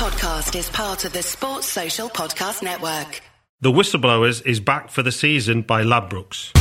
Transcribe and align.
podcast 0.00 0.58
is 0.58 0.70
part 0.70 1.04
of 1.04 1.12
the 1.12 1.22
Sports 1.22 1.66
Social 1.66 2.08
Podcast 2.08 2.62
Network. 2.62 3.20
The 3.60 3.70
Whistleblowers 3.70 4.40
is 4.46 4.58
back 4.58 4.88
for 4.88 5.02
the 5.02 5.12
season 5.12 5.60
by 5.60 5.82
Ladbrokes. 5.82 6.52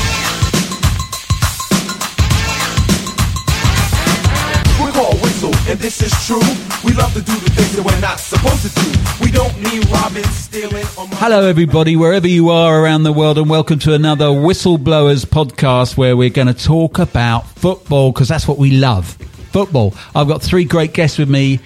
We're 4.78 4.92
called 4.92 5.22
Whistle, 5.22 5.54
and 5.70 5.80
this 5.80 6.02
is 6.02 6.12
true. 6.28 6.42
We 6.84 6.92
love 6.98 7.14
to 7.14 7.22
do 7.22 7.32
the 7.32 7.50
things 7.52 7.78
that 7.78 7.86
we're 7.86 8.02
not 8.02 8.20
supposed 8.20 8.64
to 8.64 8.76
do. 8.76 9.24
We 9.24 9.32
don't 9.32 9.58
need 9.64 9.90
robbing, 9.90 10.26
stealing, 10.26 10.84
or 10.98 11.08
Hello, 11.16 11.48
everybody, 11.48 11.96
wherever 11.96 12.28
you 12.28 12.50
are 12.50 12.84
around 12.84 13.04
the 13.04 13.14
world, 13.14 13.38
and 13.38 13.50
welcome 13.50 13.80
to 13.80 13.94
another 13.94 14.26
Whistleblowers 14.26 15.26
podcast 15.26 15.96
where 15.96 16.18
we're 16.18 16.30
going 16.30 16.54
to 16.54 16.54
talk 16.54 17.00
about 17.00 17.48
football 17.52 18.12
because 18.12 18.28
that's 18.28 18.50
what 18.50 18.58
we 18.58 18.72
love 18.72 19.18
football. 19.54 19.94
I've 20.14 20.28
got 20.28 20.42
three 20.42 20.66
great 20.66 20.94
guests 20.94 21.18
with 21.18 21.30
me 21.30 21.62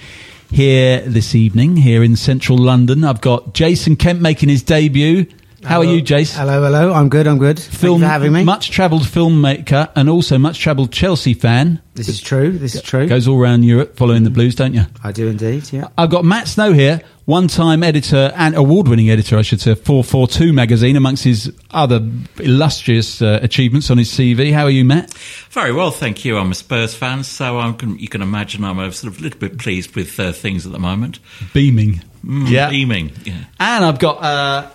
here 0.53 1.01
this 1.01 1.33
evening, 1.33 1.77
here 1.77 2.03
in 2.03 2.15
central 2.15 2.59
London. 2.59 3.03
I've 3.03 3.21
got 3.21 3.53
Jason 3.55 3.95
Kemp 3.95 4.21
making 4.21 4.49
his 4.49 4.61
debut. 4.61 5.25
How 5.63 5.79
are 5.79 5.85
you, 5.85 6.01
Jason? 6.01 6.39
Hello, 6.39 6.61
hello. 6.61 6.93
I'm 6.93 7.09
good. 7.09 7.27
I'm 7.27 7.37
good. 7.37 7.59
Thank 7.59 7.79
Film, 7.79 8.01
you 8.01 8.07
for 8.07 8.11
having 8.11 8.33
me. 8.33 8.43
Much 8.43 8.71
travelled 8.71 9.03
filmmaker 9.03 9.89
and 9.95 10.09
also 10.09 10.37
much 10.37 10.59
travelled 10.59 10.91
Chelsea 10.91 11.33
fan. 11.33 11.81
This 11.95 12.09
is 12.09 12.21
true. 12.21 12.51
This 12.51 12.75
is 12.75 12.81
true. 12.81 13.07
Goes 13.07 13.27
all 13.27 13.39
around 13.39 13.63
Europe 13.63 13.95
following 13.95 14.23
the 14.23 14.29
Blues, 14.29 14.55
don't 14.55 14.73
you? 14.73 14.85
I 15.03 15.11
do 15.11 15.27
indeed. 15.27 15.71
Yeah. 15.71 15.89
I've 15.97 16.09
got 16.09 16.25
Matt 16.25 16.47
Snow 16.47 16.73
here, 16.73 17.01
one 17.25 17.47
time 17.47 17.83
editor 17.83 18.33
and 18.35 18.55
award 18.55 18.87
winning 18.87 19.09
editor, 19.09 19.37
I 19.37 19.43
should 19.43 19.61
say, 19.61 19.75
442 19.75 20.53
magazine, 20.53 20.95
amongst 20.95 21.23
his 21.23 21.53
other 21.71 22.07
illustrious 22.39 23.21
uh, 23.21 23.39
achievements 23.41 23.89
on 23.91 23.97
his 23.97 24.09
CV. 24.09 24.51
How 24.51 24.63
are 24.63 24.71
you, 24.71 24.83
Matt? 24.83 25.13
Very 25.51 25.71
well, 25.71 25.91
thank 25.91 26.25
you. 26.25 26.37
I'm 26.37 26.51
a 26.51 26.55
Spurs 26.55 26.95
fan, 26.95 27.23
so 27.23 27.59
I'm, 27.59 27.77
you 27.99 28.09
can 28.09 28.21
imagine 28.21 28.63
I'm 28.63 28.79
a 28.79 28.91
sort 28.91 29.13
of 29.13 29.21
little 29.21 29.39
bit 29.39 29.59
pleased 29.59 29.95
with 29.95 30.19
uh, 30.19 30.31
things 30.33 30.65
at 30.65 30.71
the 30.71 30.79
moment. 30.79 31.19
Beaming. 31.53 32.01
Mm, 32.25 32.49
yeah. 32.49 32.69
Beaming, 32.69 33.11
yeah. 33.23 33.45
And 33.59 33.85
I've 33.85 33.99
got 33.99 34.23
uh, 34.23 34.69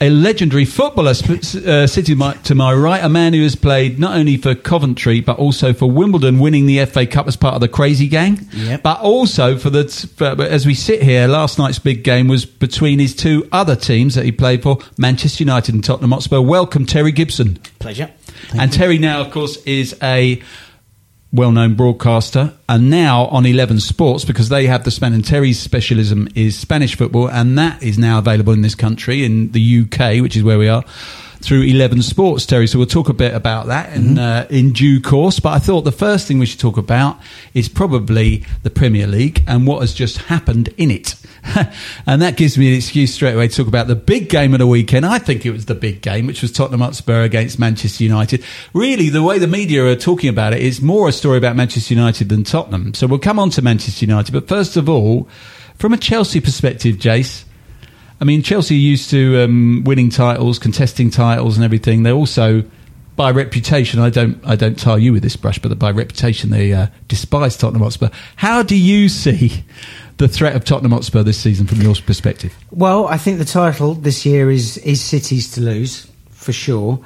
a 0.00 0.10
legendary 0.10 0.64
footballer 0.64 1.14
sp- 1.14 1.40
uh, 1.66 1.86
sitting 1.86 2.18
my, 2.18 2.34
to 2.34 2.54
my 2.54 2.72
right, 2.72 3.02
a 3.02 3.08
man 3.08 3.32
who 3.32 3.42
has 3.42 3.54
played 3.54 3.98
not 3.98 4.16
only 4.16 4.36
for 4.36 4.54
Coventry 4.54 5.20
but 5.20 5.38
also 5.38 5.72
for 5.72 5.90
Wimbledon, 5.90 6.38
winning 6.38 6.66
the 6.66 6.84
FA 6.86 7.06
Cup 7.06 7.26
as 7.28 7.36
part 7.36 7.54
of 7.54 7.60
the 7.60 7.68
Crazy 7.68 8.08
Gang. 8.08 8.46
Yep. 8.52 8.82
But 8.82 9.00
also 9.00 9.56
for 9.56 9.70
the 9.70 9.84
for, 10.16 10.42
as 10.42 10.66
we 10.66 10.74
sit 10.74 11.02
here, 11.02 11.26
last 11.26 11.58
night's 11.58 11.78
big 11.78 12.02
game 12.04 12.28
was 12.28 12.44
between 12.44 12.98
his 12.98 13.14
two 13.14 13.48
other 13.52 13.76
teams 13.76 14.14
that 14.14 14.24
he 14.24 14.32
played 14.32 14.62
for, 14.62 14.78
Manchester 14.98 15.44
United 15.44 15.74
and 15.74 15.84
Tottenham 15.84 16.12
Hotspur. 16.12 16.40
Welcome, 16.40 16.86
Terry 16.86 17.12
Gibson. 17.12 17.56
Pleasure. 17.78 18.10
and 18.58 18.72
Terry 18.72 18.98
now, 18.98 19.20
of 19.20 19.30
course, 19.30 19.56
is 19.64 19.96
a 20.02 20.42
well-known 21.34 21.74
broadcaster, 21.74 22.54
and 22.68 22.88
now 22.88 23.26
on 23.26 23.44
Eleven 23.44 23.80
Sports 23.80 24.24
because 24.24 24.48
they 24.48 24.66
have 24.66 24.84
the 24.84 24.90
span. 24.90 25.12
And 25.12 25.24
Terry's 25.24 25.58
specialism 25.58 26.28
is 26.34 26.56
Spanish 26.56 26.96
football, 26.96 27.28
and 27.28 27.58
that 27.58 27.82
is 27.82 27.98
now 27.98 28.18
available 28.18 28.52
in 28.52 28.62
this 28.62 28.76
country, 28.76 29.24
in 29.24 29.50
the 29.52 29.80
UK, 29.82 30.22
which 30.22 30.36
is 30.36 30.44
where 30.44 30.58
we 30.58 30.68
are. 30.68 30.84
Through 31.44 31.64
Eleven 31.64 32.00
Sports, 32.00 32.46
Terry. 32.46 32.66
So 32.66 32.78
we'll 32.78 32.86
talk 32.86 33.10
a 33.10 33.14
bit 33.14 33.34
about 33.34 33.66
that 33.66 33.94
in 33.94 34.18
uh, 34.18 34.46
in 34.48 34.72
due 34.72 35.00
course. 35.00 35.40
But 35.40 35.50
I 35.50 35.58
thought 35.58 35.82
the 35.82 35.92
first 35.92 36.26
thing 36.26 36.38
we 36.38 36.46
should 36.46 36.60
talk 36.60 36.78
about 36.78 37.18
is 37.52 37.68
probably 37.68 38.44
the 38.62 38.70
Premier 38.70 39.06
League 39.06 39.42
and 39.46 39.66
what 39.66 39.80
has 39.80 39.92
just 39.92 40.18
happened 40.18 40.68
in 40.78 40.90
it. 40.90 41.16
and 42.06 42.22
that 42.22 42.36
gives 42.36 42.56
me 42.56 42.68
an 42.68 42.74
excuse 42.74 43.12
straight 43.12 43.34
away 43.34 43.48
to 43.48 43.54
talk 43.54 43.66
about 43.68 43.86
the 43.86 43.94
big 43.94 44.30
game 44.30 44.54
of 44.54 44.58
the 44.58 44.66
weekend. 44.66 45.04
I 45.04 45.18
think 45.18 45.44
it 45.44 45.50
was 45.50 45.66
the 45.66 45.74
big 45.74 46.00
game, 46.00 46.26
which 46.26 46.40
was 46.40 46.50
Tottenham 46.50 46.80
Hotspur 46.80 47.22
against 47.22 47.58
Manchester 47.58 48.04
United. 48.04 48.42
Really, 48.72 49.10
the 49.10 49.22
way 49.22 49.38
the 49.38 49.46
media 49.46 49.84
are 49.84 49.96
talking 49.96 50.30
about 50.30 50.54
it 50.54 50.62
is 50.62 50.80
more 50.80 51.08
a 51.08 51.12
story 51.12 51.38
about 51.38 51.56
Manchester 51.56 51.94
United 51.94 52.30
than 52.30 52.44
Tottenham. 52.44 52.94
So 52.94 53.06
we'll 53.06 53.18
come 53.18 53.38
on 53.38 53.50
to 53.50 53.62
Manchester 53.62 54.06
United. 54.06 54.32
But 54.32 54.48
first 54.48 54.76
of 54.76 54.88
all, 54.88 55.28
from 55.76 55.92
a 55.92 55.98
Chelsea 55.98 56.40
perspective, 56.40 56.96
Jace, 56.96 57.44
I 58.20 58.24
mean, 58.24 58.42
Chelsea 58.42 58.74
are 58.74 58.78
used 58.78 59.10
to 59.10 59.42
um, 59.42 59.82
winning 59.84 60.10
titles, 60.10 60.58
contesting 60.58 61.10
titles, 61.10 61.56
and 61.56 61.64
everything. 61.64 62.04
They 62.04 62.12
also, 62.12 62.64
by 63.16 63.30
reputation, 63.30 64.00
I 64.00 64.10
don't, 64.10 64.40
I 64.46 64.56
don't 64.56 64.78
tar 64.78 64.98
you 64.98 65.12
with 65.12 65.22
this 65.22 65.36
brush, 65.36 65.58
but 65.58 65.76
by 65.78 65.90
reputation, 65.90 66.50
they 66.50 66.72
uh, 66.72 66.86
despise 67.08 67.56
Tottenham 67.56 67.82
Hotspur. 67.82 68.10
How 68.36 68.62
do 68.62 68.76
you 68.76 69.08
see 69.08 69.64
the 70.16 70.28
threat 70.28 70.54
of 70.54 70.64
Tottenham 70.64 70.92
Hotspur 70.92 71.22
this 71.22 71.38
season 71.38 71.66
from 71.66 71.80
your 71.82 71.94
perspective? 71.96 72.56
Well, 72.70 73.06
I 73.06 73.18
think 73.18 73.38
the 73.38 73.44
title 73.44 73.94
this 73.94 74.24
year 74.24 74.50
is 74.50 74.78
is 74.78 75.00
City's 75.00 75.52
to 75.52 75.60
lose 75.60 76.06
for 76.30 76.52
sure. 76.52 77.00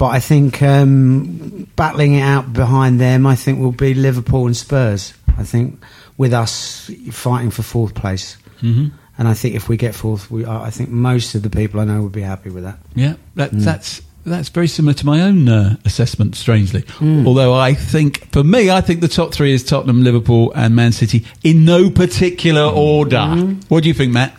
But 0.00 0.08
I 0.08 0.20
think 0.20 0.62
um, 0.62 1.68
battling 1.76 2.14
it 2.14 2.22
out 2.22 2.54
behind 2.54 2.98
them, 2.98 3.26
I 3.26 3.34
think 3.34 3.60
will 3.60 3.70
be 3.70 3.92
Liverpool 3.92 4.46
and 4.46 4.56
Spurs. 4.56 5.12
I 5.36 5.44
think 5.44 5.78
with 6.16 6.32
us 6.32 6.90
fighting 7.10 7.50
for 7.50 7.62
fourth 7.62 7.94
place. 7.94 8.38
Mm-hmm. 8.62 8.96
And 9.20 9.28
I 9.28 9.34
think 9.34 9.54
if 9.54 9.68
we 9.68 9.76
get 9.76 9.94
fourth, 9.94 10.30
we 10.30 10.46
I 10.46 10.70
think 10.70 10.88
most 10.88 11.34
of 11.34 11.42
the 11.42 11.50
people 11.50 11.78
I 11.78 11.84
know 11.84 12.02
would 12.02 12.10
be 12.12 12.22
happy 12.22 12.48
with 12.48 12.64
that. 12.64 12.78
Yeah, 12.94 13.14
that, 13.34 13.50
that's 13.52 14.00
that's 14.24 14.48
very 14.48 14.66
similar 14.66 14.94
to 14.94 15.04
my 15.06 15.20
own 15.20 15.46
uh, 15.46 15.76
assessment. 15.84 16.34
Strangely, 16.36 16.84
Hmm. 16.98 17.26
although 17.26 17.52
I 17.52 17.74
think 17.74 18.32
for 18.32 18.42
me, 18.42 18.70
I 18.70 18.80
think 18.80 19.02
the 19.02 19.08
top 19.08 19.34
three 19.34 19.52
is 19.52 19.62
Tottenham, 19.62 20.02
Liverpool, 20.02 20.52
and 20.56 20.74
Man 20.74 20.92
City 20.92 21.26
in 21.44 21.66
no 21.66 21.90
particular 21.90 22.62
order. 22.62 23.26
What 23.68 23.82
do 23.82 23.88
you 23.88 23.94
think, 23.94 24.10
Matt? 24.12 24.34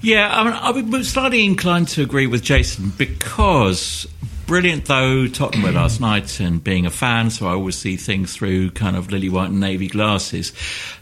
Yeah, 0.00 0.28
I 0.34 0.42
mean, 0.42 0.54
I 0.54 0.70
was 0.96 1.08
slightly 1.10 1.44
inclined 1.44 1.88
to 1.88 2.02
agree 2.02 2.26
with 2.26 2.42
Jason 2.42 2.92
because 2.96 4.08
brilliant 4.46 4.84
though 4.86 5.26
Tottenham 5.26 5.62
were 5.62 5.72
last 5.72 6.00
night 6.00 6.40
and 6.40 6.62
being 6.62 6.86
a 6.86 6.90
fan, 6.90 7.30
so 7.30 7.46
I 7.46 7.52
always 7.52 7.76
see 7.76 7.96
things 7.96 8.34
through 8.34 8.70
kind 8.72 8.96
of 8.96 9.10
lily 9.10 9.28
white 9.28 9.50
and 9.50 9.60
navy 9.60 9.88
glasses. 9.88 10.52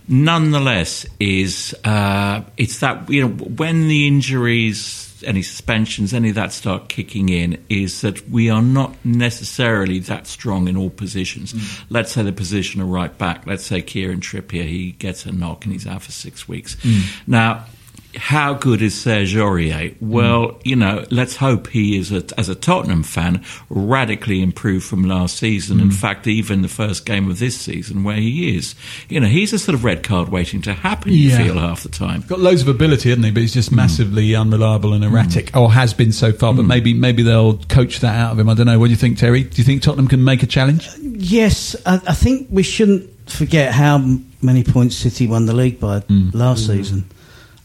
Nonetheless, 0.09 1.07
is 1.19 1.75
uh, 1.85 2.43
it's 2.57 2.81
that 2.81 3.09
you 3.11 3.23
know 3.23 3.29
when 3.29 3.89
the 3.89 4.07
injuries. 4.07 5.07
Any 5.23 5.43
suspensions, 5.43 6.15
any 6.15 6.31
of 6.31 6.37
that 6.37 6.51
start 6.51 6.89
kicking 6.89 7.29
in, 7.29 7.63
is 7.69 8.01
that 8.01 8.31
we 8.31 8.49
are 8.49 8.63
not 8.63 8.97
necessarily 9.05 9.99
that 9.99 10.27
strong 10.27 10.67
in 10.67 10.79
all 10.79 10.89
positions. 10.89 11.55
Let's 11.91 12.13
say 12.13 12.23
the 12.23 12.33
position 12.33 12.81
of 12.81 12.89
right 12.89 13.15
back. 13.19 13.47
Let's 13.47 13.67
say 13.67 13.83
Kieran 13.83 14.21
Trippier, 14.21 14.65
he 14.67 14.93
gets 14.93 15.27
a 15.27 15.33
knock 15.33 15.67
and 15.67 15.75
he's 15.75 15.87
out 15.87 16.01
for 16.01 16.11
six 16.11 16.49
weeks. 16.49 16.79
Now, 17.27 17.67
how 18.17 18.55
good 18.55 18.83
is 18.83 19.01
Serge 19.01 19.35
Aurier? 19.35 19.95
Well, 20.01 20.49
mm. 20.49 20.67
you 20.67 20.77
know, 20.77 21.05
let's 21.11 21.37
hope 21.37 21.69
he 21.69 21.97
is, 21.99 22.13
a, 22.13 22.25
as 22.39 22.49
a 22.49 22.55
Tottenham 22.55 23.03
fan, 23.03 23.45
radically 23.69 24.43
improved 24.43 24.85
from 24.85 25.05
last 25.05 25.37
season. 25.37 25.81
In 25.81 25.91
mm. 25.91 25.95
fact, 25.95 26.27
even 26.27 26.63
the 26.63 26.69
first 26.69 27.07
game 27.07 27.31
of 27.31 27.39
this 27.39 27.59
season, 27.59 28.05
where 28.05 28.17
he 28.17 28.57
is, 28.57 28.75
you 29.09 29.21
know, 29.21 29.27
he's 29.29 29.53
a 29.53 29.59
sort 29.59 29.75
of 29.75 29.85
red 29.85 30.03
card 30.03 30.29
waiting 30.29 30.63
to 30.63 30.73
happen. 30.73 31.13
You 31.13 31.31
Yeah. 31.31 31.45
feel 31.45 31.59
half 31.59 31.83
the 31.83 31.89
time. 31.89 32.25
Got 32.27 32.41
loads 32.41 32.63
of 32.63 32.69
ability, 32.69 33.11
hasn't 33.11 33.25
he? 33.25 33.31
But 33.31 33.41
he's 33.43 33.55
just 33.55 33.71
mm. 33.71 33.77
massively 33.77 34.35
unreliable 34.35 34.93
and 34.93 35.05
erratic, 35.05 35.57
or 35.57 35.73
has 35.73 35.95
been 35.95 36.13
so 36.13 36.33
far. 36.33 36.53
But 36.55 36.65
maybe 36.65 36.95
maybe 36.95 37.23
they'll 37.23 37.59
coach 37.69 38.01
that 38.01 38.17
out 38.17 38.33
of 38.33 38.39
him. 38.39 38.49
I 38.49 38.55
don't 38.55 38.67
know. 38.67 38.79
What 38.79 38.87
do 38.87 38.91
you 38.91 38.97
think, 38.97 39.19
Terry? 39.19 39.45
Do 39.45 39.57
you 39.57 39.65
think 39.65 39.83
Tottenham 39.83 40.09
can 40.09 40.25
make 40.25 40.43
a 40.43 40.47
challenge? 40.47 40.89
Uh, 40.89 40.93
yes, 41.03 41.77
I, 41.87 41.95
I 42.07 42.15
think 42.15 42.49
we 42.51 42.63
shouldn't 42.63 43.09
forget 43.31 43.73
how 43.73 43.99
many 44.43 44.65
points 44.65 44.97
City 44.97 45.27
won 45.27 45.47
the 45.47 45.53
league 45.53 45.79
by 45.79 46.03
last 46.33 46.67
season, 46.67 47.05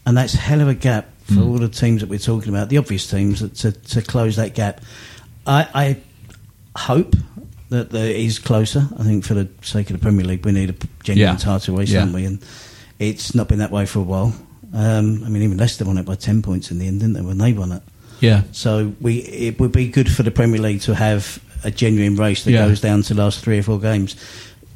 and 0.06 0.16
that's 0.16 0.34
a 0.34 0.38
hell 0.38 0.60
of 0.60 0.68
a 0.68 0.74
gap 0.74 1.06
for 1.24 1.40
all 1.40 1.58
the 1.58 1.68
teams 1.68 2.00
that 2.00 2.08
we're 2.08 2.18
talking 2.20 2.48
about, 2.50 2.68
the 2.68 2.78
obvious 2.78 3.10
teams, 3.10 3.40
that, 3.40 3.54
to, 3.56 3.72
to 3.72 4.00
close 4.02 4.36
that 4.36 4.54
gap. 4.54 4.80
I, 5.46 5.68
I 5.74 6.80
hope 6.80 7.14
that 7.70 7.90
there 7.90 8.10
is 8.12 8.38
closer. 8.38 8.88
I 8.98 9.02
think 9.02 9.24
for 9.24 9.34
the 9.34 9.48
sake 9.62 9.90
of 9.90 9.96
the 9.98 10.02
Premier 10.02 10.24
League, 10.24 10.44
we 10.46 10.52
need 10.52 10.70
a 10.70 10.74
genuine 11.02 11.34
Yeah. 11.34 11.36
title 11.38 11.76
race, 11.76 11.90
Yeah. 11.90 12.00
don't 12.00 12.12
we? 12.12 12.24
And 12.24 12.38
it's 13.00 13.34
not 13.34 13.48
been 13.48 13.58
that 13.58 13.72
way 13.72 13.86
for 13.86 13.98
a 13.98 14.02
while. 14.02 14.32
Um, 14.72 15.22
I 15.24 15.28
mean, 15.28 15.42
even 15.42 15.58
Leicester 15.58 15.84
won 15.84 15.98
it 15.98 16.04
by 16.06 16.14
ten 16.14 16.42
points 16.42 16.70
in 16.70 16.78
the 16.78 16.86
end, 16.86 17.00
didn't 17.00 17.14
they? 17.14 17.22
When 17.22 17.38
they 17.38 17.52
won 17.52 17.72
it. 17.72 17.82
Yeah, 18.20 18.42
So 18.52 18.94
we 19.00 19.16
it 19.18 19.58
would 19.60 19.72
be 19.72 19.88
good 19.88 20.10
for 20.10 20.22
the 20.22 20.30
Premier 20.30 20.60
League 20.60 20.80
to 20.82 20.94
have 20.94 21.38
a 21.64 21.70
genuine 21.70 22.16
race 22.16 22.44
that 22.44 22.52
Yeah. 22.52 22.66
goes 22.66 22.80
down 22.80 23.02
to 23.02 23.14
the 23.14 23.20
last 23.22 23.40
three 23.40 23.58
or 23.58 23.62
four 23.62 23.78
games. 23.80 24.16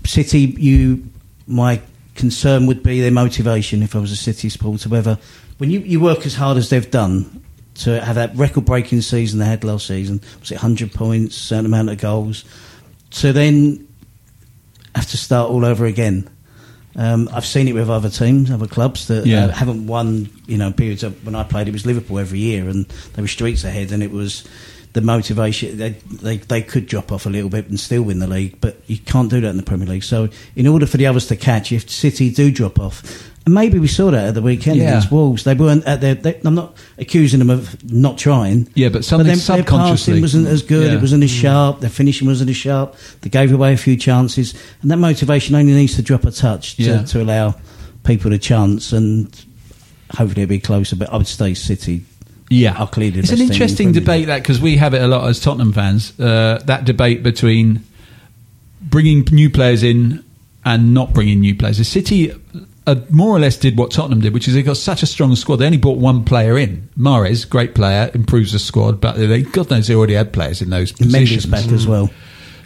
City, 0.04 0.54
you 0.58 1.04
my 1.47 1.80
concern 2.20 2.66
would 2.66 2.82
be 2.82 3.00
their 3.00 3.10
motivation 3.10 3.82
if 3.82 3.97
I 3.97 3.98
was 3.98 4.12
a 4.12 4.16
City 4.16 4.48
supporter. 4.48 4.88
Whether 4.88 5.18
when 5.59 5.71
you, 5.71 5.80
you 5.80 5.98
work 6.00 6.24
as 6.27 6.34
hard 6.34 6.56
as 6.56 6.68
they've 6.71 6.91
done 6.91 7.42
to 7.77 8.00
have 8.00 8.15
that 8.16 8.36
record 8.36 8.65
breaking 8.66 9.00
season 9.00 9.39
they 9.41 9.47
had 9.47 9.65
last 9.65 9.86
season, 9.86 10.21
was 10.41 10.50
it 10.53 10.59
hundred 10.59 10.92
points, 10.92 11.34
certain 11.34 11.66
amount 11.66 11.91
of 11.91 11.98
goals, 11.98 12.45
to 13.10 13.33
then 13.33 13.89
have 14.95 15.06
to 15.10 15.16
start 15.16 15.50
all 15.50 15.65
over 15.65 15.86
again. 15.86 16.28
Um, 16.97 17.28
I've 17.33 17.47
seen 17.47 17.68
it 17.68 17.72
with 17.74 17.89
other 17.89 18.10
teams, 18.10 18.50
other 18.50 18.66
clubs 18.66 19.06
that 19.06 19.24
Yeah. 19.24 19.47
uh, 19.47 19.48
haven't 19.53 19.86
won. 19.86 20.28
You 20.47 20.59
know, 20.59 20.72
periods 20.72 21.03
of, 21.04 21.24
when 21.24 21.34
I 21.36 21.45
played, 21.45 21.68
it 21.68 21.72
was 21.72 21.86
Liverpool 21.86 22.18
every 22.18 22.41
year, 22.41 22.68
and 22.68 22.84
they 23.15 23.22
were 23.22 23.28
streets 23.28 23.65
ahead, 23.65 23.92
and 23.92 24.03
it 24.03 24.10
was 24.10 24.45
the 24.92 25.01
motivation. 25.01 25.78
They, 25.78 25.91
they 25.91 26.39
they 26.39 26.63
could 26.63 26.87
drop 26.87 27.13
off 27.13 27.27
a 27.27 27.31
little 27.31 27.51
bit 27.51 27.69
and 27.69 27.78
still 27.78 28.03
win 28.03 28.19
the 28.19 28.27
league, 28.27 28.60
but 28.60 28.77
you 28.87 28.98
can't 28.98 29.31
do 29.31 29.41
that 29.41 29.48
in 29.48 29.57
the 29.57 29.63
Premier 29.63 29.87
League. 29.87 30.04
So, 30.04 30.28
in 30.57 30.66
order 30.66 30.87
for 30.87 30.97
the 30.97 31.07
others 31.07 31.27
to 31.28 31.37
catch, 31.37 31.72
if 31.72 31.89
City 31.89 32.31
do 32.31 32.51
drop 32.51 32.78
off, 32.81 33.31
and 33.47 33.54
maybe 33.54 33.78
we 33.78 33.87
saw 33.87 34.10
that 34.10 34.28
at 34.28 34.34
the 34.34 34.42
weekend 34.42 34.77
Yeah. 34.77 34.89
against 34.91 35.10
Wolves, 35.10 35.45
they 35.45 35.54
weren't 35.54 35.84
at 35.87 36.01
their. 36.01 36.15
They, 36.15 36.41
I'm 36.45 36.54
not 36.54 36.77
accusing 36.98 37.39
them 37.39 37.51
of 37.51 37.91
not 37.91 38.19
trying. 38.19 38.69
Yeah, 38.75 38.91
but 38.91 39.04
something 39.04 39.27
their- 39.27 39.37
subconsciously- 39.37 40.15
their 40.15 40.21
passing 40.21 40.22
wasn't 40.22 40.47
as 40.48 40.63
good. 40.63 40.91
Yeah. 40.91 40.98
It 40.98 41.01
wasn't 41.01 41.25
as 41.25 41.31
mm. 41.31 41.41
sharp. 41.41 41.81
Their 41.81 41.91
finishing 41.91 42.28
wasn't 42.28 42.51
as 42.51 42.57
sharp. 42.57 42.97
They 43.22 43.31
gave 43.31 43.53
away 43.53 43.72
a 43.72 43.77
few 43.77 43.97
chances, 43.97 44.54
and 44.83 44.91
that 44.91 44.98
motivation 44.98 45.54
only 45.54 45.72
needs 45.72 45.95
to 45.97 46.03
drop 46.03 46.25
a 46.25 46.31
touch 46.31 46.77
to, 46.77 46.83
Yeah. 46.83 47.03
to 47.04 47.22
allow 47.22 47.54
people 48.04 48.33
a 48.33 48.39
chance. 48.39 48.93
And 48.93 49.27
hopefully 50.10 50.43
it'll 50.43 50.51
be 50.51 50.59
closer. 50.60 50.97
But 50.97 51.13
I 51.13 51.16
would 51.16 51.27
stay 51.27 51.54
City. 51.54 52.04
Yeah, 52.50 52.74
are 52.76 52.88
clearly 52.88 53.20
it's 53.20 53.30
an 53.30 53.41
interesting 53.41 53.92
debate 53.92 54.26
that 54.26 54.42
because 54.42 54.60
we 54.60 54.76
have 54.76 54.92
it 54.92 55.00
a 55.00 55.06
lot 55.06 55.28
as 55.28 55.38
Tottenham 55.38 55.72
fans. 55.72 56.18
Uh, 56.18 56.60
that 56.64 56.84
debate 56.84 57.22
between 57.22 57.84
bringing 58.82 59.24
new 59.30 59.48
players 59.48 59.84
in 59.84 60.24
and 60.64 60.92
not 60.92 61.14
bringing 61.14 61.41
new 61.41 61.54
players. 61.54 61.78
The 61.78 61.84
City 61.84 62.32
uh, 62.86 62.97
more 63.08 63.30
or 63.30 63.38
less 63.38 63.56
did 63.56 63.78
what 63.78 63.92
Tottenham 63.92 64.20
did, 64.20 64.34
which 64.34 64.48
is 64.48 64.54
they 64.54 64.62
got 64.62 64.76
such 64.76 65.02
a 65.04 65.06
strong 65.06 65.36
squad. 65.36 65.56
They 65.56 65.66
only 65.66 65.78
brought 65.78 65.98
one 65.98 66.24
player 66.24 66.58
in. 66.58 66.88
Mahrez, 66.98 67.48
great 67.48 67.74
player, 67.74 68.10
improves 68.14 68.52
the 68.52 68.58
squad, 68.58 69.00
but 69.00 69.16
they, 69.16 69.42
God 69.42 69.70
knows 69.70 69.86
they 69.86 69.94
already 69.94 70.14
had 70.14 70.32
players 70.32 70.60
in 70.60 70.70
those 70.70 70.92
Mendy's 70.92 71.12
positions. 71.12 71.47
back 71.47 71.72
as 71.72 71.86
well. 71.86 72.10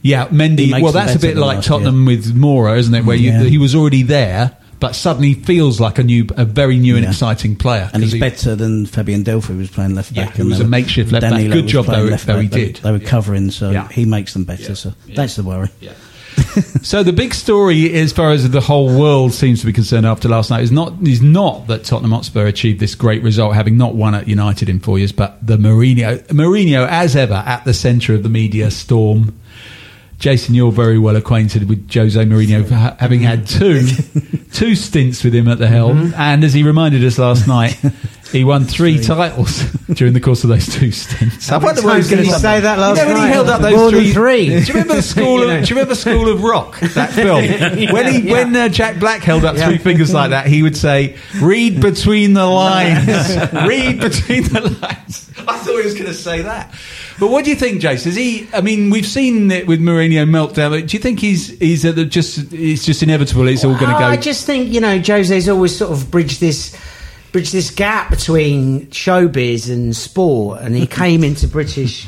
Yeah, 0.03 0.29
Mendy. 0.29 0.71
Well, 0.83 0.93
that's 0.93 1.15
a 1.15 1.19
bit 1.19 1.37
like 1.37 1.63
Tottenham 1.63 2.07
with 2.07 2.35
Moura, 2.35 2.79
isn't 2.79 2.95
it? 2.95 3.05
Where 3.05 3.17
you, 3.17 3.33
he 3.45 3.59
was 3.59 3.75
already 3.75 4.03
there, 4.03 4.57
but 4.85 4.95
suddenly 4.95 5.33
feels 5.33 5.81
like 5.81 5.99
a 5.99 6.03
new, 6.03 6.27
a 6.37 6.45
very 6.45 6.77
new 6.79 6.95
and 6.97 7.05
Yeah. 7.05 7.11
exciting 7.11 7.57
player. 7.57 7.89
And 7.95 8.03
he's 8.03 8.13
he- 8.13 8.21
better 8.21 8.55
than 8.55 8.85
Fabian 8.85 9.25
Delph 9.25 9.45
who 9.47 9.57
was 9.57 9.71
playing 9.71 9.95
left 9.95 10.13
Yeah, 10.13 10.27
back. 10.27 10.35
who 10.37 10.43
and 10.43 10.51
was 10.51 10.61
a 10.61 10.65
makeshift 10.65 11.11
left 11.11 11.23
back. 11.23 11.41
Good 11.51 11.67
job, 11.69 11.87
though, 11.87 12.03
left 12.05 12.27
though 12.27 12.39
he. 12.39 12.49
They- 12.49 12.65
did. 12.67 12.77
They 12.83 12.93
were 12.93 12.99
covering, 12.99 13.51
so 13.51 13.71
Yeah. 13.71 13.89
he 13.89 14.05
makes 14.05 14.35
them 14.35 14.45
better. 14.45 14.75
So 14.75 14.93
that's 15.15 15.37
the 15.37 15.43
worry. 15.43 15.69
So 16.83 17.03
the 17.05 17.13
big 17.13 17.33
story, 17.33 17.95
as 17.95 18.13
far 18.13 18.33
as 18.33 18.49
the 18.51 18.61
whole 18.61 18.89
world 18.99 19.33
seems 19.33 19.61
to 19.61 19.67
be 19.67 19.73
concerned 19.73 20.05
after 20.05 20.29
last 20.29 20.51
night, 20.51 20.63
is 20.65 20.73
not 20.73 20.95
is 21.03 21.23
not 21.23 21.69
that 21.69 21.85
Tottenham 21.85 22.11
Hotspur 22.11 22.47
achieved 22.47 22.79
this 22.81 22.95
great 22.97 23.23
result, 23.23 23.55
having 23.55 23.77
not 23.79 23.95
won 23.95 24.15
at 24.15 24.27
United 24.29 24.69
in 24.69 24.81
four 24.81 24.99
years, 24.99 25.13
but 25.13 25.39
the 25.47 25.57
Mourinho, 25.57 26.23
Mourinho 26.27 26.87
as 26.89 27.15
ever 27.17 27.43
at 27.47 27.65
the 27.65 27.73
centre 27.73 28.15
of 28.15 28.23
the 28.25 28.29
media 28.29 28.71
storm. 28.71 29.33
Jason, 30.19 30.55
you're 30.55 30.73
very 30.73 30.99
well 30.99 31.17
acquainted 31.17 31.69
with 31.69 31.93
Jose 31.93 32.23
Mourinho, 32.25 32.99
having 32.99 33.21
had 33.21 33.47
two 33.47 33.87
two 34.55 34.75
stints 34.75 35.23
with 35.25 35.35
him 35.35 35.49
at 35.49 35.59
the 35.59 35.69
helm, 35.69 36.15
and 36.17 36.45
as 36.45 36.55
he 36.55 36.63
reminded 36.63 37.05
us 37.05 37.19
last 37.19 37.47
night, 37.49 37.77
he 38.33 38.45
won 38.45 38.65
three, 38.65 38.99
titles 39.03 39.63
during 39.93 40.15
the 40.15 40.21
course 40.21 40.45
of 40.45 40.51
those 40.51 40.67
two 40.67 40.91
stints. 40.93 41.51
I 41.51 41.59
wonder 41.59 41.83
what 41.83 41.93
times 41.93 42.09
he's 42.09 42.17
going 42.17 42.25
to 42.27 42.33
he 42.33 42.39
say 42.39 42.61
that 42.61 42.79
last 42.79 42.97
you 42.99 43.03
know, 43.05 43.09
when 43.09 43.17
night? 43.19 43.27
he 43.27 43.33
held 43.33 43.49
up 43.49 43.61
those 43.61 43.77
More 43.77 43.91
three, 43.91 44.13
three. 44.13 44.47
Do 44.49 44.55
you 44.55 44.67
remember 44.69 44.95
the 44.95 45.03
school? 45.03 45.41
You 45.41 45.51
of, 45.51 45.65
do 45.65 45.75
you 45.75 45.77
remember 45.77 45.95
School 45.95 46.29
of 46.29 46.43
Rock? 46.43 46.81
That 46.81 47.13
film. 47.13 47.45
when 47.93 48.13
he, 48.13 48.31
when 48.33 48.57
uh, 48.57 48.69
Jack 48.69 48.99
Black 48.99 49.23
held 49.23 49.45
up 49.45 49.57
three 49.57 49.79
fingers 49.79 50.15
like 50.15 50.31
that, 50.31 50.47
he 50.47 50.63
would 50.63 50.77
say, 50.77 51.17
"Read 51.41 51.81
between 51.81 52.33
the 52.33 52.47
lines. 52.47 53.07
Read 53.53 54.01
between 54.01 54.45
the 54.45 54.79
lines." 54.81 55.24
I 55.49 55.59
thought 55.59 55.79
he 55.79 55.85
was 55.85 55.95
going 55.95 56.07
to 56.07 56.15
say 56.15 56.43
that. 56.43 56.75
But 57.19 57.29
what 57.31 57.45
do 57.45 57.51
you 57.51 57.57
think, 57.57 57.81
Jace? 57.83 58.07
Is 58.07 58.17
he? 58.17 58.49
I 58.53 58.61
mean, 58.61 58.91
we've 58.91 59.07
seen 59.07 59.51
it 59.51 59.67
with 59.67 59.81
Mourinho 59.81 60.29
meltdown. 60.29 60.71
but 60.71 60.87
Do 60.89 60.97
you 60.97 61.03
think 61.03 61.21
he's 61.21 61.59
he's 61.59 61.85
at 61.85 61.97
the 61.97 62.05
just? 62.05 62.53
It's 62.53 62.85
just 62.85 63.03
inevitable. 63.03 63.47
It's 63.49 63.65
all 63.65 63.75
going 63.79 63.93
to 63.93 63.99
go. 63.99 64.05
I 64.05 64.17
just 64.17 64.47
think 64.47 64.73
you 64.73 64.81
know 64.81 64.99
Jose's 64.99 65.49
always 65.49 65.77
sort 65.77 65.93
of 65.93 66.11
bridged 66.11 66.41
this 66.41 66.77
bridged 67.33 67.53
this 67.53 67.71
gap 67.71 68.11
between 68.11 68.87
showbiz 68.87 69.71
and 69.71 69.95
sport, 69.95 70.61
and 70.63 70.75
he 70.75 70.87
came 71.03 71.25
into 71.25 71.49
British 71.49 72.07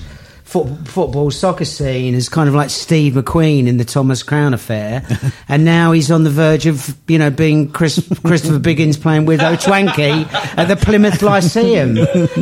foot, 0.65 0.89
football 0.89 1.31
soccer 1.31 1.65
scene 1.65 2.15
as 2.15 2.29
kind 2.29 2.49
of 2.49 2.55
like 2.55 2.71
Steve 2.71 3.15
McQueen 3.15 3.67
in 3.67 3.77
the 3.77 3.85
Thomas 3.85 4.23
Crown 4.23 4.55
affair, 4.55 5.07
and 5.49 5.65
now 5.65 5.93
he's 5.93 6.11
on 6.11 6.25
the 6.25 6.31
verge 6.31 6.67
of 6.67 6.97
you 7.09 7.19
know 7.19 7.31
being 7.31 7.71
Chris, 7.71 7.97
Christopher 8.25 8.59
Biggins 8.59 9.01
playing 9.01 9.27
with 9.27 9.43
O'Twanky 9.43 10.27
at 10.57 10.65
the 10.69 10.77
Plymouth 10.77 11.23
Lyceum, 11.23 11.97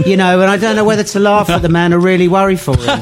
you 0.06 0.16
know, 0.16 0.40
and 0.40 0.50
I 0.50 0.56
don't 0.56 0.76
know 0.76 0.84
whether 0.84 1.04
to 1.04 1.18
laugh 1.20 1.50
at 1.50 1.62
the 1.62 1.68
man 1.68 1.92
or 1.92 1.98
really 1.98 2.28
worry 2.28 2.56
for 2.56 2.76
him, 2.76 3.00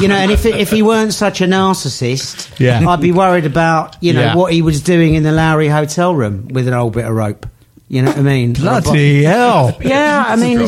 you 0.00 0.08
know, 0.08 0.16
and 0.16 0.30
if 0.30 0.46
if 0.46 0.70
he 0.70 0.82
weren't 0.82 1.12
such 1.14 1.40
a 1.40 1.44
narcissist, 1.46 2.58
Yeah. 2.58 2.88
I'd 2.88 3.00
be 3.00 3.12
worried 3.12 3.46
about 3.46 3.96
you 4.02 4.12
know 4.12 4.20
Yeah. 4.20 4.34
what 4.36 4.52
he 4.52 4.62
was 4.62 4.80
doing 4.82 5.14
in 5.14 5.22
the 5.22 5.32
Lowry 5.32 5.68
hotel 5.68 6.14
room 6.14 6.48
with 6.48 6.68
an 6.68 6.74
old 6.74 6.92
bit 6.94 7.04
of 7.06 7.14
rope. 7.14 7.46
You 7.88 8.02
know 8.02 8.08
what 8.10 8.18
I 8.18 8.22
mean? 8.22 8.54
Bloody 8.54 9.22
hell! 9.24 9.76
Yeah, 9.80 10.24
I 10.26 10.36
mean, 10.36 10.58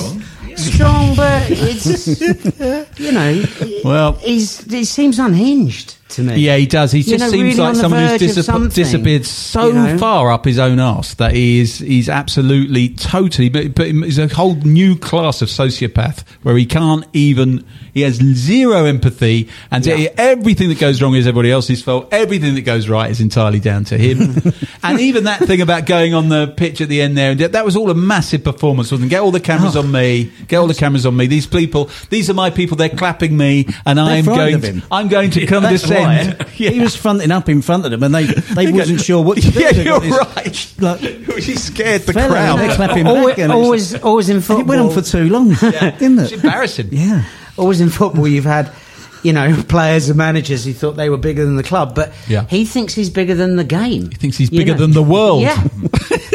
strong, 0.56 1.14
but 1.16 1.42
it's 1.50 2.20
you 3.00 3.12
know, 3.12 3.44
Well- 3.84 4.12
he's 4.14 4.64
he 4.70 4.84
seems 4.84 5.18
unhinged 5.18 5.96
to 6.08 6.22
me. 6.22 6.36
Yeah, 6.36 6.56
he 6.56 6.66
does. 6.66 6.92
He 6.92 6.98
You 7.00 7.04
just 7.18 7.18
know, 7.20 7.30
seems 7.30 7.42
really 7.42 7.54
like 7.56 7.74
someone 7.76 8.06
who's 8.06 8.20
disap- 8.22 8.72
disappeared 8.74 9.26
so 9.26 9.66
you 9.68 9.72
know? 9.72 9.98
far 9.98 10.30
up 10.30 10.44
his 10.44 10.58
own 10.58 10.78
arse 10.78 11.14
that 11.14 11.32
he 11.32 11.60
is 11.60 11.78
he's 11.78 12.08
absolutely 12.08 12.90
totally. 12.90 13.48
But, 13.48 13.74
but 13.74 13.86
he's 13.88 14.18
a 14.18 14.28
whole 14.28 14.54
new 14.54 14.96
class 14.96 15.42
of 15.42 15.48
sociopath 15.48 16.22
where 16.42 16.56
he 16.56 16.64
can't 16.66 17.04
even. 17.12 17.64
He 17.92 18.02
has 18.02 18.16
zero 18.16 18.84
empathy, 18.84 19.48
and 19.70 19.84
Yeah. 19.84 20.08
everything 20.18 20.68
that 20.68 20.78
goes 20.78 21.00
wrong 21.00 21.14
is 21.14 21.26
everybody 21.26 21.50
else's 21.50 21.82
fault. 21.82 22.08
Everything 22.12 22.54
that 22.54 22.60
goes 22.60 22.88
right 22.90 23.10
is 23.10 23.20
entirely 23.22 23.58
down 23.58 23.84
to 23.84 23.96
him. 23.96 24.36
and 24.82 25.00
even 25.00 25.24
that 25.24 25.40
thing 25.40 25.62
about 25.62 25.86
going 25.86 26.12
on 26.12 26.28
the 26.28 26.46
pitch 26.46 26.80
at 26.82 26.88
the 26.90 27.00
end 27.00 27.16
there, 27.16 27.34
that 27.34 27.64
was 27.64 27.74
all 27.74 27.90
a 27.90 27.94
massive 27.94 28.44
performance. 28.44 28.92
Wasn't 28.92 29.06
it? 29.06 29.10
Get 29.10 29.22
all 29.22 29.30
the 29.30 29.40
cameras 29.40 29.76
Oh. 29.76 29.80
on 29.80 29.90
me. 29.90 30.30
Get 30.46 30.58
all 30.58 30.66
the 30.66 30.74
cameras 30.74 31.06
on 31.06 31.16
me. 31.16 31.26
These 31.26 31.46
people, 31.46 31.88
these 32.10 32.28
are 32.28 32.34
my 32.34 32.50
people. 32.50 32.76
They're 32.76 32.90
clapping 32.90 33.34
me, 33.36 33.66
and 33.86 33.98
I'm 33.98 34.24
going. 34.26 34.60
him. 34.60 34.82
I'm 34.90 35.08
going 35.08 35.30
to 35.30 35.46
That's 35.46 35.82
condescend. 36.06 36.38
why. 36.38 36.46
He 36.56 36.80
was 36.80 36.96
fronting 36.96 37.30
up 37.30 37.48
in 37.48 37.62
front 37.62 37.84
of 37.84 37.90
them, 37.90 38.02
and 38.02 38.14
they 38.14 38.24
they 38.24 38.72
wasn't 38.72 39.00
sure 39.00 39.22
what 39.22 39.38
to 39.38 39.50
do. 39.50 39.60
Yeah, 39.60 39.72
They 39.72 39.84
you're 39.84 40.00
got 40.00 40.02
this, 40.02 40.74
right. 40.80 40.80
Like, 40.80 41.00
He 41.42 41.54
scared 41.56 42.02
the 42.02 42.12
fella, 42.12 42.28
crowd. 42.28 42.60
and 42.60 42.70
they 42.70 42.74
clap 42.74 42.96
him 42.96 43.06
always, 43.06 43.26
back, 43.34 43.38
and 43.38 43.52
it's- 43.52 43.64
always, 43.64 43.94
always 44.02 44.28
in 44.28 44.40
football. 44.40 44.60
it 44.60 44.66
went 44.66 44.80
on 44.80 44.90
for 44.90 45.02
too 45.02 45.28
long, 45.28 45.48
didn't 45.54 46.18
It's 46.18 46.32
it? 46.32 46.42
embarrassing. 46.44 46.88
Yeah. 46.92 47.24
always 47.58 47.80
in 47.80 47.90
football, 47.90 48.26
you've 48.26 48.44
had. 48.44 48.70
You 49.22 49.32
know, 49.32 49.60
players 49.66 50.08
and 50.08 50.16
managers 50.16 50.64
who 50.64 50.72
thought 50.72 50.92
they 50.92 51.08
were 51.10 51.16
bigger 51.16 51.44
than 51.44 51.56
the 51.56 51.64
club, 51.64 51.96
but 51.96 52.12
Yeah. 52.28 52.46
he 52.46 52.64
thinks 52.64 52.94
he's 52.94 53.10
bigger 53.10 53.34
than 53.34 53.56
the 53.56 53.64
game. 53.64 54.10
He 54.10 54.16
thinks 54.16 54.36
he's 54.36 54.50
bigger 54.50 54.72
know? 54.72 54.78
than 54.78 54.92
the 54.92 55.02
world. 55.02 55.42
Yeah, 55.42 55.60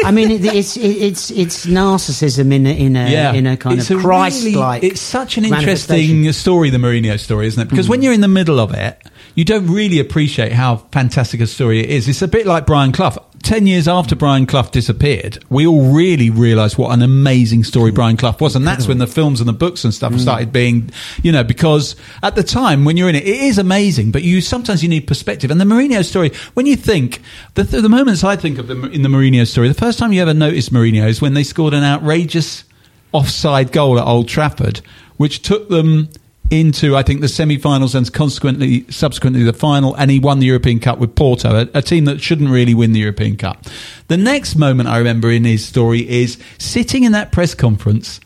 I 0.04 0.10
mean, 0.10 0.30
it, 0.30 0.44
it's 0.44 0.76
it, 0.76 0.82
it's 0.82 1.30
it's 1.30 1.64
narcissism 1.64 2.52
in 2.52 2.66
a, 2.66 2.70
in 2.70 2.96
a 2.96 3.32
in 3.34 3.46
a 3.46 3.56
kind 3.56 3.78
It's 3.78 3.90
of 3.90 3.98
a 4.00 4.02
Christ-like. 4.02 4.82
really- 4.82 4.92
it's 4.92 5.00
such 5.00 5.38
an 5.38 5.48
manifestation. 5.48 6.16
interesting 6.16 6.32
story, 6.32 6.68
the 6.70 6.78
Mourinho 6.78 7.18
story, 7.18 7.46
isn't 7.46 7.62
it? 7.62 7.70
Because 7.70 7.88
when 7.88 8.00
hmm. 8.00 8.04
you're 8.04 8.12
in 8.12 8.20
the 8.20 8.28
middle 8.28 8.60
of 8.60 8.74
it, 8.74 9.00
you 9.34 9.44
don't 9.44 9.66
really 9.68 9.98
appreciate 9.98 10.52
how 10.52 10.76
fantastic 10.76 11.40
a 11.40 11.46
story 11.46 11.80
it 11.80 11.90
is. 11.90 12.08
It's 12.08 12.22
a 12.22 12.28
bit 12.28 12.46
like 12.46 12.66
Brian 12.66 12.92
Clough. 12.92 13.24
Ten 13.42 13.66
years 13.66 13.88
after 13.88 14.14
Brian 14.14 14.46
Clough 14.46 14.70
disappeared, 14.70 15.44
we 15.50 15.66
all 15.66 15.92
really 15.92 16.30
realised 16.30 16.78
what 16.78 16.92
an 16.92 17.02
amazing 17.02 17.64
story 17.64 17.90
Brian 17.90 18.16
Clough 18.16 18.36
was, 18.38 18.54
and 18.54 18.66
that's 18.66 18.86
when 18.86 18.98
the 18.98 19.06
films 19.06 19.40
and 19.40 19.48
the 19.48 19.52
books 19.52 19.82
and 19.84 19.92
stuff 19.92 20.12
mm. 20.12 20.20
started 20.20 20.52
being, 20.52 20.90
you 21.22 21.32
know, 21.32 21.42
because 21.42 21.96
at 22.22 22.36
the 22.36 22.44
time 22.44 22.84
when 22.84 22.96
you're 22.96 23.08
in 23.08 23.16
it, 23.16 23.26
it 23.26 23.40
is 23.40 23.58
amazing, 23.58 24.12
but 24.12 24.22
you 24.22 24.40
sometimes 24.40 24.82
you 24.82 24.88
need 24.88 25.08
perspective. 25.08 25.50
And 25.50 25.60
the 25.60 25.64
Mourinho 25.64 26.04
story, 26.04 26.30
when 26.54 26.66
you 26.66 26.76
think 26.76 27.20
the, 27.54 27.64
the, 27.64 27.80
the 27.80 27.88
moments 27.88 28.22
I 28.22 28.36
think 28.36 28.58
of 28.58 28.68
the, 28.68 28.80
in 28.90 29.02
the 29.02 29.08
Mourinho 29.08 29.44
story, 29.46 29.66
the 29.66 29.74
first 29.74 29.98
time 29.98 30.12
you 30.12 30.22
ever 30.22 30.34
noticed 30.34 30.72
Mourinho 30.72 31.08
is 31.08 31.20
when 31.20 31.34
they 31.34 31.42
scored 31.42 31.74
an 31.74 31.82
outrageous 31.82 32.62
offside 33.10 33.72
goal 33.72 33.98
at 33.98 34.06
Old 34.06 34.28
Trafford, 34.28 34.82
which 35.16 35.42
took 35.42 35.68
them 35.68 36.08
into, 36.52 36.96
I 36.96 37.02
think, 37.02 37.22
the 37.22 37.28
semi-finals 37.28 37.94
and 37.94 38.12
consequently, 38.12 38.84
subsequently, 38.90 39.42
the 39.42 39.52
final. 39.52 39.94
And 39.94 40.10
he 40.10 40.18
won 40.18 40.38
the 40.38 40.46
European 40.46 40.78
Cup 40.78 40.98
with 40.98 41.14
Porto, 41.14 41.62
a, 41.62 41.78
a 41.78 41.82
team 41.82 42.04
that 42.04 42.20
shouldn't 42.20 42.50
really 42.50 42.74
win 42.74 42.92
the 42.92 43.00
European 43.00 43.36
Cup. 43.36 43.64
The 44.08 44.18
next 44.18 44.56
moment 44.56 44.88
I 44.88 44.98
remember 44.98 45.30
in 45.30 45.44
his 45.44 45.64
story 45.64 46.08
is 46.08 46.38
sitting 46.58 47.04
in 47.04 47.12
that 47.12 47.32
press 47.32 47.54
conference, 47.54 48.20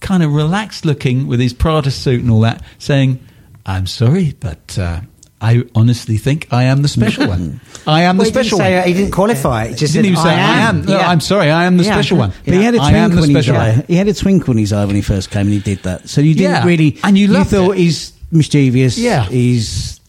kind 0.00 0.22
of 0.22 0.32
relaxed 0.32 0.84
looking 0.84 1.26
with 1.26 1.40
his 1.40 1.54
Prada 1.54 1.90
suit 1.90 2.20
and 2.20 2.30
all 2.30 2.40
that, 2.40 2.62
saying, 2.78 3.18
"I'm 3.64 3.86
sorry, 3.86 4.36
but." 4.38 4.78
Uh, 4.78 5.00
I 5.44 5.64
honestly 5.74 6.16
think 6.16 6.46
I 6.50 6.64
am 6.64 6.82
the 6.82 6.88
special 6.88 7.28
one. 7.28 7.60
I 7.86 8.02
am 8.02 8.16
Well, 8.16 8.24
the 8.24 8.30
he 8.30 8.34
didn't 8.34 8.46
special 8.46 8.58
say, 8.58 8.74
one. 8.74 8.82
uh, 8.82 8.86
he 8.86 8.92
didn't 8.94 9.10
qualify 9.12 9.64
it. 9.64 9.68
He 9.70 9.74
just 9.76 9.92
Didn't 9.92 10.16
said, 10.16 10.22
even 10.22 10.22
say, 10.24 10.34
I 10.34 10.58
am. 10.68 10.84
No, 10.86 10.92
Yeah. 10.98 11.08
I'm 11.10 11.20
sorry, 11.20 11.50
I 11.50 11.64
am 11.64 11.76
the 11.76 11.84
Yeah. 11.84 11.92
special 11.94 12.18
one. 12.18 12.32
But 12.44 12.54
he 12.54 12.62
had 12.62 12.74
a 12.74 12.80
I 12.80 12.90
am 12.92 13.10
the 13.10 13.16
twinkle 13.16 13.24
in 13.30 13.36
his 13.36 13.44
special 13.46 13.54
one. 13.60 13.78
eye. 13.80 13.84
He 13.86 13.94
had 13.96 14.08
a 14.08 14.14
twinkle 14.14 14.52
in 14.52 14.58
his 14.58 14.72
eye 14.72 14.84
when 14.86 14.94
he 14.96 15.02
first 15.02 15.30
came, 15.30 15.42
and 15.42 15.50
he 15.52 15.58
did 15.60 15.82
that. 15.82 16.08
So 16.08 16.20
you 16.22 16.34
didn't 16.34 16.52
Yeah. 16.52 16.64
really, 16.66 16.98
And 17.04 17.18
you 17.18 17.26
loved 17.28 17.50
thought 17.50 17.72
it. 17.72 17.78
he's 17.78 18.12
mischievous. 18.32 18.96
Yeah. 18.98 19.26
he's. 19.26 20.00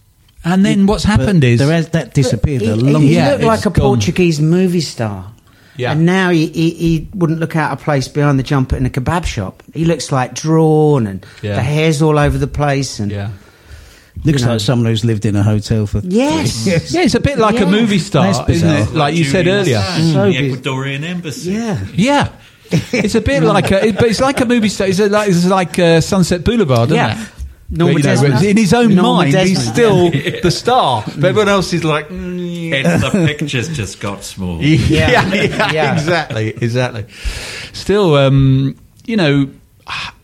And 0.43 0.63
then 0.65 0.85
what's 0.85 1.03
happened 1.03 1.43
is 1.43 1.59
there 1.59 1.71
has, 1.71 1.89
that 1.89 2.13
disappeared 2.13 2.61
He, 2.61 2.67
a 2.69 2.75
long 2.75 3.01
he 3.01 3.15
Yeah, 3.15 3.31
looked 3.31 3.43
like 3.43 3.65
a 3.65 3.69
gone. 3.71 3.81
Portuguese 3.97 4.39
movie 4.39 4.81
star. 4.81 5.31
Yeah. 5.75 5.91
And 5.91 6.05
now 6.05 6.29
he, 6.29 6.47
he, 6.47 6.69
he 6.69 7.07
wouldn't 7.13 7.39
look 7.39 7.55
out 7.57 7.71
of 7.73 7.81
place 7.83 8.07
behind 8.07 8.39
the 8.39 8.43
jumper 8.43 8.77
in 8.77 8.85
a 8.85 8.89
kebab 8.89 9.25
shop. 9.25 9.61
He 9.73 9.83
looks 9.85 10.11
like 10.11 10.33
drawn 10.33 11.07
and 11.07 11.25
Yeah. 11.41 11.55
the 11.55 11.63
hair's 11.63 12.01
all 12.01 12.17
over 12.17 12.37
the 12.37 12.47
place. 12.47 12.99
And 12.99 13.11
yeah. 13.11 13.31
Looks 14.23 14.39
you 14.41 14.45
know. 14.47 14.53
like 14.53 14.61
someone 14.61 14.87
who's 14.87 15.03
lived 15.05 15.25
in 15.25 15.35
a 15.35 15.43
hotel 15.43 15.85
for. 15.87 15.99
Yes. 16.03 16.65
Yeah, 16.93 17.01
it's 17.03 17.15
a 17.15 17.19
bit 17.19 17.37
like 17.37 17.59
a 17.59 17.65
movie 17.65 17.99
star, 17.99 18.27
isn't 18.49 18.69
it? 18.69 18.93
Like 18.93 19.15
you 19.15 19.23
said 19.23 19.47
earlier. 19.47 19.77
Assange 19.79 20.13
So 20.13 20.25
the 20.31 20.39
biz- 20.49 20.59
Ecuadorian 20.61 21.03
embassy. 21.03 21.51
Yeah. 21.51 21.85
Yeah. 21.93 22.29
It's 22.71 23.13
a 23.15 23.21
bit 23.21 23.43
like 23.55 23.69
a, 23.71 23.87
it, 23.87 23.95
but 23.95 24.05
it's 24.05 24.19
like 24.21 24.39
a 24.41 24.45
movie 24.45 24.69
star. 24.69 24.87
It's 24.87 24.99
like, 24.99 25.29
it's 25.29 25.45
like 25.45 25.77
uh, 25.77 26.01
Sunset 26.01 26.43
Boulevard, 26.43 26.89
isn't 26.89 26.95
Yeah. 26.95 27.21
it? 27.21 27.29
Norma 27.67 27.93
Where, 27.95 28.15
you 28.15 28.29
know, 28.29 28.39
in 28.41 28.57
his 28.57 28.73
own 28.75 28.93
Norma 28.93 29.23
mind, 29.23 29.35
he's 29.35 29.57
Desmond, 29.71 30.13
still 30.13 30.41
the 30.43 30.51
star, 30.51 31.03
but 31.05 31.23
everyone 31.25 31.49
else 31.49 31.73
is 31.73 31.83
like, 31.83 32.09
mm, 32.09 32.73
And 32.73 33.01
the 33.01 33.25
pictures 33.25 33.75
just 33.75 33.99
got 33.99 34.23
small. 34.23 34.61
yeah, 34.61 35.09
Yeah. 35.09 35.33
yeah, 35.33 35.71
Yeah. 35.71 35.93
exactly, 35.93 36.49
exactly. 36.49 37.05
Still, 37.73 38.15
um, 38.15 38.75
you 39.07 39.17
know, 39.17 39.49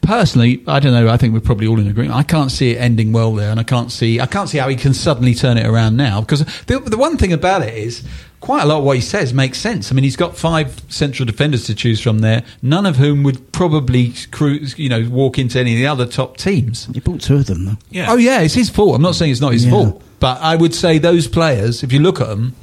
personally, 0.01 0.63
I 0.67 0.79
don't 0.79 0.93
know. 0.93 1.09
I 1.09 1.17
think 1.17 1.33
we're 1.33 1.39
probably 1.39 1.67
all 1.67 1.79
in 1.79 1.87
agreement. 1.87 2.15
I 2.15 2.23
can't 2.23 2.51
see 2.51 2.71
it 2.71 2.77
ending 2.77 3.11
well 3.13 3.33
there, 3.33 3.51
and 3.51 3.59
I 3.59 3.63
can't 3.63 3.91
see, 3.91 4.19
I 4.19 4.25
can't 4.25 4.49
see 4.49 4.57
how 4.57 4.67
he 4.69 4.75
can 4.75 4.93
suddenly 4.93 5.33
turn 5.33 5.57
it 5.57 5.65
around 5.65 5.97
now. 5.97 6.21
Because 6.21 6.45
the, 6.65 6.79
the 6.79 6.97
one 6.97 7.17
thing 7.17 7.33
about 7.33 7.61
it 7.61 7.73
is, 7.73 8.03
quite 8.39 8.63
a 8.63 8.65
lot 8.65 8.79
of 8.79 8.83
what 8.83 8.95
he 8.95 9.01
says 9.01 9.33
makes 9.33 9.59
sense. 9.59 9.91
I 9.91 9.95
mean, 9.95 10.03
he's 10.03 10.15
got 10.15 10.35
five 10.35 10.81
central 10.89 11.25
defenders 11.27 11.65
to 11.65 11.75
choose 11.75 12.01
from 12.01 12.19
there, 12.19 12.43
none 12.63 12.85
of 12.87 12.95
whom 12.97 13.21
would 13.23 13.51
probably, 13.51 14.13
cruise, 14.31 14.77
you 14.79 14.89
know, 14.89 15.07
walk 15.09 15.37
into 15.37 15.59
any 15.59 15.73
of 15.73 15.77
the 15.77 15.87
other 15.87 16.05
top 16.07 16.37
teams. 16.37 16.89
You 16.91 17.01
bought 17.01 17.21
two 17.21 17.35
of 17.35 17.45
them, 17.45 17.65
though. 17.65 17.77
Yeah. 17.91 18.07
Oh 18.11 18.17
yeah, 18.17 18.41
it's 18.41 18.55
his 18.55 18.69
fault. 18.69 18.95
I'm 18.95 19.01
not 19.03 19.15
saying 19.15 19.31
it's 19.31 19.41
not 19.41 19.53
his 19.53 19.65
Yeah. 19.65 19.71
fault, 19.71 20.01
but 20.19 20.41
I 20.41 20.55
would 20.55 20.73
say 20.73 20.97
those 20.97 21.27
players, 21.27 21.83
if 21.83 21.93
you 21.93 21.99
look 21.99 22.19
at 22.19 22.27
them, 22.27 22.55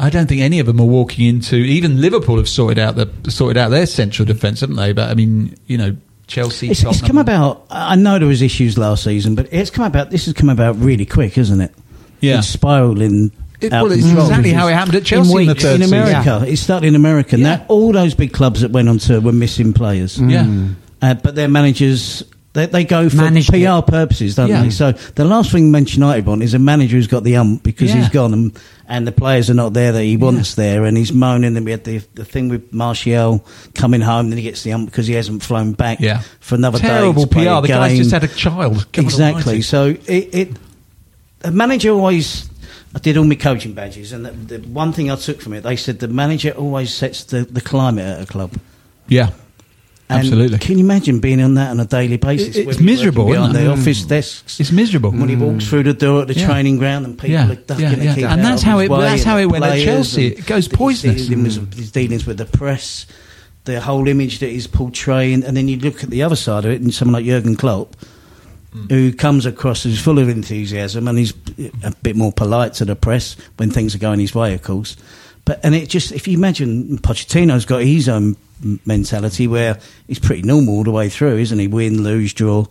I 0.00 0.08
don't 0.10 0.26
think 0.26 0.40
any 0.40 0.60
of 0.60 0.66
them 0.66 0.80
are 0.80 0.86
walking 0.86 1.26
into. 1.26 1.56
Even 1.56 2.00
Liverpool 2.00 2.38
have 2.38 2.48
sorted 2.48 2.78
out 2.78 2.96
the 2.96 3.30
sorted 3.30 3.58
out 3.58 3.68
their 3.68 3.84
central 3.86 4.24
defence, 4.24 4.60
haven't 4.60 4.76
they? 4.76 4.92
But 4.92 5.10
I 5.10 5.14
mean, 5.14 5.56
you 5.66 5.76
know, 5.76 5.96
Chelsea. 6.26 6.70
It's, 6.70 6.82
it's 6.82 7.02
come 7.02 7.18
about. 7.18 7.66
I 7.70 7.96
know 7.96 8.18
there 8.18 8.26
was 8.26 8.40
issues 8.40 8.78
last 8.78 9.04
season, 9.04 9.34
but 9.34 9.48
it's 9.52 9.68
come 9.68 9.84
about. 9.84 10.10
This 10.10 10.24
has 10.24 10.34
come 10.34 10.48
about 10.48 10.76
really 10.76 11.04
quick, 11.04 11.36
isn't 11.36 11.60
it? 11.60 11.74
Yeah. 12.20 12.38
it's 12.38 12.48
spiraling. 12.48 13.32
It- 13.60 13.72
well, 13.72 13.92
it's 13.92 14.02
control. 14.02 14.26
exactly 14.28 14.52
how 14.52 14.68
it 14.68 14.72
happened 14.72 14.96
at 14.96 15.04
Chelsea 15.04 15.30
in 15.32 15.46
the 15.46 15.52
weeks. 15.52 15.62
third 15.62 15.74
in 15.82 15.88
season. 15.88 15.98
America. 15.98 16.44
It 16.50 16.56
started 16.56 16.86
in 16.86 16.94
America. 16.94 17.38
Yeah. 17.38 17.56
Now 17.56 17.64
all 17.68 17.92
those 17.92 18.14
big 18.14 18.32
clubs 18.32 18.62
that 18.62 18.70
went 18.70 18.88
on 18.88 18.96
to 19.00 19.20
were 19.20 19.32
missing 19.32 19.74
players. 19.74 20.18
Yeah. 20.18 20.68
Uh, 21.02 21.14
but 21.14 21.34
their 21.34 21.48
managers. 21.48 22.24
They, 22.52 22.66
they 22.66 22.82
go 22.84 23.08
for 23.08 23.16
Managed 23.16 23.50
PR 23.50 23.56
it. 23.78 23.86
purposes, 23.86 24.34
don't 24.34 24.48
Yeah. 24.48 24.62
they? 24.64 24.70
So 24.70 24.90
the 24.90 25.24
last 25.24 25.52
thing 25.52 25.70
Manchester 25.70 26.00
United 26.00 26.26
want 26.26 26.42
is 26.42 26.52
a 26.52 26.58
manager 26.58 26.96
who's 26.96 27.06
got 27.06 27.22
the 27.22 27.36
ump 27.36 27.62
because 27.62 27.90
Yeah. 27.90 28.00
he's 28.00 28.08
gone 28.08 28.32
and, 28.32 28.58
and 28.88 29.06
the 29.06 29.12
players 29.12 29.48
are 29.50 29.54
not 29.54 29.72
there 29.72 29.92
that 29.92 30.02
he 30.02 30.16
wants 30.16 30.54
there, 30.56 30.84
and 30.84 30.96
he's 30.96 31.12
moaning. 31.12 31.56
And 31.56 31.64
we 31.64 31.70
had 31.70 31.84
the, 31.84 31.98
the 32.14 32.24
thing 32.24 32.48
with 32.48 32.72
Martial 32.72 33.46
coming 33.76 34.00
home, 34.00 34.30
then 34.30 34.36
he 34.36 34.42
gets 34.42 34.64
the 34.64 34.72
ump 34.72 34.90
because 34.90 35.06
he 35.06 35.14
hasn't 35.14 35.44
flown 35.44 35.74
back 35.74 36.00
Yeah. 36.00 36.22
for 36.40 36.56
another 36.56 36.80
Terrible 36.80 37.24
day. 37.26 37.30
play 37.32 37.44
PR. 37.44 37.50
a 37.50 37.60
The 37.62 37.68
guy's 37.68 37.98
just 37.98 38.10
had 38.10 38.24
a 38.24 38.28
child. 38.28 38.84
Exactly. 38.94 39.62
So 39.62 39.90
it, 40.06 40.34
it 40.34 40.48
a 41.44 41.52
manager 41.52 41.90
always. 41.90 42.50
I 42.92 42.98
did 42.98 43.16
all 43.16 43.22
my 43.24 43.36
coaching 43.36 43.74
badges, 43.74 44.10
and 44.12 44.26
the, 44.26 44.32
the 44.32 44.68
one 44.68 44.92
thing 44.92 45.08
I 45.12 45.14
took 45.14 45.40
from 45.40 45.52
it, 45.52 45.60
they 45.60 45.76
said 45.76 46.00
the 46.00 46.08
manager 46.08 46.50
always 46.50 46.92
sets 46.92 47.22
the, 47.22 47.42
the 47.44 47.60
climate 47.60 48.04
at 48.04 48.22
a 48.24 48.26
club. 48.26 48.54
Yeah. 49.06 49.30
And 50.10 50.18
Absolutely. 50.18 50.58
Can 50.58 50.76
you 50.76 50.84
imagine 50.84 51.20
being 51.20 51.40
on 51.40 51.54
that 51.54 51.70
on 51.70 51.78
a 51.78 51.84
daily 51.84 52.16
basis? 52.16 52.56
It- 52.56 52.66
it's 52.66 52.80
miserable, 52.80 53.26
working 53.26 53.52
behind 53.52 53.54
isn't 53.54 53.64
the 53.64 53.70
it? 53.70 53.78
office 53.78 54.02
desks. 54.02 54.58
It's 54.58 54.72
miserable. 54.72 55.12
when 55.12 55.28
he 55.28 55.36
mm. 55.36 55.52
walks 55.52 55.68
through 55.68 55.84
the 55.84 55.94
door 55.94 56.22
at 56.22 56.26
the 56.26 56.34
Yeah. 56.34 56.46
training 56.48 56.78
ground 56.78 57.06
and 57.06 57.16
people 57.16 57.30
Yeah, 57.30 57.50
are 57.52 57.54
ducking 57.54 58.02
yeah, 58.02 58.16
yeah. 58.16 58.32
And 58.34 58.44
that's 58.44 58.62
how 58.62 58.80
it- 58.80 58.88
that's 58.88 59.22
how 59.22 59.38
it 59.38 59.46
went 59.46 59.64
at 59.64 59.78
Chelsea. 59.84 60.26
It 60.26 60.46
goes 60.46 60.66
his 60.66 60.68
poisonous. 60.68 61.28
dealings 61.28 61.60
with- 61.60 61.74
His 61.74 61.92
dealings 61.92 62.26
with 62.26 62.38
the 62.38 62.44
press, 62.44 63.06
the 63.66 63.80
whole 63.80 64.08
image 64.08 64.40
that 64.40 64.50
he's 64.50 64.66
portraying, 64.66 65.44
and 65.44 65.56
then 65.56 65.68
you 65.68 65.78
look 65.78 66.02
at 66.02 66.10
the 66.10 66.24
other 66.24 66.34
side 66.36 66.64
of 66.64 66.72
it, 66.72 66.80
and 66.80 66.92
someone 66.92 67.12
like 67.12 67.24
Jurgen 67.24 67.54
Klopp, 67.54 67.94
mm. 68.74 68.90
who 68.90 69.12
comes 69.12 69.46
across 69.46 69.86
as 69.86 70.00
full 70.00 70.18
of 70.18 70.28
enthusiasm 70.28 71.06
and 71.06 71.18
he's 71.18 71.32
a 71.84 71.92
bit 72.02 72.16
more 72.16 72.32
polite 72.32 72.74
to 72.74 72.84
the 72.84 72.96
press 72.96 73.36
when 73.58 73.70
things 73.70 73.94
are 73.94 73.98
going 73.98 74.18
his 74.18 74.34
way, 74.34 74.54
of 74.54 74.62
course. 74.62 74.96
But 75.44 75.60
and 75.62 75.74
it 75.74 75.88
just 75.88 76.12
if 76.12 76.28
you 76.28 76.36
imagine 76.36 76.98
Pochettino's 76.98 77.64
got 77.64 77.82
his 77.82 78.08
own 78.08 78.36
mentality 78.84 79.46
where 79.46 79.78
he's 80.06 80.18
pretty 80.18 80.42
normal 80.42 80.74
all 80.74 80.84
the 80.84 80.90
way 80.90 81.08
through, 81.08 81.38
isn't 81.38 81.58
he? 81.58 81.66
Win, 81.66 82.02
lose, 82.02 82.34
draw. 82.34 82.66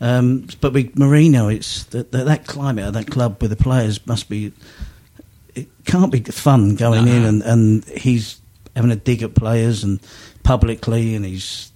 Um, 0.00 0.48
but 0.60 0.72
with 0.72 0.94
Mourinho, 0.94 1.54
it's 1.54 1.84
that, 1.84 2.12
that 2.12 2.26
that 2.26 2.46
climate 2.46 2.84
of 2.86 2.94
that 2.94 3.10
club 3.10 3.40
with 3.40 3.50
the 3.50 3.56
players 3.56 4.04
must 4.06 4.28
be. 4.28 4.52
It 5.54 5.68
can't 5.84 6.12
be 6.12 6.20
fun 6.20 6.76
going 6.76 7.08
in 7.08 7.24
and, 7.24 7.42
and 7.42 7.84
he's 7.84 8.40
having 8.76 8.92
a 8.92 8.96
dig 8.96 9.22
at 9.22 9.34
players 9.34 9.82
and 9.82 9.98
publicly, 10.44 11.16
and 11.16 11.24
he's 11.24 11.72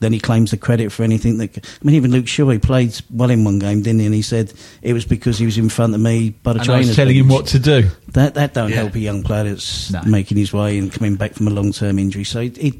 then 0.00 0.12
he 0.12 0.18
claims 0.20 0.50
the 0.50 0.56
credit 0.56 0.92
for 0.92 1.02
anything 1.02 1.38
that. 1.38 1.56
I 1.58 1.84
mean, 1.84 1.94
even 1.96 2.10
Luke 2.10 2.26
Shaw, 2.28 2.48
he 2.50 2.58
played 2.58 3.00
well 3.10 3.30
in 3.30 3.44
one 3.44 3.58
game, 3.58 3.82
didn't 3.82 4.00
he? 4.00 4.06
And 4.06 4.14
he 4.14 4.22
said 4.22 4.52
it 4.82 4.92
was 4.92 5.04
because 5.04 5.38
he 5.38 5.46
was 5.46 5.56
in 5.56 5.68
front 5.68 5.94
of 5.94 6.00
me 6.00 6.30
by 6.30 6.52
the 6.52 6.60
And 6.60 6.62
I 6.62 6.72
trainers. 6.72 6.86
was 6.88 6.96
telling 6.96 7.16
him 7.16 7.28
what 7.28 7.46
to 7.48 7.58
do. 7.58 7.88
That 8.08 8.34
that 8.34 8.54
don't 8.54 8.70
Yeah. 8.70 8.76
help 8.76 8.94
a 8.94 8.98
young 9.00 9.22
player 9.22 9.44
that's 9.44 9.90
No. 9.92 10.02
making 10.02 10.36
his 10.36 10.52
way 10.52 10.78
and 10.78 10.92
coming 10.92 11.16
back 11.16 11.34
from 11.34 11.48
a 11.48 11.50
long 11.50 11.72
term 11.72 11.98
injury. 11.98 12.24
So 12.24 12.40
it, 12.40 12.58
it, 12.58 12.74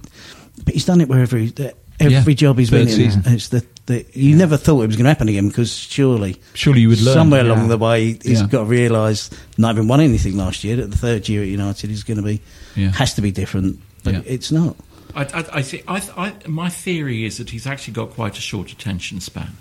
but 0.65 0.75
he's 0.75 0.85
done 0.85 1.01
it 1.01 1.09
wherever 1.09 1.37
he. 1.37 1.53
Every 2.01 2.33
Yeah. 2.33 2.37
job 2.37 2.59
he's 2.59 2.71
Third 2.71 2.89
been 2.89 3.01
in, 3.01 3.23
it's 3.27 3.49
the, 3.49 3.65
the 3.87 4.05
you 4.15 4.35
never 4.35 4.57
thought 4.57 4.83
it 4.83 4.89
was 4.89 4.97
going 4.97 5.05
to 5.05 5.11
happen 5.11 5.29
again 5.29 5.47
because 5.47 5.73
surely, 5.73 6.37
Surely 6.53 6.81
you 6.81 6.89
would 6.89 7.01
learn. 7.01 7.15
somewhere 7.15 7.45
Yeah. 7.47 7.53
along 7.53 7.69
the 7.69 7.79
way 7.79 8.19
he's 8.21 8.41
Yeah. 8.41 8.47
got 8.49 8.59
to 8.61 8.65
realise 8.65 9.31
not 9.59 9.77
even 9.77 9.87
won 9.87 10.01
anything 10.01 10.37
last 10.37 10.65
year. 10.65 10.75
That 10.75 10.91
the 10.91 10.99
third 10.99 11.29
year 11.29 11.43
at 11.43 11.49
United 11.49 11.91
is 11.93 12.03
going 12.03 12.17
to 12.17 12.25
be 12.25 12.41
Yeah. 12.75 12.91
has 12.91 13.15
to 13.15 13.23
be 13.23 13.31
different, 13.31 13.79
but 14.03 14.15
Yeah. 14.15 14.21
it's 14.27 14.51
not. 14.51 14.75
I, 15.15 15.23
I, 15.23 15.45
I, 15.53 15.61
see, 15.63 15.83
I, 15.87 16.03
I, 16.17 16.49
my 16.49 16.69
theory 16.69 17.25
is 17.25 17.39
that 17.39 17.51
he's 17.51 17.67
actually 17.67 17.95
got 17.95 18.11
quite 18.11 18.37
a 18.39 18.41
short 18.41 18.73
attention 18.73 19.21
span. 19.21 19.57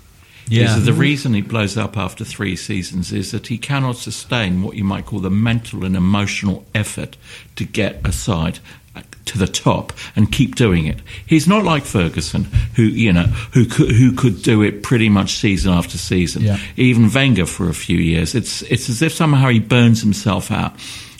Yeah. 0.48 0.78
The 0.78 0.92
reason 0.92 1.34
he 1.34 1.40
blows 1.40 1.76
up 1.76 1.96
after 1.96 2.24
three 2.24 2.56
seasons 2.56 3.12
is 3.12 3.30
that 3.30 3.46
he 3.46 3.58
cannot 3.58 3.96
sustain 3.96 4.62
what 4.62 4.76
you 4.76 4.84
might 4.84 5.06
call 5.06 5.20
the 5.20 5.30
mental 5.30 5.84
and 5.84 5.96
emotional 5.96 6.66
effort 6.74 7.16
to 7.56 7.64
get 7.64 8.06
a 8.06 8.12
side 8.12 8.58
uh, 8.94 9.02
to 9.24 9.38
the 9.38 9.46
top 9.46 9.92
and 10.14 10.30
keep 10.30 10.54
doing 10.54 10.86
it. 10.86 10.98
He's 11.26 11.48
not 11.48 11.64
like 11.64 11.84
Ferguson, 11.84 12.44
who 12.74 12.82
you 12.82 13.12
know 13.12 13.24
who 13.52 13.64
could, 13.64 13.90
who 13.90 14.12
could 14.12 14.42
do 14.42 14.60
it 14.62 14.82
pretty 14.82 15.08
much 15.08 15.36
season 15.36 15.72
after 15.72 15.96
season. 15.96 16.42
Yeah. 16.42 16.58
Even 16.76 17.10
Wenger 17.10 17.46
for 17.46 17.70
a 17.70 17.74
few 17.74 17.98
years. 17.98 18.34
It's 18.34 18.62
it's 18.62 18.90
as 18.90 19.00
if 19.00 19.12
somehow 19.12 19.48
he 19.48 19.60
burns 19.60 20.02
himself 20.02 20.50
out. 20.50 20.74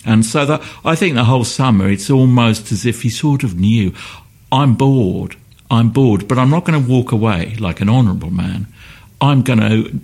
And 0.05 0.23
so 0.23 0.45
that 0.45 0.61
I 0.85 0.95
think 0.95 1.15
the 1.15 1.23
whole 1.23 1.43
summer, 1.43 1.89
it's 1.89 2.11
almost 2.11 2.71
as 2.71 2.85
if 2.85 3.01
he 3.01 3.09
sort 3.09 3.43
of 3.43 3.55
knew, 3.59 3.91
I'm 4.55 4.75
bored, 4.75 5.35
I'm 5.69 5.89
bored, 5.89 6.27
but 6.29 6.37
I'm 6.39 6.49
not 6.49 6.63
going 6.65 6.81
to 6.81 6.89
walk 6.89 7.11
away 7.11 7.55
like 7.59 7.81
an 7.81 7.89
honourable 7.89 8.31
man. 8.31 8.67
I'm 9.19 9.41
going 9.41 9.59
to, 9.59 9.99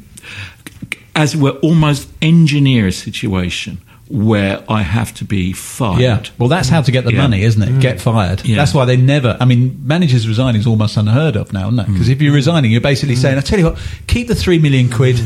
as 1.15 1.35
we're 1.35 1.57
almost 1.59 2.09
engineer 2.21 2.87
a 2.87 2.91
situation 2.91 3.79
where 4.09 4.61
I 4.67 4.81
have 4.81 5.13
to 5.15 5.23
be 5.25 5.53
fired. 5.53 6.01
Yeah, 6.01 6.23
well, 6.37 6.49
that's 6.49 6.67
how 6.67 6.81
to 6.81 6.91
get 6.91 7.05
the 7.05 7.13
Yeah. 7.13 7.21
money, 7.21 7.43
isn't 7.43 7.61
it? 7.61 7.69
Mm. 7.69 7.79
Get 7.81 8.01
fired. 8.01 8.43
Yeah. 8.43 8.57
That's 8.57 8.73
why 8.73 8.83
they 8.83 8.97
never. 8.97 9.37
I 9.39 9.45
mean, 9.45 9.79
managers 9.85 10.27
resigning 10.27 10.59
is 10.59 10.67
almost 10.67 10.97
unheard 10.97 11.37
of 11.37 11.53
now, 11.53 11.67
isn't 11.69 11.79
it? 11.79 11.87
Mm. 11.87 11.93
Because 11.93 12.09
if 12.09 12.21
you're 12.21 12.33
resigning, 12.33 12.71
you're 12.71 12.81
basically 12.81 13.15
mm. 13.15 13.21
saying, 13.21 13.37
"I 13.37 13.41
tell 13.41 13.57
you 13.57 13.65
what, 13.65 13.77
keep 14.07 14.27
the 14.27 14.35
three 14.35 14.59
million 14.59 14.89
quid. 14.89 15.17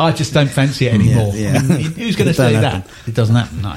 I 0.00 0.10
just 0.10 0.34
don't 0.34 0.50
fancy 0.50 0.88
it 0.88 0.94
anymore." 1.00 1.30
Yeah, 1.36 1.52
yeah. 1.52 1.58
I 1.58 1.62
mean, 1.62 1.92
who's 1.92 2.16
going 2.16 2.26
to 2.26 2.30
It 2.34 2.36
don't 2.36 2.50
say 2.50 2.54
happen. 2.54 2.80
that? 2.80 3.08
It 3.08 3.14
doesn't 3.14 3.36
happen. 3.36 3.62
No. 3.62 3.76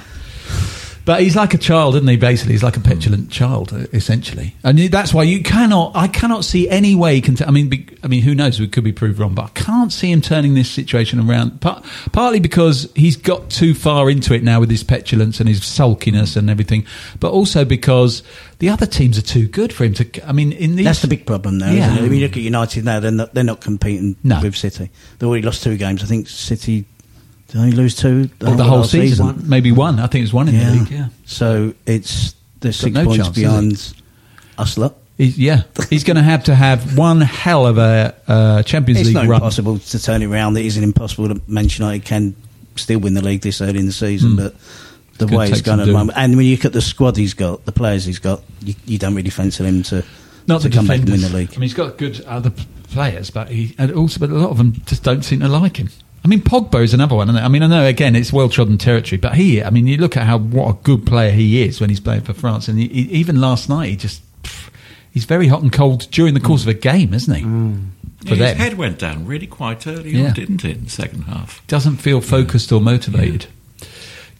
But 1.05 1.21
he's 1.21 1.35
like 1.35 1.53
a 1.53 1.59
child, 1.59 1.95
isn't 1.95 2.07
he? 2.07 2.17
Basically, 2.17 2.53
he's 2.53 2.63
like 2.63 2.77
a 2.77 2.79
petulant 2.79 3.29
child, 3.29 3.71
uh, 3.71 3.85
essentially, 3.93 4.55
and 4.63 4.77
that's 4.79 5.13
why 5.13 5.21
you 5.21 5.43
cannot. 5.43 5.91
I 5.95 6.07
cannot 6.07 6.43
see 6.43 6.67
any 6.67 6.95
way. 6.95 7.13
He 7.15 7.21
can. 7.21 7.35
T- 7.35 7.45
I 7.45 7.51
mean, 7.51 7.69
be, 7.69 7.87
I 8.03 8.07
mean, 8.07 8.23
who 8.23 8.33
knows? 8.33 8.59
We 8.59 8.67
could 8.67 8.83
be 8.83 8.91
proved 8.91 9.19
wrong, 9.19 9.35
but 9.35 9.45
I 9.45 9.49
can't 9.49 9.93
see 9.93 10.11
him 10.11 10.21
turning 10.21 10.55
this 10.55 10.69
situation 10.69 11.19
around. 11.19 11.61
Par- 11.61 11.83
partly 12.11 12.39
because 12.39 12.91
he's 12.95 13.17
got 13.17 13.51
too 13.51 13.75
far 13.75 14.09
into 14.09 14.33
it 14.33 14.41
now 14.41 14.59
with 14.59 14.71
his 14.71 14.83
petulance 14.83 15.39
and 15.39 15.47
his 15.47 15.63
sulkiness 15.63 16.35
and 16.35 16.49
everything, 16.49 16.87
but 17.19 17.31
also 17.31 17.63
because 17.65 18.23
the 18.57 18.69
other 18.69 18.87
teams 18.87 19.17
are 19.19 19.21
too 19.21 19.47
good 19.47 19.71
for 19.71 19.83
him 19.83 19.93
to. 19.93 20.27
I 20.27 20.31
mean, 20.31 20.53
in 20.53 20.75
these, 20.75 20.85
That's 20.85 21.01
the 21.03 21.07
big 21.07 21.27
problem 21.27 21.59
now. 21.59 21.71
Yeah. 21.71 21.91
Isn't 21.93 22.03
it? 22.03 22.07
If 22.07 22.13
you 22.13 22.19
look 22.21 22.31
at 22.31 22.37
United 22.43 22.83
now, 22.83 22.99
they're 22.99 23.11
not, 23.11 23.31
they're 23.31 23.43
not 23.43 23.61
competing 23.61 24.15
No. 24.23 24.41
with 24.41 24.55
City. 24.55 24.89
They've 25.19 25.29
already 25.29 25.45
lost 25.45 25.61
two 25.61 25.77
games. 25.77 26.01
I 26.01 26.07
think 26.07 26.27
City 26.27 26.85
did 27.47 27.61
they 27.61 27.71
lose 27.71 27.95
two 27.95 28.29
Well, 28.41 28.55
the 28.55 28.63
whole 28.63 28.79
last 28.79 28.91
season, 28.91 29.43
maybe 29.47 29.71
one. 29.71 29.99
I 29.99 30.07
think 30.07 30.23
it's 30.23 30.33
one 30.33 30.47
in 30.49 30.57
the 30.57 30.71
league. 30.79 30.89
Yeah, 30.91 31.07
So 31.25 31.73
it's 31.85 32.35
they're 32.59 32.71
six 32.71 32.93
no 32.93 33.05
points 33.05 33.25
chance, 33.25 33.37
is 33.37 33.43
behind 33.43 33.93
us 34.57 34.77
lot. 34.77 34.95
he's, 35.17 35.37
yeah. 35.37 35.63
he's 35.89 36.03
going 36.03 36.17
to 36.17 36.23
have 36.23 36.45
to 36.45 36.55
have 36.55 36.97
one 36.97 37.21
hell 37.21 37.67
of 37.67 37.77
a 37.77 38.15
uh, 38.27 38.63
Champions 38.63 38.99
It's 39.01 39.07
League 39.07 39.15
not 39.15 39.27
run. 39.27 39.35
impossible 39.41 39.79
to 39.79 40.01
turn 40.01 40.21
it 40.23 40.27
around. 40.27 40.57
It 40.57 40.65
isn't 40.65 40.83
impossible 40.83 41.27
that 41.27 41.47
Manchester 41.47 41.83
United 41.83 42.05
can 42.05 42.35
still 42.75 42.99
win 42.99 43.13
the 43.13 43.21
league 43.23 43.41
this 43.41 43.61
early 43.61 43.79
in 43.79 43.85
the 43.85 43.91
season, 43.91 44.31
Mm. 44.31 44.37
but 44.37 44.55
the 45.17 45.25
It's 45.25 45.33
way 45.33 45.47
it's 45.49 45.61
going 45.61 45.79
at 45.79 45.85
the 45.87 45.93
moment, 45.93 46.17
and 46.17 46.35
when 46.35 46.45
you 46.45 46.55
look 46.55 46.65
at 46.65 46.73
the 46.73 46.81
squad 46.81 47.15
he's 47.15 47.33
got, 47.33 47.63
the 47.65 47.71
players 47.71 48.03
he's 48.05 48.19
got, 48.19 48.41
you, 48.61 48.73
you 48.85 48.97
don't 48.97 49.15
really 49.15 49.29
fancy 49.29 49.63
him 49.63 49.81
to 49.83 50.03
Not 50.47 50.61
to 50.61 50.69
the 50.69 50.75
come 50.75 50.87
back 50.87 50.99
and 50.99 51.09
win 51.09 51.21
the 51.21 51.29
league. 51.29 51.49
I 51.51 51.53
mean, 51.53 51.61
he's 51.61 51.73
got 51.73 51.97
good 51.97 52.19
other 52.25 52.51
players, 52.89 53.29
but 53.29 53.47
he 53.49 53.75
and 53.77 53.91
also, 53.93 54.19
but 54.19 54.29
a 54.29 54.33
lot 54.33 54.49
of 54.49 54.57
them 54.57 54.73
just 54.85 55.03
don't 55.03 55.23
seem 55.23 55.39
to 55.39 55.47
like 55.47 55.77
him. 55.77 55.89
I 56.25 56.27
mean, 56.27 56.39
Pogba 56.41 56.83
is 56.83 56.93
another 56.95 57.15
one. 57.15 57.29
Isn't 57.29 57.39
it? 57.39 57.45
I 57.45 57.47
mean, 57.49 57.61
I 57.61 57.67
know 57.67 57.85
again 57.85 58.15
it's 58.15 58.33
well 58.33 58.49
trodden 58.49 58.79
territory, 58.79 59.19
but 59.19 59.35
he, 59.35 59.61
I 59.63 59.69
mean, 59.69 59.85
you 59.85 59.97
look 59.97 60.17
at 60.17 60.23
how 60.25 60.39
what 60.39 60.69
a 60.71 60.73
good 60.81 61.05
player 61.05 61.29
he 61.29 61.61
is 61.61 61.79
when 61.79 61.91
he's 61.91 61.99
playing 61.99 62.21
for 62.21 62.33
France, 62.33 62.67
and 62.67 62.79
he, 62.79 62.87
he- 62.87 63.01
even 63.19 63.39
last 63.39 63.69
night 63.69 63.89
he 63.89 63.95
just 63.95 64.23
pff, 64.41 64.69
he's 65.11 65.25
very 65.25 65.47
hot 65.47 65.61
and 65.61 65.71
cold 65.71 66.09
during 66.09 66.33
the 66.33 66.39
course 66.39 66.63
of 66.63 66.67
a 66.67 66.73
game, 66.73 67.13
isn't 67.13 67.33
he? 67.35 67.43
Mm. 67.43 67.89
For 68.25 68.29
Yeah, 68.33 68.35
them, 68.37 68.57
his 68.57 68.65
head 68.69 68.77
went 68.79 68.97
down 68.97 69.27
really 69.27 69.45
quite 69.45 69.85
early 69.85 70.09
Yeah. 70.17 70.29
on, 70.29 70.33
didn't 70.33 70.65
it, 70.65 70.77
in 70.77 70.83
the 70.85 70.89
second 70.89 71.21
half? 71.25 71.61
doesn't 71.67 71.97
feel 71.97 72.21
focused 72.21 72.71
or 72.71 72.81
motivated. 72.81 73.45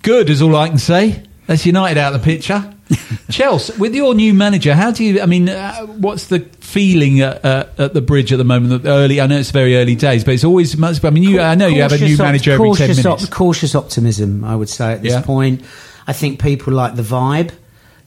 Good 0.01 0.29
is 0.31 0.41
all 0.41 0.55
I 0.55 0.69
can 0.69 0.79
say. 0.79 1.21
That's 1.45 1.67
United 1.67 1.99
out 1.99 2.15
of 2.15 2.19
the 2.19 2.25
picture. 2.25 2.73
Chelsea, 3.31 3.73
with 3.79 3.95
your 3.95 4.13
new 4.13 4.33
manager, 4.33 4.73
how 4.75 4.91
do 4.91 5.03
you? 5.03 5.21
I 5.21 5.25
mean, 5.25 5.49
uh, 5.49 5.85
what's 5.87 6.27
the 6.27 6.39
feeling 6.59 7.21
at, 7.21 7.43
uh, 7.43 7.65
at 7.77 7.93
the 7.93 8.01
bridge 8.01 8.31
at 8.31 8.37
the 8.37 8.43
moment? 8.43 8.83
That 8.83 8.89
Early, 8.89 9.19
I 9.19 9.27
know 9.27 9.37
it's 9.39 9.51
very 9.51 9.75
early 9.75 9.95
days, 9.95 10.23
but 10.23 10.33
it's 10.35 10.43
always 10.43 10.77
much. 10.77 11.03
I 11.03 11.09
mean, 11.09 11.23
you, 11.23 11.41
I 11.41 11.55
know 11.55 11.67
you 11.67 11.81
have 11.81 11.91
a 11.93 11.97
new 11.97 12.17
manager 12.17 12.51
every 12.51 12.67
ten 12.73 12.87
cautious 12.89 13.03
minutes. 13.03 13.23
op- 13.25 13.31
cautious 13.31 13.75
optimism, 13.75 14.43
I 14.43 14.55
would 14.55 14.69
say 14.69 14.93
at 14.93 15.01
this 15.01 15.13
Yeah. 15.13 15.21
point. 15.21 15.63
I 16.07 16.13
think 16.13 16.39
people 16.41 16.73
like 16.73 16.95
the 16.95 17.01
vibe. 17.01 17.51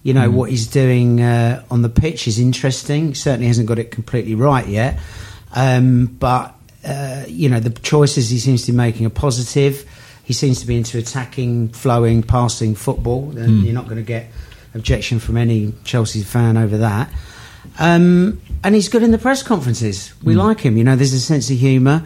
You 0.05 0.15
know 0.15 0.29
Mm. 0.31 0.35
what 0.35 0.51
he's 0.51 0.69
doing 0.69 1.21
uh, 1.21 1.65
on 1.73 1.83
the 1.83 1.89
pitch 1.89 2.29
is 2.29 2.39
interesting. 2.39 3.15
Certainly 3.17 3.49
hasn't 3.49 3.67
got 3.67 3.81
it 3.81 3.91
completely 3.91 4.37
right 4.37 4.67
yet, 4.67 5.01
um, 5.57 6.07
but 6.07 6.55
uh, 6.87 7.25
you 7.27 7.49
know 7.49 7.59
the 7.59 7.71
choices 7.71 8.31
he 8.31 8.39
seems 8.39 8.65
to 8.67 8.73
be 8.73 8.77
making 8.77 9.07
are 9.07 9.11
positive. 9.11 9.85
he 10.25 10.35
seems 10.35 10.61
to 10.61 10.67
be 10.67 10.77
into 10.77 10.99
attacking, 10.99 11.69
flowing, 11.71 12.23
passing 12.23 12.75
football. 12.75 13.33
And 13.37 13.65
you're 13.65 13.73
not 13.73 13.87
going 13.87 13.97
to 13.97 14.03
get 14.03 14.27
objection 14.75 15.19
from 15.19 15.37
any 15.37 15.73
Chelsea 15.85 16.23
fan 16.23 16.57
over 16.57 16.79
that. 16.79 17.11
Um, 17.79 18.41
and 18.65 18.75
he's 18.75 18.89
good 18.89 19.03
in 19.03 19.11
the 19.11 19.19
press 19.19 19.43
conferences. 19.43 20.13
We 20.23 20.35
like 20.35 20.61
him. 20.61 20.77
You 20.77 20.85
know, 20.85 20.97
there's 20.97 21.13
a 21.13 21.21
sense 21.21 21.51
of 21.51 21.59
humour. 21.59 22.05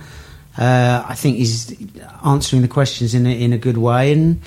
Uh, 0.59 1.05
I 1.09 1.15
think 1.15 1.39
he's 1.39 1.75
answering 2.25 2.63
the 2.63 2.69
questions 2.69 3.15
in 3.15 3.27
a, 3.27 3.31
in 3.31 3.53
a 3.55 3.59
good 3.59 3.79
way, 3.79 4.13
and 4.13 4.41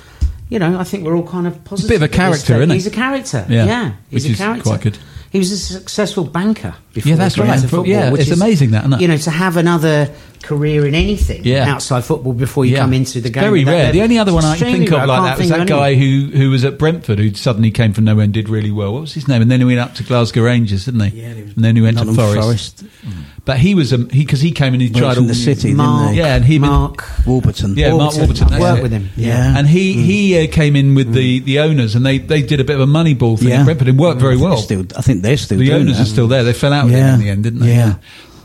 you 0.49 0.59
know, 0.59 0.79
I 0.79 0.83
think 0.83 1.03
we're 1.03 1.15
all 1.15 1.27
kind 1.27 1.47
of 1.47 1.63
positive. 1.63 1.89
A 1.89 1.93
bit 1.93 2.03
of 2.03 2.13
a 2.13 2.15
character, 2.15 2.55
isn't 2.57 2.69
he? 2.69 2.75
He's 2.75 2.85
a 2.87 2.91
character. 2.91 3.43
Yeah. 3.49 3.65
Yeah, 3.65 3.93
he's 4.11 4.23
Which 4.23 4.29
a 4.29 4.33
is 4.33 4.37
character. 4.37 4.63
quite 4.63 4.81
good. 4.81 4.99
He 5.35 5.39
was 5.39 5.51
a 5.51 5.57
successful 5.57 6.23
banker. 6.23 6.73
Before 6.93 7.09
Yeah, 7.09 7.15
that's 7.17 7.37
right. 7.37 7.59
football, 7.59 7.85
yeah, 7.85 8.09
which 8.09 8.21
it's 8.21 8.31
is, 8.31 8.39
amazing 8.41 8.71
that, 8.71 8.83
isn't 8.85 8.93
it? 8.93 9.01
You 9.01 9.09
know, 9.09 9.17
to 9.17 9.29
have 9.31 9.57
another 9.57 10.09
career 10.41 10.87
in 10.87 10.95
anything 10.95 11.41
Yeah. 11.43 11.67
outside 11.73 12.05
football 12.05 12.31
before 12.31 12.63
you 12.65 12.71
Yeah. 12.75 12.79
come 12.79 12.93
into 12.93 13.19
the 13.19 13.27
It's 13.27 13.33
game. 13.35 13.43
Very 13.43 13.65
rare. 13.65 13.75
level. 13.79 13.91
The 13.91 14.01
only 14.03 14.17
other 14.17 14.33
one 14.33 14.45
I 14.45 14.55
can 14.55 14.71
think 14.71 14.91
of 14.93 15.05
like 15.09 15.23
that 15.23 15.37
was 15.37 15.49
that 15.49 15.67
guy 15.67 15.95
who 15.95 16.29
who 16.33 16.49
was 16.51 16.63
at 16.63 16.79
Brentford 16.79 17.19
who 17.19 17.33
suddenly 17.33 17.69
came 17.69 17.91
from 17.91 18.05
nowhere 18.05 18.23
and 18.23 18.31
did 18.33 18.47
really 18.47 18.71
well. 18.71 18.93
What 18.93 19.01
was 19.01 19.13
his 19.13 19.27
name? 19.27 19.41
And 19.41 19.51
then 19.51 19.59
he 19.59 19.65
went 19.65 19.79
up 19.79 19.93
to 19.95 20.03
Glasgow 20.03 20.43
Rangers, 20.43 20.85
didn't 20.85 21.01
he? 21.01 21.19
Yeah, 21.21 21.33
he 21.33 21.41
was 21.43 21.51
and 21.57 21.65
then 21.65 21.75
he 21.75 21.81
went 21.81 21.97
to 21.97 22.05
Forest. 22.05 22.39
Forest. 22.41 22.83
Hmm. 23.03 23.11
But 23.45 23.59
he 23.59 23.75
was 23.75 23.93
um, 23.93 24.09
he 24.09 24.25
because 24.25 24.41
he 24.41 24.51
came 24.51 24.73
in 24.73 24.81
and 24.81 24.81
he 24.81 24.89
tried 24.89 25.13
from 25.15 25.23
all 25.25 25.27
the 25.27 25.35
city, 25.35 25.73
Mark, 25.75 25.99
didn't 26.07 26.15
they? 26.15 26.21
Yeah, 26.21 26.35
and 26.35 26.43
he 26.43 26.57
Mark. 26.57 27.03
Warburton. 27.27 27.75
Yeah, 27.77 27.91
Mark 27.93 28.15
Warburton. 28.15 28.43
I've 28.45 28.49
that's 28.49 28.61
worked 28.61 28.79
it. 28.79 28.83
with 28.83 28.91
him. 28.91 29.09
Yeah. 29.15 29.55
And 29.57 29.67
he 29.67 29.93
he 29.93 30.43
uh, 30.47 30.51
came 30.51 30.75
in 30.75 30.95
with 30.95 31.13
the, 31.13 31.39
the 31.41 31.59
owners, 31.59 31.93
and 31.93 32.03
they, 32.03 32.17
they 32.17 32.41
did 32.41 32.59
a 32.59 32.63
bit 32.63 32.73
of 32.75 32.81
a 32.81 32.87
money 32.87 33.13
ball 33.13 33.37
thing 33.37 33.49
Yeah. 33.49 33.59
at 33.59 33.65
Brentford 33.65 33.87
and 33.89 33.99
worked 33.99 34.19
very 34.19 34.33
I 34.33 34.37
think 34.37 34.49
well. 34.49 34.57
Still, 34.57 34.85
I 34.97 35.01
think 35.03 35.21
they're 35.21 35.37
still 35.37 35.59
the 35.59 35.67
doing 35.67 35.81
owners 35.83 35.97
that. 35.97 36.03
are 36.03 36.09
still 36.09 36.27
there. 36.27 36.43
They 36.43 36.53
fell 36.53 36.73
out 36.73 36.85
with 36.85 36.93
Yeah. 36.95 37.09
him 37.13 37.19
in 37.19 37.19
the 37.25 37.29
end, 37.29 37.43
didn't 37.43 37.59
they? 37.59 37.67
Yeah. 37.75 37.95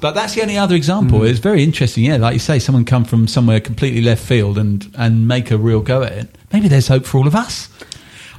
But 0.03 0.15
that's 0.15 0.35
the 0.35 0.43
only 0.43 0.57
other 0.59 0.75
example. 0.75 1.25
It's 1.25 1.39
very 1.41 1.63
interesting. 1.63 2.05
Yeah, 2.05 2.17
like 2.19 2.33
you 2.35 2.39
say, 2.39 2.59
someone 2.59 2.85
come 2.87 3.05
from 3.05 3.27
somewhere 3.27 3.61
completely 3.61 4.03
left 4.03 4.23
field 4.25 4.59
and 4.59 4.87
and 4.99 5.27
make 5.29 5.51
a 5.51 5.57
real 5.59 5.81
go 5.81 6.03
at 6.03 6.13
it. 6.13 6.37
Maybe 6.53 6.69
there's 6.69 6.89
hope 6.89 7.05
for 7.07 7.19
all 7.19 7.27
of 7.27 7.35
us. 7.35 7.69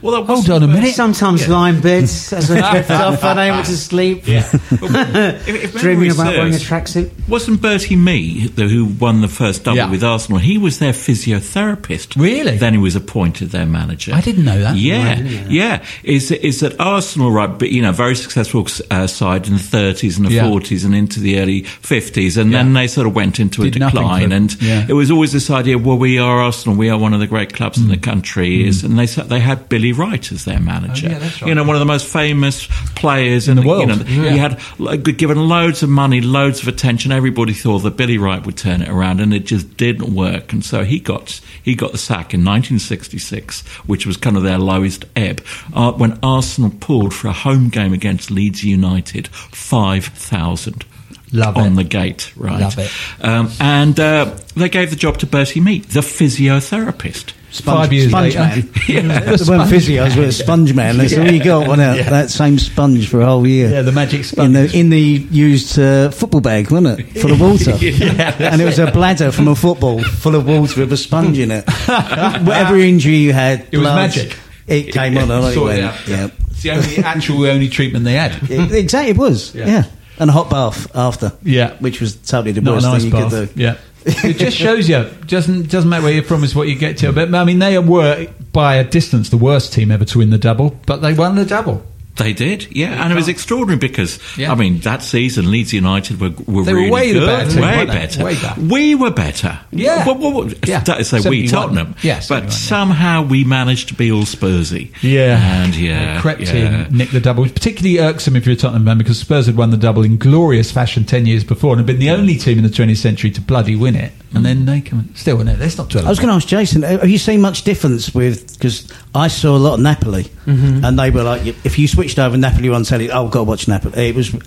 Well, 0.01 0.19
that 0.19 0.25
Hold 0.33 0.49
on 0.49 0.63
a 0.63 0.67
minute. 0.67 0.93
Sometimes 0.95 1.47
lying 1.47 1.79
beds 1.81 2.33
as 2.33 2.49
I 2.51 2.71
drift 2.71 2.89
off, 2.91 3.19
unable 3.23 3.63
to 3.63 3.77
sleep, 3.77 4.23
If, 4.27 5.47
if 5.47 5.73
dreaming 5.81 6.07
memory 6.07 6.09
about 6.09 6.33
wearing 6.33 6.53
a 6.53 6.59
serves, 6.59 6.69
tracksuit. 6.95 7.27
Wasn't 7.29 7.61
Bertie 7.61 7.95
Mee, 7.95 8.47
the, 8.47 8.67
who 8.67 8.85
won 8.85 9.21
the 9.21 9.27
first 9.27 9.63
double 9.63 9.77
Yeah. 9.77 9.89
with 9.91 10.03
Arsenal, 10.03 10.39
he 10.39 10.57
was 10.57 10.79
their 10.79 10.93
physiotherapist. 10.93 12.19
Really? 12.21 12.57
Then 12.57 12.73
he 12.73 12.79
was 12.79 12.95
appointed 12.95 13.49
their 13.51 13.65
manager. 13.65 14.13
I 14.13 14.21
didn't 14.21 14.45
know 14.45 14.59
that. 14.59 14.75
Yeah, 14.75 15.19
yeah. 15.49 15.83
Is 16.03 16.31
is 16.31 16.59
that 16.61 16.79
Arsenal, 16.79 17.31
right? 17.31 17.47
But 17.57 17.69
you 17.71 17.81
know, 17.81 17.91
very 17.91 18.15
successful 18.15 18.67
uh, 18.89 19.07
side 19.07 19.47
in 19.47 19.53
the 19.53 19.59
30s 19.59 20.17
and 20.17 20.25
the 20.25 20.31
Yeah. 20.33 20.43
40s 20.45 20.85
and 20.85 20.95
into 20.95 21.19
the 21.19 21.39
early 21.39 21.61
50s, 21.63 22.37
and 22.37 22.53
then 22.53 22.73
they 22.73 22.87
sort 22.87 23.07
of 23.07 23.15
went 23.15 23.39
into 23.39 23.63
Did 23.63 23.75
a 23.77 23.79
decline. 23.85 24.31
and 24.31 24.59
yeah. 24.61 24.85
it 24.87 24.93
was 24.93 25.11
always 25.11 25.31
this 25.31 25.49
idea: 25.49 25.77
well, 25.77 25.97
we 25.97 26.17
are 26.19 26.39
Arsenal, 26.41 26.75
we 26.77 26.89
are 26.89 26.97
one 26.97 27.13
of 27.13 27.19
the 27.19 27.27
great 27.27 27.53
clubs 27.53 27.77
in 27.77 27.87
the 27.87 27.97
Mm. 27.97 28.01
country. 28.03 28.67
Is 28.67 28.83
and 28.83 28.97
they 28.97 29.05
they 29.05 29.39
had 29.39 29.69
Billy 29.69 29.90
Wright 29.93 30.31
as 30.31 30.45
their 30.45 30.59
manager. 30.59 31.07
Oh, 31.07 31.11
yeah, 31.11 31.19
that's 31.19 31.41
right. 31.41 31.49
You 31.49 31.55
know, 31.55 31.63
one 31.63 31.75
of 31.75 31.79
the 31.79 31.85
most 31.85 32.07
famous 32.07 32.67
players 32.95 33.47
in, 33.47 33.55
the 33.57 33.61
You 33.63 33.67
world. 33.67 33.87
know, 33.89 33.95
Yeah. 34.07 34.31
He 34.31 34.37
had 34.37 34.59
like, 34.79 35.03
given 35.17 35.47
loads 35.49 35.83
of 35.83 35.89
money, 35.89 36.21
loads 36.21 36.61
of 36.61 36.67
attention. 36.67 37.11
Everybody 37.11 37.53
thought 37.53 37.79
that 37.79 37.97
Billy 37.97 38.17
Wright 38.17 38.45
would 38.45 38.57
turn 38.57 38.81
it 38.81 38.89
around, 38.89 39.19
and 39.21 39.33
it 39.33 39.45
just 39.45 39.77
didn't 39.77 40.13
work. 40.13 40.53
And 40.53 40.63
so 40.63 40.83
he 40.83 40.99
got 40.99 41.41
he 41.63 41.75
got 41.75 41.91
the 41.91 41.97
sack 41.97 42.33
in 42.33 42.43
1966, 42.45 43.67
which 43.87 44.05
was 44.05 44.17
kind 44.17 44.37
of 44.37 44.43
their 44.43 44.57
lowest 44.57 45.05
ebb, 45.15 45.43
uh, 45.73 45.91
when 45.93 46.17
Arsenal 46.23 46.71
pulled 46.79 47.13
for 47.13 47.27
a 47.27 47.33
home 47.33 47.69
game 47.69 47.93
against 47.93 48.31
Leeds 48.31 48.63
United, 48.63 49.27
five 49.29 50.05
thousand. 50.05 50.85
Love 51.33 51.55
on 51.55 51.73
it. 51.73 51.75
the 51.77 51.83
gate, 51.85 52.33
right? 52.35 52.59
Love 52.59 52.77
it. 52.77 52.91
Um, 53.23 53.49
and 53.61 53.97
uh, 53.97 54.35
they 54.55 54.67
gave 54.67 54.89
the 54.89 54.97
job 54.97 55.17
to 55.19 55.25
Bertie 55.25 55.61
Mee, 55.61 55.79
the 55.79 56.01
physiotherapist. 56.01 57.31
Five 57.51 57.91
years 57.91 58.09
sponge 58.09 58.35
later. 58.35 58.39
man. 58.39 58.71
They 58.87 58.95
weren't 58.95 59.69
physios, 59.69 60.15
but 60.15 60.23
a 60.25 60.31
sponge 60.31 60.73
man. 60.73 60.97
That's 60.97 61.17
all 61.17 61.29
you 61.29 61.43
got. 61.43 61.67
One 61.67 61.79
out 61.81 61.97
that 61.97 62.29
same 62.29 62.57
sponge 62.57 63.09
for 63.09 63.19
a 63.21 63.25
whole 63.25 63.45
year. 63.45 63.69
Yeah, 63.69 63.81
the 63.81 63.91
magic 63.91 64.19
in 64.19 64.23
sponge. 64.23 64.53
the 64.53 64.79
in 64.79 64.89
the 64.89 64.99
used 64.99 65.77
uh, 65.77 66.11
football 66.11 66.39
bag, 66.41 66.71
wasn't 66.71 66.99
it, 66.99 67.03
full 67.21 67.31
of 67.33 67.41
water? 67.41 67.71
and 67.71 68.61
it 68.61 68.65
was 68.65 68.79
a 68.79 68.89
bladder 68.91 69.31
from 69.33 69.49
a 69.49 69.55
football 69.55 70.01
full 70.01 70.35
of 70.35 70.47
water 70.47 70.79
with 70.81 70.93
a 70.93 70.97
sponge 70.97 71.37
in 71.39 71.51
it. 71.51 71.65
Whatever 71.87 72.77
injury 72.77 73.17
you 73.17 73.33
had, 73.33 73.67
It 73.71 73.77
was 73.77 73.85
magic. 73.87 74.37
It 74.67 74.93
came 74.93 75.17
on. 75.17 75.29
and 75.29 75.45
it 75.53 75.59
went, 75.59 75.81
out. 75.83 76.07
Yeah, 76.07 76.29
It's 76.51 76.61
the 76.61 76.71
only 76.71 76.97
actual 76.97 77.45
only 77.45 77.67
treatment 77.67 78.05
they 78.05 78.13
had. 78.13 78.49
It- 78.49 78.71
exactly. 78.71 79.11
It 79.11 79.17
was. 79.17 79.53
Yeah. 79.53 79.67
Yeah. 79.67 79.83
and 80.19 80.29
a 80.29 80.33
hot 80.33 80.49
bath 80.49 80.95
after. 80.95 81.33
Yeah. 81.43 81.75
which 81.79 81.99
was 81.99 82.15
totally 82.15 82.53
the 82.53 82.61
Not 82.61 82.75
worst 82.83 82.87
thing 83.01 83.05
you 83.07 83.11
bath. 83.11 83.31
could 83.31 83.53
do. 83.55 83.61
Yeah. 83.61 83.75
It 84.05 84.37
just 84.37 84.57
shows 84.57 84.89
you 84.89 85.09
doesn't 85.27 85.69
doesn't 85.69 85.89
matter 85.89 86.03
where 86.03 86.13
you're 86.13 86.23
from 86.23 86.43
is 86.43 86.55
what 86.55 86.67
you 86.67 86.75
get 86.75 86.97
to. 86.97 87.11
But 87.11 87.33
I 87.33 87.43
mean, 87.43 87.59
they 87.59 87.77
were 87.79 88.27
by 88.51 88.75
a 88.75 88.83
distance 88.83 89.29
the 89.29 89.37
worst 89.37 89.73
team 89.73 89.91
ever 89.91 90.05
to 90.05 90.17
win 90.17 90.29
the 90.29 90.37
double, 90.37 90.79
but 90.85 90.97
they 90.97 91.13
won 91.13 91.35
the 91.35 91.45
double. 91.45 91.85
They 92.17 92.33
did, 92.33 92.67
yeah, 92.75 93.01
and 93.03 93.11
it 93.11 93.15
was 93.15 93.29
extraordinary 93.29 93.79
because 93.79 94.19
Yeah. 94.37 94.51
I 94.51 94.55
mean 94.55 94.79
that 94.81 95.01
season 95.01 95.49
Leeds 95.49 95.71
United 95.71 96.19
were, 96.19 96.31
were 96.45 96.63
They 96.63 96.73
were 96.73 96.79
really 96.79 96.91
way 96.91 97.13
the 97.13 97.19
good, 97.21 97.25
better 97.25 97.51
team, 97.51 97.61
way 97.61 97.85
better. 97.85 98.23
Way 98.25 98.35
better. 98.35 98.61
We 98.61 98.95
were 98.95 99.11
better, 99.11 99.59
Yeah. 99.71 100.05
Well, 100.05 100.17
well, 100.17 100.33
well, 100.33 100.53
Yeah. 100.65 100.81
That 100.81 100.99
is 100.99 101.07
say 101.09 101.27
we 101.27 101.47
Tottenham, 101.47 101.95
Yeah, 102.01 102.15
but 102.17 102.23
71, 102.23 102.43
yeah. 102.43 102.49
somehow 102.49 103.21
we 103.23 103.43
managed 103.45 103.87
to 103.89 103.93
be 103.93 104.11
all 104.11 104.23
Spursy, 104.23 104.91
yeah, 105.01 105.63
and 105.63 105.73
yeah, 105.75 106.15
They 106.15 106.21
crept 106.21 106.41
yeah. 106.41 106.87
in, 106.87 106.97
nicked 106.97 107.13
the 107.13 107.21
double. 107.21 107.43
It's 107.45 107.53
particularly 107.53 107.99
irksome 107.99 108.35
if 108.35 108.45
you're 108.45 108.53
a 108.53 108.57
Tottenham 108.57 108.85
fan 108.85 108.97
because 108.97 109.17
Spurs 109.19 109.45
had 109.45 109.55
won 109.55 109.69
the 109.71 109.77
double 109.77 110.03
in 110.03 110.17
glorious 110.17 110.69
fashion 110.71 111.05
ten 111.05 111.25
years 111.25 111.43
before 111.45 111.71
and 111.71 111.79
had 111.79 111.87
been 111.87 111.99
the 111.99 112.09
only 112.11 112.35
team 112.35 112.57
in 112.57 112.63
the 112.63 112.69
20th 112.69 112.97
century 112.97 113.31
to 113.31 113.41
bloody 113.41 113.75
win 113.77 113.95
it, 113.95 114.11
and 114.33 114.45
then 114.45 114.65
they 114.65 114.81
come 114.81 114.99
and 114.99 115.17
still 115.17 115.37
win 115.37 115.47
it. 115.47 115.59
Let's 115.59 115.77
not 115.77 115.89
dwell. 115.89 116.05
I 116.05 116.09
was 116.09 116.19
going 116.19 116.29
to 116.29 116.35
ask 116.35 116.47
Jason, 116.47 116.83
have 116.83 117.09
you 117.09 117.17
seen 117.17 117.39
much 117.41 117.63
difference 117.63 118.13
with? 118.13 118.53
Because 118.53 118.87
I 119.15 119.29
saw 119.29 119.55
a 119.55 119.59
lot 119.59 119.75
of 119.75 119.79
Napoli, 119.79 120.25
Mm-hmm. 120.41 120.83
and 120.83 120.97
they 120.97 121.11
were 121.11 121.21
like, 121.23 121.45
if 121.63 121.77
you 121.77 121.87
switched 122.01 122.19
over 122.19 122.37
Napoli 122.37 122.69
on 122.69 122.83
telly, 122.83 123.11
oh, 123.11 123.27
got 123.27 123.39
to 123.39 123.43
watch 123.43 123.67
Napoli. 123.67 124.09
It 124.09 124.15
was, 124.15 124.33
You 124.33 124.39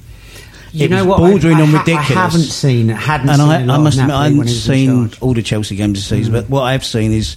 it 0.87 0.91
know 0.91 1.05
was 1.05 1.07
what? 1.07 1.19
bordering 1.19 1.57
I, 1.57 1.61
I 1.61 1.63
on 1.63 1.73
ridiculous. 1.73 2.11
I 2.11 2.15
haven't 2.15 2.41
seen, 2.43 2.89
hadn't 2.89 3.29
and 3.29 3.39
seen 3.39 3.71
I, 3.71 3.75
I 3.75 3.79
must 3.79 3.99
admit, 3.99 4.15
I 4.15 4.23
haven't 4.25 4.37
he 4.37 4.39
was 4.41 4.69
in 4.69 4.75
seen 5.11 5.11
all 5.21 5.35
the 5.35 5.43
Chelsea 5.43 5.77
games 5.77 5.99
this 5.99 6.07
season, 6.07 6.33
Mm. 6.33 6.37
but 6.37 6.51
what 6.51 6.63
I 6.63 6.73
have 6.73 6.85
seen 6.85 7.13
is, 7.13 7.37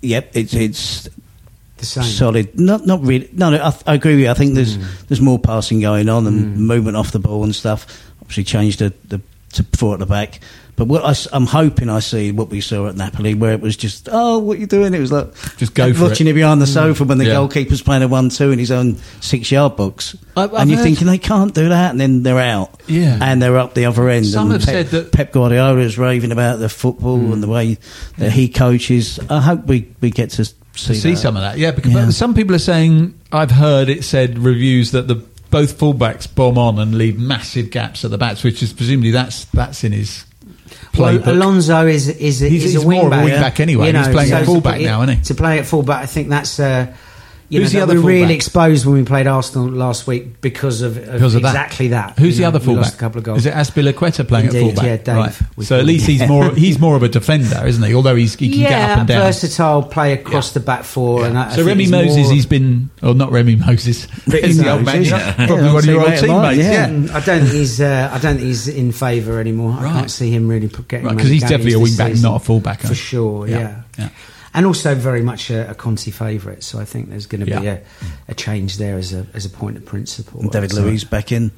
yep, 0.00 0.30
it's 0.34 0.54
it's 0.54 1.08
the 1.76 1.84
same. 1.86 2.04
solid. 2.04 2.58
Not 2.58 2.86
not 2.86 3.02
really. 3.02 3.28
No, 3.32 3.50
no 3.50 3.62
I, 3.62 3.74
I 3.86 3.94
agree 3.94 4.12
with 4.14 4.24
you. 4.24 4.30
I 4.30 4.34
think 4.34 4.54
there's 4.54 4.76
Mm. 4.78 5.06
there's 5.08 5.20
more 5.20 5.38
passing 5.38 5.80
going 5.80 6.08
on 6.08 6.26
and 6.26 6.56
movement 6.56 6.96
off 6.96 7.12
the 7.12 7.18
ball 7.18 7.44
and 7.44 7.54
stuff. 7.54 7.86
Obviously, 8.22 8.44
changed 8.44 8.78
the, 8.78 8.92
the 9.08 9.20
to 9.54 9.62
four 9.76 9.92
at 9.94 10.00
the 10.00 10.06
back. 10.06 10.40
But 10.80 10.88
what 10.88 11.04
I, 11.04 11.36
am 11.36 11.44
hoping 11.44 11.90
I 11.90 11.98
see 11.98 12.32
what 12.32 12.48
we 12.48 12.62
saw 12.62 12.88
at 12.88 12.96
Napoli, 12.96 13.34
where 13.34 13.52
it 13.52 13.60
was 13.60 13.76
just, 13.76 14.08
oh, 14.10 14.38
what 14.38 14.56
are 14.56 14.60
you 14.60 14.66
doing? 14.66 14.94
It 14.94 14.98
was 14.98 15.12
like 15.12 15.26
Just 15.58 15.74
go 15.74 15.92
for 15.92 16.04
watching 16.04 16.26
it. 16.26 16.30
it 16.30 16.32
behind 16.32 16.62
the 16.62 16.66
sofa 16.66 17.04
when 17.04 17.18
the 17.18 17.26
Yeah. 17.26 17.34
goalkeeper's 17.34 17.82
playing 17.82 18.02
a 18.02 18.08
one-two 18.08 18.50
in 18.50 18.58
his 18.58 18.70
own 18.70 18.96
six-yard 19.20 19.76
box, 19.76 20.16
I- 20.34 20.44
I've 20.44 20.54
and 20.54 20.70
you're 20.70 20.78
heard- 20.78 20.84
thinking 20.84 21.06
they 21.06 21.18
can't 21.18 21.54
do 21.54 21.68
that, 21.68 21.90
and 21.90 22.00
then 22.00 22.22
they're 22.22 22.40
out, 22.40 22.80
Yeah. 22.86 23.18
and 23.20 23.42
they're 23.42 23.58
up 23.58 23.74
the 23.74 23.84
other 23.84 24.08
end. 24.08 24.24
Some 24.24 24.50
and 24.50 24.52
have 24.52 24.62
Pep, 24.62 24.74
said 24.74 24.90
that- 24.92 25.12
Pep 25.12 25.32
Guardiola 25.32 25.80
is 25.80 25.98
raving 25.98 26.32
about 26.32 26.60
the 26.60 26.70
football 26.70 27.18
hmm. 27.18 27.34
and 27.34 27.42
the 27.42 27.48
way 27.48 27.76
that 28.16 28.32
he 28.32 28.48
coaches. 28.48 29.20
I 29.28 29.42
hope 29.42 29.66
we, 29.66 29.86
we 30.00 30.08
get 30.08 30.30
to 30.30 30.46
see, 30.46 30.54
to 30.76 30.94
see 30.94 31.14
some 31.14 31.36
of 31.36 31.42
that. 31.42 31.58
Yeah, 31.58 31.72
because 31.72 31.92
Yeah. 31.92 32.08
some 32.08 32.32
people 32.32 32.54
are 32.54 32.58
saying 32.58 33.12
I've 33.30 33.50
heard 33.50 33.90
it 33.90 34.02
said 34.02 34.38
reviews 34.38 34.92
that 34.92 35.08
the 35.08 35.22
both 35.50 35.78
fullbacks 35.78 36.26
bomb 36.34 36.56
on 36.56 36.78
and 36.78 36.96
leave 36.96 37.18
massive 37.18 37.70
gaps 37.70 38.02
at 38.02 38.10
the 38.10 38.16
backs, 38.16 38.42
which 38.42 38.62
is 38.62 38.72
presumably 38.72 39.10
that's 39.10 39.44
that's 39.52 39.84
in 39.84 39.92
his 39.92 40.24
Well. 40.98 41.28
Alonso 41.28 41.86
is 41.86 42.08
is, 42.08 42.40
He's- 42.40 42.52
is 42.64 42.72
he's 42.74 42.82
a 42.82 42.86
more 42.86 43.06
of 43.06 43.12
a 43.12 43.16
wing 43.16 43.24
wing 43.26 43.40
back 43.40 43.60
anyway. 43.60 43.92
He's 43.92 44.08
playing 44.08 44.32
at 44.32 44.40
to 44.40 44.44
fullback 44.46 44.80
now, 44.80 45.02
isn't 45.02 45.16
he? 45.18 45.22
To 45.24 45.34
play 45.34 45.58
at 45.58 45.66
fullback, 45.66 46.02
I 46.02 46.06
think 46.06 46.28
that's. 46.28 46.58
Uh, 46.58 46.86
you 47.50 47.60
Who's 47.60 47.74
know, 47.74 47.80
the 47.80 47.82
other 47.82 48.00
we 48.00 48.14
really 48.20 48.34
exposed 48.34 48.86
when 48.86 48.94
we 48.94 49.04
played 49.04 49.26
Arsenal 49.26 49.68
last 49.68 50.06
week 50.06 50.40
because 50.40 50.82
of, 50.82 50.96
of 50.96 51.04
because 51.12 51.34
of 51.34 51.42
exactly 51.44 51.88
that. 51.88 52.16
Who's 52.18 52.38
You 52.38 52.44
the 52.46 52.50
know, 52.52 52.56
other 52.56 52.60
fullback? 52.60 52.94
a 52.94 52.96
couple 52.96 53.18
of 53.18 53.24
goals. 53.24 53.38
Is 53.40 53.46
it 53.46 53.54
Azpilicueta 53.54 54.26
playing 54.28 54.46
Indeed, 54.46 54.58
at 54.58 54.62
fullback? 54.62 54.84
yeah, 54.84 54.96
Dave, 54.98 55.16
Right. 55.16 55.40
we 55.56 55.64
So 55.64 55.78
at 55.78 55.84
least 55.84 56.06
him. 56.08 56.12
he's 56.18 56.28
more 56.28 56.50
he's 56.54 56.78
more 56.78 56.94
of 56.96 57.02
a 57.02 57.08
defender, 57.08 57.60
isn't 57.66 57.82
he? 57.82 57.92
Although 57.94 58.14
he's, 58.14 58.36
he 58.36 58.50
can 58.50 58.60
yeah, 58.60 58.68
get 58.68 58.90
up 58.90 58.98
and 59.00 59.08
down. 59.08 59.22
versatile, 59.26 59.82
play 59.82 60.12
across 60.12 60.52
the 60.52 60.60
back 60.60 60.84
four. 60.84 61.26
And 61.26 61.36
I, 61.36 61.46
I 61.46 61.50
so 61.50 61.56
think 61.56 61.66
Remy 61.68 61.88
Moses, 61.88 62.16
more- 62.18 62.32
he's 62.32 62.46
been, 62.46 62.90
or 63.02 63.14
not 63.14 63.32
Remy 63.32 63.56
Moses, 63.56 64.06
Remy 64.28 64.52
the 64.52 64.70
old 64.72 64.84
man, 64.84 64.96
Moses, 64.98 65.10
yeah. 65.10 65.34
yeah. 65.38 65.46
probably 65.48 65.64
one 65.66 65.76
of 65.78 65.84
your 65.86 66.00
old 66.02 66.10
teammate 66.12 66.22
of 66.22 66.28
mine, 66.28 66.54
teammates. 66.56 66.68
yeah. 66.68 66.90
Yeah, 66.90 67.16
I 67.16 67.20
don't 67.20 67.40
think 67.40 67.52
he's. 67.52 67.80
Uh, 67.80 68.10
I 68.12 68.18
don't 68.18 68.36
think 68.36 68.46
he's 68.46 68.68
in 68.68 68.92
favour 68.92 69.40
anymore. 69.40 69.72
I 69.78 69.82
can't 69.92 70.10
see 70.10 70.30
him 70.30 70.46
really 70.48 70.68
getting 70.68 71.04
Right, 71.06 71.16
'cause 71.16 71.24
many 71.24 71.30
he's 71.34 71.42
definitely 71.42 71.72
a 71.72 71.80
wing 71.80 71.96
back, 71.96 72.14
not 72.16 72.36
a 72.36 72.38
fullback. 72.44 72.80
for 72.80 72.94
sure. 72.94 73.48
Yeah, 73.48 73.58
Yeah. 73.58 73.82
yeah. 73.98 74.08
And 74.52 74.66
also 74.66 74.96
very 74.96 75.22
much 75.22 75.48
a, 75.50 75.70
a 75.70 75.74
Conte 75.74 76.10
favourite. 76.10 76.64
So 76.64 76.80
I 76.80 76.84
think 76.84 77.08
there's 77.10 77.26
going 77.26 77.40
to 77.40 77.46
be 77.46 77.66
a, 77.68 77.80
a 78.28 78.34
change 78.34 78.78
there 78.78 78.98
as 78.98 79.12
a 79.12 79.24
as 79.32 79.44
a 79.46 79.50
point 79.50 79.76
of 79.76 79.86
principle. 79.86 80.40
And 80.40 80.50
David 80.50 80.72
So- 80.72 80.82
Luiz 80.82 81.04
back 81.04 81.30
in. 81.30 81.52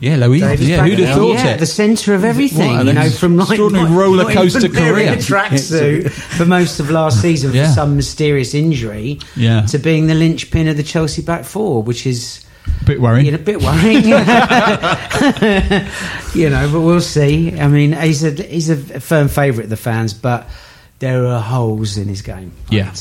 yeah, 0.00 0.16
Luiz. 0.16 0.40
David's 0.40 0.68
yeah, 0.68 0.82
who'd 0.82 0.98
have 0.98 1.16
thought 1.18 1.34
yeah, 1.34 1.46
it? 1.54 1.58
the 1.60 1.66
centre 1.66 2.12
of 2.14 2.24
everything. 2.24 2.74
What 2.74 2.86
you 2.86 2.92
know, 2.94 3.10
from 3.10 3.36
like 3.36 3.50
extraordinary 3.50 3.90
not- 3.90 3.98
roller 3.98 4.32
coaster 4.32 4.68
career. 4.68 5.12
a 5.12 5.16
tracksuit 5.16 6.10
for 6.10 6.46
most 6.46 6.80
of 6.80 6.90
last 6.90 7.20
season 7.28 7.52
Yeah. 7.52 7.66
for 7.68 7.72
some 7.74 7.94
mysterious 7.96 8.54
injury, 8.54 9.20
Yeah. 9.36 9.66
to 9.66 9.78
being 9.78 10.06
the 10.08 10.14
linchpin 10.14 10.66
of 10.68 10.76
the 10.78 10.82
Chelsea 10.82 11.20
back 11.22 11.44
four, 11.44 11.82
which 11.82 12.06
is 12.06 12.44
a 12.80 12.84
bit 12.86 13.00
worrying. 13.00 13.26
you 13.26 13.32
know, 13.32 13.38
a 13.38 13.40
bit 13.40 13.60
worrying. 13.62 14.04
you 16.34 16.50
know, 16.50 16.68
but 16.72 16.80
we'll 16.80 17.00
see. 17.00 17.58
I 17.58 17.68
mean, 17.68 17.92
he's 17.92 18.24
a 18.24 18.30
he's 18.42 18.70
a 18.70 18.76
firm 19.00 19.28
favourite 19.28 19.64
of 19.64 19.70
the 19.70 19.76
fans, 19.76 20.14
but 20.14 20.48
there 20.98 21.26
are 21.26 21.40
holes 21.40 21.96
in 21.96 22.08
his 22.08 22.22
game. 22.22 22.52
I 22.70 22.74
Yeah. 22.74 22.92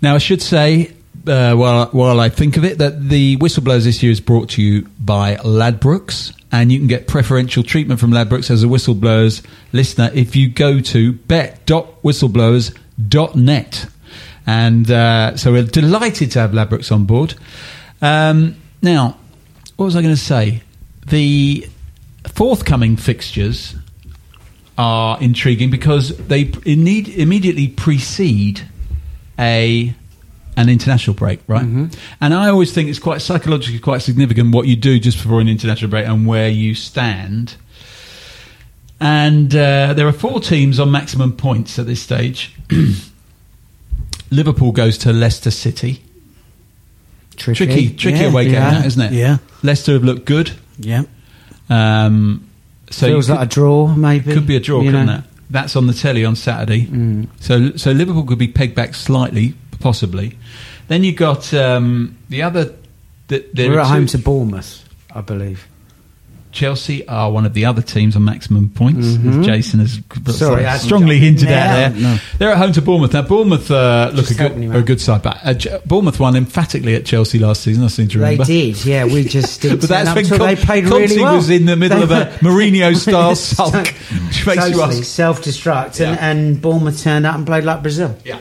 Now, 0.00 0.14
I 0.14 0.18
should 0.18 0.42
say, 0.42 0.92
uh, 1.26 1.54
while, 1.54 1.86
while 1.86 2.20
I 2.20 2.28
think 2.28 2.56
of 2.56 2.64
it, 2.64 2.78
that 2.78 3.08
the 3.08 3.36
Whistleblowers 3.38 3.82
this 3.84 4.00
year 4.02 4.12
is 4.12 4.20
brought 4.20 4.50
to 4.50 4.62
you 4.62 4.86
by 4.98 5.36
Ladbrokes, 5.36 6.32
and 6.50 6.70
you 6.70 6.78
can 6.78 6.88
get 6.88 7.08
preferential 7.08 7.62
treatment 7.62 7.98
from 8.00 8.10
Ladbrokes 8.10 8.50
as 8.50 8.62
a 8.62 8.66
Whistleblowers 8.66 9.42
listener 9.72 10.10
if 10.14 10.36
you 10.36 10.50
go 10.50 10.80
to 10.80 11.12
bet.whistleblowers.net. 11.14 13.86
And 14.44 14.90
uh, 14.90 15.36
so 15.36 15.52
we're 15.52 15.62
delighted 15.64 16.32
to 16.32 16.40
have 16.40 16.50
Ladbrokes 16.50 16.90
on 16.92 17.04
board. 17.06 17.34
Um, 18.00 18.56
now, 18.82 19.16
what 19.76 19.86
was 19.86 19.96
I 19.96 20.02
going 20.02 20.14
to 20.14 20.20
say? 20.20 20.62
The 21.06 21.66
forthcoming 22.28 22.96
fixtures 22.96 23.74
are 24.82 25.16
intriguing 25.20 25.70
because 25.70 26.16
they 26.26 26.44
need, 26.66 27.08
immediately 27.08 27.68
precede 27.68 28.62
a 29.38 29.94
an 30.56 30.68
international 30.68 31.14
break, 31.14 31.38
right? 31.46 31.62
And 32.20 32.34
I 32.34 32.48
always 32.48 32.74
think 32.74 32.88
it's 32.90 32.98
quite 32.98 33.22
psychologically 33.22 33.78
quite 33.78 34.02
significant 34.02 34.52
what 34.52 34.66
you 34.66 34.74
do 34.74 34.98
just 34.98 35.22
before 35.22 35.40
an 35.40 35.48
international 35.48 35.88
break 35.88 36.06
and 36.06 36.26
where 36.26 36.48
you 36.48 36.74
stand. 36.74 37.54
And 39.00 39.54
uh, 39.54 39.94
there 39.94 40.06
are 40.08 40.12
four 40.12 40.40
teams 40.40 40.80
on 40.80 40.90
maximum 40.90 41.32
points 41.36 41.78
at 41.78 41.86
this 41.86 42.02
stage. 42.02 42.54
Liverpool 44.30 44.72
goes 44.72 44.98
to 44.98 45.12
Leicester 45.12 45.52
City. 45.52 46.02
Tricky, 47.36 47.66
Tricky, 47.66 47.94
tricky 47.94 48.18
Yeah, 48.18 48.30
away 48.30 48.44
game, 48.46 48.54
yeah. 48.54 48.84
isn't 48.84 49.02
it? 49.02 49.12
Yeah. 49.12 49.38
Leicester 49.62 49.92
have 49.92 50.04
looked 50.04 50.24
good. 50.24 50.50
Yeah. 50.78 51.04
Um, 51.70 52.48
so 52.92 53.06
Feels 53.06 53.28
you 53.28 53.34
like 53.34 53.46
a 53.46 53.50
draw, 53.50 53.88
maybe. 53.88 54.32
could 54.32 54.46
be 54.46 54.56
a 54.56 54.60
draw, 54.60 54.80
couldn't 54.82 55.06
know? 55.06 55.14
it? 55.18 55.24
That's 55.50 55.76
on 55.76 55.86
the 55.86 55.92
telly 55.92 56.24
on 56.24 56.36
Saturday. 56.36 56.86
Mm. 56.86 57.28
So 57.40 57.76
so 57.76 57.90
Liverpool 57.92 58.24
could 58.24 58.38
be 58.38 58.48
pegged 58.48 58.74
back 58.74 58.94
slightly, 58.94 59.54
possibly. 59.80 60.38
Then 60.88 61.04
you 61.04 61.12
got 61.12 61.52
um, 61.54 62.16
the 62.28 62.42
other. 62.42 62.74
The, 63.28 63.44
We're 63.56 63.78
at 63.80 63.84
two- 63.84 63.88
home 63.88 64.06
to 64.06 64.18
Bournemouth, 64.18 64.86
I 65.14 65.20
believe. 65.22 65.66
Chelsea 66.52 67.06
are 67.08 67.30
one 67.32 67.46
of 67.46 67.54
the 67.54 67.64
other 67.64 67.82
teams 67.82 68.14
on 68.14 68.24
maximum 68.24 68.68
points, 68.70 69.06
as 69.06 69.46
Jason 69.46 69.80
has 69.80 69.98
Mm-hmm. 69.98 70.30
Sorry, 70.32 70.78
strongly 70.78 71.18
hinted 71.18 71.48
No, 71.48 71.54
at 71.54 71.88
there. 71.94 72.00
no. 72.00 72.18
They're 72.38 72.50
at 72.50 72.58
home 72.58 72.72
to 72.72 72.82
Bournemouth. 72.82 73.12
Now, 73.14 73.22
Bournemouth 73.22 73.70
uh, 73.70 74.10
look 74.14 74.30
a 74.30 74.34
good, 74.34 74.52
are 74.74 74.78
a 74.78 74.82
good 74.82 75.00
side, 75.00 75.22
but 75.22 75.66
uh, 75.66 75.78
Bournemouth 75.86 76.20
won 76.20 76.36
emphatically 76.36 76.94
at 76.94 77.04
Chelsea 77.06 77.38
last 77.38 77.62
season. 77.62 77.82
I 77.84 77.86
seem 77.88 78.08
to 78.08 78.18
remember. 78.18 78.44
They 78.44 78.58
remember. 78.60 78.78
did, 78.78 78.84
yeah. 78.86 79.04
We 79.06 79.24
just 79.24 79.60
didn't 79.62 79.80
But 79.80 79.88
that's 79.88 80.04
turn 80.04 80.08
up 80.10 80.16
when 80.16 80.24
till 80.26 80.38
Con- 80.38 80.46
they 80.46 80.56
played 80.56 80.84
Conte 80.84 81.00
really 81.08 81.22
well. 81.22 81.36
was 81.36 81.50
in 81.50 81.64
the 81.66 81.76
middle 81.76 82.02
of 82.02 82.10
a 82.10 82.26
Mourinho-style 82.42 83.34
sulk, 83.36 83.74
which 83.74 84.46
makes 84.46 84.68
you 84.68 84.74
totally 84.74 84.98
ask. 84.98 85.04
self-destruct, 85.04 85.98
Yeah. 86.00 86.10
and, 86.10 86.20
and 86.20 86.62
Bournemouth 86.62 87.02
turned 87.02 87.26
up 87.26 87.34
and 87.36 87.46
played 87.46 87.64
like 87.64 87.82
Brazil 87.82 88.16
Yeah, 88.24 88.38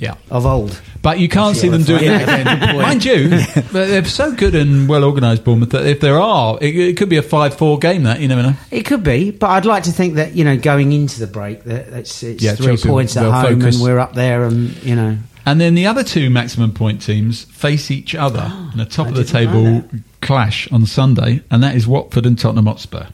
yeah. 0.00 0.14
of 0.30 0.46
old. 0.46 0.80
But 1.02 1.18
you 1.18 1.28
can't 1.28 1.56
see 1.56 1.68
them 1.68 1.82
doing 1.82 2.04
that 2.04 2.22
again. 2.22 2.76
Mind 2.82 3.04
you, 3.04 3.28
but 3.54 3.72
they're 3.72 4.04
so 4.04 4.34
good 4.34 4.54
and 4.54 4.88
well 4.88 5.04
organised, 5.04 5.44
Bournemouth, 5.44 5.70
that 5.70 5.86
if 5.86 6.00
there 6.00 6.18
are, 6.18 6.58
it, 6.60 6.74
it 6.74 6.96
could 6.96 7.10
be 7.10 7.18
a 7.18 7.22
5 7.22 7.54
4 7.54 7.78
game, 7.78 8.02
that, 8.04 8.18
you 8.20 8.26
never 8.26 8.42
know. 8.42 8.54
It 8.70 8.84
could 8.84 9.04
be, 9.04 9.30
but 9.30 9.50
I'd 9.50 9.66
like 9.66 9.84
to 9.84 9.92
think 9.92 10.14
that 10.14 10.34
you 10.34 10.44
know 10.44 10.56
going 10.56 10.92
into 10.92 11.20
the 11.20 11.26
break 11.26 11.64
that 11.64 11.88
it's, 11.88 12.22
it's 12.22 12.42
Yeah, 12.42 12.54
three 12.54 12.66
Chelsea 12.66 12.88
points 12.88 13.16
at 13.16 13.30
home 13.30 13.60
focus. 13.60 13.76
and 13.76 13.84
we're 13.84 13.98
up 13.98 14.14
there, 14.14 14.44
and 14.44 14.74
you 14.82 14.96
know 14.96 15.18
And 15.44 15.60
then 15.60 15.74
the 15.74 15.86
other 15.86 16.02
two 16.02 16.30
maximum 16.30 16.72
point 16.72 17.02
teams 17.02 17.44
face 17.44 17.90
each 17.90 18.14
other 18.14 18.50
in 18.74 18.80
a 18.80 18.86
top 18.86 19.08
I 19.08 19.10
of 19.10 19.16
the 19.16 19.24
table 19.24 19.84
clash 20.22 20.70
on 20.72 20.86
Sunday, 20.86 21.42
and 21.50 21.62
that 21.62 21.76
is 21.76 21.86
Watford 21.86 22.24
and 22.24 22.38
Tottenham 22.38 22.66
Hotspur. 22.66 23.06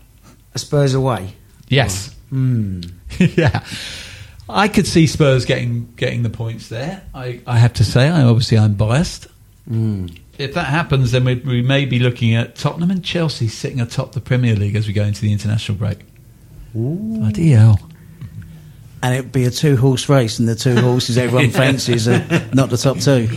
Spurs 0.54 0.94
away. 0.94 1.34
Yes. 1.68 2.14
Hmm. 2.30 2.80
yeah. 3.18 3.64
I 4.48 4.68
could 4.68 4.86
see 4.86 5.06
Spurs 5.06 5.44
getting 5.44 5.92
getting 5.96 6.22
the 6.22 6.30
points 6.30 6.68
there. 6.68 7.02
I, 7.14 7.40
I 7.46 7.58
have 7.58 7.74
to 7.74 7.84
say, 7.84 8.08
I 8.08 8.22
obviously 8.22 8.58
I'm 8.58 8.74
biased. 8.74 9.26
Hmm. 9.68 10.06
If 10.38 10.54
that 10.54 10.66
happens, 10.66 11.12
then 11.12 11.24
we, 11.24 11.34
we 11.36 11.62
may 11.62 11.86
be 11.86 11.98
looking 11.98 12.34
at 12.34 12.56
Tottenham 12.56 12.90
and 12.90 13.02
Chelsea 13.04 13.48
sitting 13.48 13.80
atop 13.80 14.12
the 14.12 14.20
Premier 14.20 14.54
League 14.54 14.76
as 14.76 14.86
we 14.86 14.92
go 14.92 15.02
into 15.02 15.22
the 15.22 15.32
international 15.32 15.78
break. 15.78 16.00
Bloody 16.74 17.52
hell! 17.52 17.80
And 19.02 19.14
it'd 19.14 19.32
be 19.32 19.44
a 19.44 19.50
two 19.50 19.76
horse 19.76 20.08
race, 20.08 20.38
and 20.38 20.48
the 20.48 20.54
two 20.54 20.76
horses 20.76 21.18
everyone 21.18 21.50
fancies 21.52 22.06
are 22.06 22.20
not 22.52 22.70
the 22.70 22.76
top 22.76 22.98
two. 22.98 23.28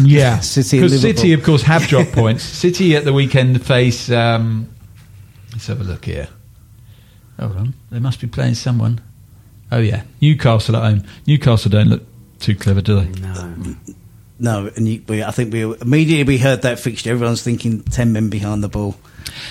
Yeah, 0.00 0.38
City 0.40 0.78
and 0.78 0.86
because 0.86 1.02
Liverpool. 1.02 1.20
City, 1.20 1.32
of 1.34 1.42
course, 1.44 1.62
have 1.62 1.86
dropped 1.86 2.12
points. 2.12 2.42
City 2.64 2.96
at 2.96 3.04
the 3.04 3.12
weekend 3.12 3.64
face. 3.64 4.10
Um, 4.10 4.68
let's 5.52 5.66
have 5.66 5.80
a 5.80 5.84
look 5.84 6.06
here. 6.06 6.28
Hold 7.38 7.56
on, 7.56 7.74
they 7.90 8.00
must 8.00 8.20
be 8.20 8.26
playing 8.26 8.54
someone. 8.54 9.00
Oh 9.70 9.78
yeah, 9.78 10.02
Newcastle 10.20 10.76
at 10.76 10.82
home. 10.82 11.04
Newcastle 11.26 11.70
don't 11.70 11.88
look 11.88 12.02
too 12.38 12.54
clever, 12.54 12.80
do 12.80 13.00
they? 13.00 13.20
No, 13.20 13.54
No, 14.40 14.70
and 14.76 14.88
you, 14.88 15.02
we, 15.08 15.22
I 15.22 15.30
think 15.30 15.52
we 15.52 15.62
immediately 15.62 16.24
we 16.24 16.38
heard 16.38 16.62
that 16.62 16.78
fixture. 16.78 17.10
Everyone's 17.10 17.42
thinking 17.42 17.82
ten 17.82 18.12
men 18.12 18.30
behind 18.30 18.62
the 18.62 18.68
ball. 18.68 18.96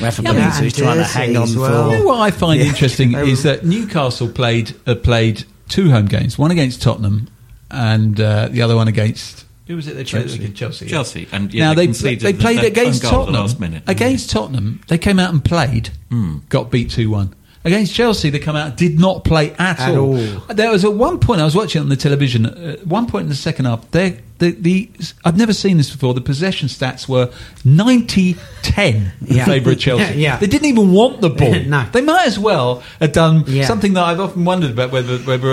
Rafa 0.02 0.24
Yeah, 0.24 0.34
Benitez 0.34 0.58
and 0.58 0.66
is 0.68 0.74
trying 0.74 0.98
to 0.98 1.04
hang 1.04 1.38
on 1.38 1.44
as 1.44 1.54
for. 1.54 1.60
well. 1.62 1.92
You 1.92 2.00
know 2.00 2.06
what 2.06 2.20
I 2.22 2.32
find 2.32 2.60
Yeah. 2.60 2.68
interesting 2.68 3.14
is 3.16 3.44
that 3.44 3.64
Newcastle 3.66 4.28
played 4.30 4.74
uh, 4.88 4.96
played 4.96 5.44
two 5.70 5.92
home 5.92 6.06
games, 6.08 6.38
one 6.38 6.52
against 6.52 6.82
Tottenham 6.82 7.28
and 7.70 8.20
uh, 8.20 8.48
the 8.48 8.62
other 8.62 8.76
one 8.76 8.88
against 8.88 9.46
who 9.68 9.76
was 9.76 9.88
it? 9.88 9.96
They 9.98 10.06
played 10.06 10.30
Chelsea. 10.30 10.50
Chelsea. 10.54 10.88
Chelsea, 10.88 11.28
and, 11.34 11.54
yeah, 11.54 11.66
now 11.66 11.74
they 11.74 11.88
they 11.88 12.16
they 12.16 12.32
played 12.34 12.60
that 12.60 12.66
against 12.68 13.04
own 13.04 13.12
goal 13.12 13.20
at 13.22 13.26
the 13.26 13.32
Tottenham. 13.34 13.42
last 13.42 13.60
minute. 13.60 13.84
Against 13.88 14.30
Tottenham, 14.32 14.82
they 14.88 14.98
came 14.98 15.20
out 15.20 15.32
and 15.32 15.44
played, 15.44 15.90
Hmm. 16.10 16.38
got 16.48 16.72
beat 16.72 16.90
two 16.90 17.10
one. 17.10 17.36
Against 17.68 17.94
Chelsea, 17.94 18.30
they 18.30 18.40
come 18.40 18.56
out 18.56 18.78
did 18.78 18.98
not 19.00 19.24
play 19.26 19.52
at, 19.60 19.80
At 19.80 19.96
all. 19.98 20.16
all. 20.18 20.40
There 20.54 20.72
was 20.72 20.86
at 20.86 20.94
one 20.94 21.20
point 21.20 21.42
I 21.42 21.46
was 21.46 21.56
watching 21.56 21.82
it 21.82 21.84
on 21.84 21.90
the 21.90 21.96
television. 21.98 22.46
At 22.46 22.88
one 22.88 23.08
point 23.08 23.24
in 23.24 23.30
the 23.30 23.36
second 23.36 23.66
half, 23.66 23.92
they 23.92 24.20
the, 24.40 24.52
the 24.52 24.90
I've 25.26 25.36
never 25.38 25.52
seen 25.52 25.78
this 25.78 25.90
before. 25.92 26.14
The 26.14 26.22
possession 26.22 26.68
stats 26.70 27.10
were 27.10 27.32
90-10 27.66 28.78
in 28.88 29.12
Yeah. 29.36 29.46
favour 29.46 29.72
of 29.72 29.80
Chelsea. 29.86 30.20
Yeah. 30.20 30.38
They 30.38 30.48
didn't 30.48 30.68
even 30.68 30.94
want 30.94 31.22
the 31.22 31.30
ball. 31.30 31.56
No. 31.68 31.86
They 31.92 32.02
might 32.02 32.28
as 32.28 32.38
well 32.40 32.84
have 33.00 33.12
done 33.12 33.44
Yeah. 33.48 33.66
something 33.66 33.94
that 33.94 34.04
I've 34.04 34.20
often 34.20 34.46
wondered 34.46 34.72
about 34.72 34.92
whether 34.92 35.18
whether 35.20 35.50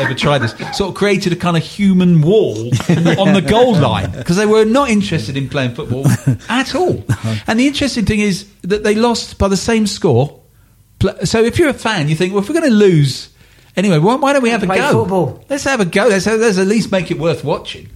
ever 0.00 0.14
tried 0.14 0.38
this. 0.38 0.52
Sort 0.76 0.90
of 0.90 0.94
created 0.94 1.32
a 1.32 1.36
kind 1.36 1.56
of 1.56 1.62
human 1.62 2.22
wall 2.22 2.56
on 2.88 3.34
the 3.34 3.44
goal 3.46 3.74
line 3.76 4.12
because 4.12 4.36
they 4.36 4.46
were 4.46 4.64
not 4.64 4.88
interested 4.88 5.36
in 5.36 5.48
playing 5.48 5.74
football 5.74 6.06
at 6.48 6.74
all. 6.74 7.04
And 7.46 7.58
the 7.60 7.66
interesting 7.66 8.04
thing 8.06 8.20
is 8.20 8.46
that 8.62 8.84
they 8.84 8.94
lost 8.94 9.36
by 9.38 9.48
the 9.48 9.56
same 9.56 9.86
score. 9.86 10.37
So 11.24 11.44
if 11.44 11.58
you're 11.58 11.68
a 11.68 11.74
fan, 11.74 12.08
you 12.08 12.16
think, 12.16 12.32
well, 12.34 12.42
if 12.42 12.48
we're 12.48 12.58
going 12.58 12.70
to 12.70 12.76
lose 12.76 13.28
anyway, 13.76 13.98
why, 13.98 14.16
why 14.16 14.32
don't 14.32 14.42
we 14.42 14.50
have 14.50 14.62
a 14.62 14.66
Play 14.66 14.78
go? 14.78 14.90
football. 14.92 15.44
Let's 15.48 15.64
have 15.64 15.80
a 15.80 15.84
go. 15.84 16.08
Let's, 16.08 16.26
let's 16.26 16.58
at 16.58 16.66
least 16.66 16.90
make 16.90 17.10
it 17.10 17.18
worth 17.18 17.44
watching. 17.44 17.88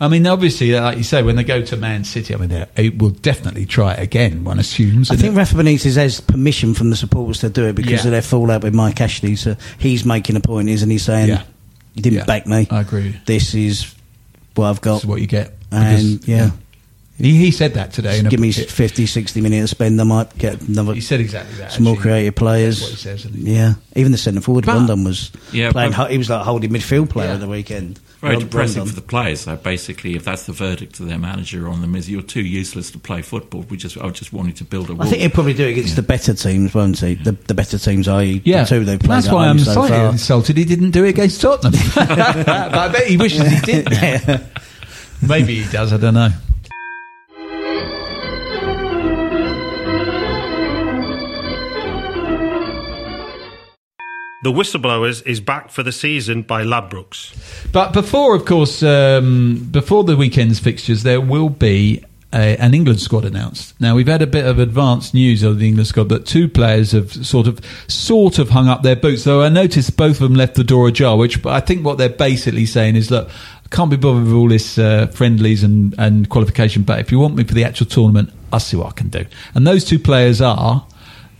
I 0.00 0.08
mean, 0.08 0.26
obviously, 0.26 0.74
uh, 0.74 0.82
like 0.82 0.98
you 0.98 1.04
say, 1.04 1.22
when 1.22 1.36
they 1.36 1.44
go 1.44 1.62
to 1.62 1.76
Man 1.76 2.04
City, 2.04 2.34
I 2.34 2.38
mean, 2.38 2.66
they- 2.74 2.88
will 2.90 3.10
definitely 3.10 3.64
try 3.64 3.94
it 3.94 4.00
again. 4.02 4.42
One 4.44 4.58
assumes. 4.58 5.10
I 5.10 5.16
think 5.16 5.36
Rafa 5.36 5.54
Benitez 5.54 5.96
has 5.96 6.20
permission 6.20 6.74
from 6.74 6.90
the 6.90 6.96
supporters 6.96 7.40
to 7.40 7.48
do 7.48 7.66
it 7.66 7.74
because 7.74 7.92
Yeah. 8.04 8.06
of 8.06 8.10
their 8.10 8.22
fallout 8.22 8.62
with 8.64 8.74
Mike 8.74 9.00
Ashley. 9.00 9.36
So 9.36 9.56
he's 9.78 10.04
making 10.04 10.36
a 10.36 10.40
point, 10.40 10.68
isn't 10.68 10.90
he? 10.90 10.98
Saying, 10.98 11.28
Yeah. 11.28 11.42
"You 11.94 12.02
didn't 12.02 12.18
Yeah, 12.18 12.24
back 12.24 12.46
me. 12.46 12.66
I 12.70 12.80
agree. 12.80 13.16
This 13.24 13.54
is 13.54 13.94
what 14.56 14.66
I've 14.66 14.80
got." 14.80 14.94
That's 14.96 15.04
what 15.04 15.20
you 15.20 15.26
get. 15.28 15.56
And, 15.70 16.20
Because, 16.20 16.28
yeah. 16.28 16.50
He, 17.16 17.36
he 17.36 17.50
said 17.52 17.74
that 17.74 17.92
today. 17.92 18.18
In 18.18 18.26
a, 18.26 18.30
Give 18.30 18.40
me 18.40 18.48
it- 18.48 18.70
50, 18.70 19.06
60 19.06 19.40
minutes 19.40 19.70
to 19.70 19.74
spend. 19.76 20.00
I 20.00 20.04
might 20.04 20.36
get 20.36 20.60
another 20.62 20.94
He 20.94 21.00
said 21.00 21.20
exactly 21.20 21.56
that. 21.58 21.70
some 21.70 21.84
more 21.84 21.96
creative 21.96 22.34
players. 22.34 22.80
That's 22.80 22.90
what 22.90 23.14
he 23.14 23.18
says. 23.18 23.34
he? 23.34 23.54
Yeah, 23.54 23.74
even 23.94 24.10
the 24.10 24.18
centre 24.18 24.40
forward 24.40 24.66
But- 24.66 24.74
Rondon 24.74 25.04
was 25.04 25.30
Yeah, 25.52 25.70
playing. 25.70 25.92
but- 25.92 26.10
he 26.10 26.18
was 26.18 26.28
like 26.28 26.42
holding 26.42 26.70
midfield 26.70 27.10
player 27.10 27.28
Yeah. 27.28 27.34
at 27.34 27.40
the 27.40 27.46
weekend. 27.48 28.00
Very 28.20 28.36
Rond- 28.36 28.50
depressing 28.50 28.78
Rondon. 28.78 28.94
for 28.94 29.00
the 29.00 29.06
players. 29.06 29.40
So 29.42 29.54
basically, 29.54 30.16
if 30.16 30.24
that's 30.24 30.44
the 30.44 30.52
verdict 30.52 30.98
of 30.98 31.06
their 31.08 31.18
manager 31.18 31.68
on 31.68 31.82
them, 31.82 31.94
is 31.94 32.10
you're 32.10 32.22
too 32.22 32.40
useless 32.42 32.90
to 32.92 32.98
play 32.98 33.22
football. 33.22 33.64
We 33.68 33.76
just, 33.76 33.96
I 33.98 34.08
just 34.08 34.32
wanted 34.32 34.56
to 34.56 34.64
build 34.64 34.88
a 34.90 34.94
wall. 34.94 35.06
I 35.06 35.10
think 35.10 35.20
he'll 35.20 35.30
probably 35.30 35.52
do 35.54 35.66
it 35.68 35.72
against 35.72 35.94
the 35.94 36.02
better 36.02 36.32
teams, 36.34 36.74
won't 36.74 36.98
he? 36.98 37.14
The, 37.14 37.32
the 37.32 37.54
better 37.54 37.78
teams, 37.78 38.08
i.e., 38.08 38.40
Yeah, 38.44 38.64
the 38.64 38.68
two 38.70 38.84
they've 38.84 38.98
played. 38.98 39.10
that's 39.10 39.28
why 39.30 39.46
I'm 39.48 39.58
so 39.60 39.74
slightly 39.74 39.98
far. 39.98 40.10
insulted 40.10 40.56
he 40.56 40.64
didn't 40.64 40.90
do 40.92 41.04
it 41.04 41.10
against 41.10 41.40
Tottenham. 41.42 41.74
but 41.94 42.08
I 42.48 42.88
bet 42.88 43.06
he 43.06 43.16
wishes 43.18 43.46
he 43.46 43.60
did. 43.60 43.88
Now. 44.26 44.40
Maybe 45.22 45.62
he 45.62 45.70
does. 45.72 45.92
I 45.92 45.96
don't 45.98 46.14
know. 46.14 46.30
The 54.44 54.52
Whistleblowers 54.52 55.26
is 55.26 55.40
back 55.40 55.70
for 55.70 55.82
the 55.82 55.90
season 55.90 56.42
by 56.42 56.64
Ladbrokes. 56.64 57.34
But 57.72 57.94
before, 57.94 58.36
of 58.36 58.44
course, 58.44 58.82
um, 58.82 59.66
before 59.70 60.04
the 60.04 60.18
weekend's 60.18 60.58
fixtures, 60.58 61.02
there 61.02 61.18
will 61.18 61.48
be 61.48 62.04
a, 62.30 62.54
an 62.58 62.74
England 62.74 63.00
squad 63.00 63.24
announced. 63.24 63.80
Now 63.80 63.94
we've 63.94 64.06
had 64.06 64.20
a 64.20 64.26
bit 64.26 64.44
of 64.44 64.58
advanced 64.58 65.14
news 65.14 65.42
of 65.42 65.60
the 65.60 65.66
England 65.66 65.86
squad 65.86 66.10
that 66.10 66.26
two 66.26 66.46
players 66.46 66.92
have 66.92 67.10
sort 67.26 67.46
of, 67.46 67.58
sort 67.88 68.38
of 68.38 68.50
hung 68.50 68.68
up 68.68 68.82
their 68.82 68.96
boots. 68.96 69.24
Though 69.24 69.40
I 69.40 69.48
noticed 69.48 69.96
both 69.96 70.16
of 70.16 70.28
them 70.28 70.34
left 70.34 70.56
the 70.56 70.64
door 70.64 70.88
ajar. 70.88 71.16
Which 71.16 71.42
I 71.46 71.60
think 71.60 71.82
what 71.82 71.96
they're 71.96 72.10
basically 72.10 72.66
saying 72.66 72.96
is, 72.96 73.10
look, 73.10 73.30
I 73.30 73.68
can't 73.70 73.90
be 73.90 73.96
bothered 73.96 74.24
with 74.24 74.34
all 74.34 74.50
this 74.50 74.76
uh, 74.76 75.06
friendlies 75.06 75.62
and, 75.62 75.94
and 75.96 76.28
qualification. 76.28 76.82
But 76.82 76.98
if 76.98 77.10
you 77.10 77.18
want 77.18 77.34
me 77.34 77.44
for 77.44 77.54
the 77.54 77.64
actual 77.64 77.86
tournament, 77.86 78.30
I'll 78.52 78.60
see 78.60 78.76
what 78.76 78.88
I 78.88 78.92
can 78.92 79.08
do. 79.08 79.24
And 79.54 79.66
those 79.66 79.86
two 79.86 79.98
players 79.98 80.42
are 80.42 80.86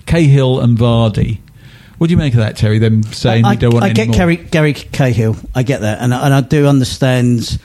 Cahill 0.07 0.59
and 0.61 0.79
Vardy. 0.79 1.41
What 1.99 2.09
do 2.09 2.13
you 2.13 2.17
make 2.17 2.35
of 2.35 2.41
that, 2.41 2.57
Terry? 2.57 2.79
Them 2.79 3.03
saying 3.05 3.45
I, 3.45 3.51
we 3.51 3.57
don't 3.57 3.73
want 3.73 3.85
I 3.85 3.93
get? 3.93 4.13
Gary, 4.13 4.37
Gary 4.37 4.75
Cahill. 4.75 5.37
I 5.55 5.63
get 5.63 5.83
that, 5.83 6.01
and 6.01 6.13
I, 6.13 6.25
and 6.25 6.35
I 6.35 6.41
do 6.41 6.67
understand 6.67 7.59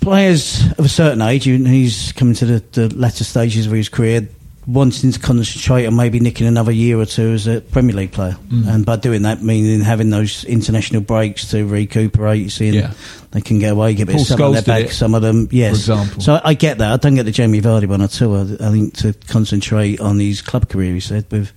players 0.00 0.62
of 0.72 0.84
a 0.84 0.88
certain 0.88 1.22
age. 1.22 1.44
He's 1.44 2.12
coming 2.12 2.34
to 2.34 2.46
the, 2.46 2.64
the 2.72 2.94
latter 2.94 3.24
stages 3.24 3.66
of 3.66 3.72
his 3.72 3.88
career, 3.88 4.28
wanting 4.66 5.12
to 5.12 5.18
concentrate 5.20 5.84
on 5.86 5.94
maybe 5.94 6.18
nicking 6.20 6.46
another 6.46 6.72
year 6.72 6.98
or 6.98 7.04
two 7.04 7.32
as 7.32 7.46
a 7.46 7.60
Premier 7.60 7.94
League 7.94 8.12
player, 8.12 8.36
Mm. 8.50 8.66
and 8.66 8.86
by 8.86 8.96
doing 8.96 9.22
that, 9.22 9.42
meaning 9.42 9.80
having 9.80 10.08
those 10.10 10.44
international 10.44 11.02
breaks 11.02 11.50
to 11.50 11.66
recuperate, 11.66 12.50
seeing 12.50 12.74
Yeah. 12.74 12.92
they 13.32 13.42
can 13.42 13.58
get 13.58 13.72
away, 13.72 13.92
get 13.94 14.04
a 14.04 14.06
bit 14.06 14.12
Paul 14.14 14.22
of 14.22 14.26
something 14.28 14.52
their 14.52 14.62
back. 14.62 14.84
it, 14.86 14.92
Some 14.94 15.14
of 15.14 15.20
them, 15.22 15.48
yes. 15.50 15.74
example. 15.80 16.22
So 16.22 16.40
I 16.42 16.54
get 16.54 16.78
that. 16.78 16.92
I 16.92 16.96
don't 16.96 17.14
get 17.14 17.24
the 17.24 17.30
Jamie 17.32 17.60
Vardy 17.60 17.86
one 17.86 18.00
at 18.00 18.22
all. 18.22 18.36
I, 18.36 18.40
I 18.68 18.70
think 18.70 18.94
to 18.98 19.12
concentrate 19.28 20.00
on 20.00 20.18
his 20.18 20.40
club 20.40 20.68
career, 20.70 20.94
he 20.94 21.00
said 21.00 21.26
with 21.30 21.52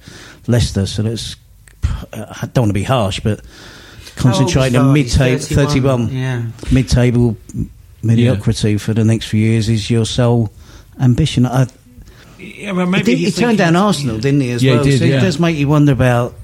Leicester. 0.48 0.86
So 0.86 1.04
that's 1.04 1.36
I 2.12 2.50
don't 2.54 2.64
want 2.64 2.70
to 2.72 2.74
be 2.74 2.84
harsh, 2.84 3.22
but 3.22 3.40
concentrating 4.18 4.80
How 4.80 4.88
on 4.88 4.94
mid-table, 4.94 5.40
31, 5.40 5.68
31, 5.68 6.10
Yeah. 6.14 6.42
mid-table 6.72 7.38
mediocrity 8.04 8.78
for 8.78 8.94
the 8.94 9.04
next 9.04 9.28
few 9.28 9.40
years 9.40 9.70
is 9.70 9.90
your 9.90 10.06
sole 10.06 10.52
ambition. 11.00 11.46
I, 11.46 11.68
Yeah, 12.40 12.72
well, 12.74 12.86
he, 12.86 12.92
maybe 12.92 13.04
did- 13.16 13.18
he 13.20 13.32
turned 13.32 13.58
down 13.58 13.76
Arsenal, 13.76 14.20
didn't 14.20 14.42
he? 14.42 14.52
As 14.52 14.64
Yeah, 14.64 14.72
he 14.72 14.76
well, 14.78 14.84
did, 14.86 15.00
so 15.00 15.06
yeah. 15.06 15.18
it 15.18 15.22
does 15.22 15.40
make 15.40 15.58
you 15.58 15.68
wonder 15.68 15.92
about. 15.92 16.36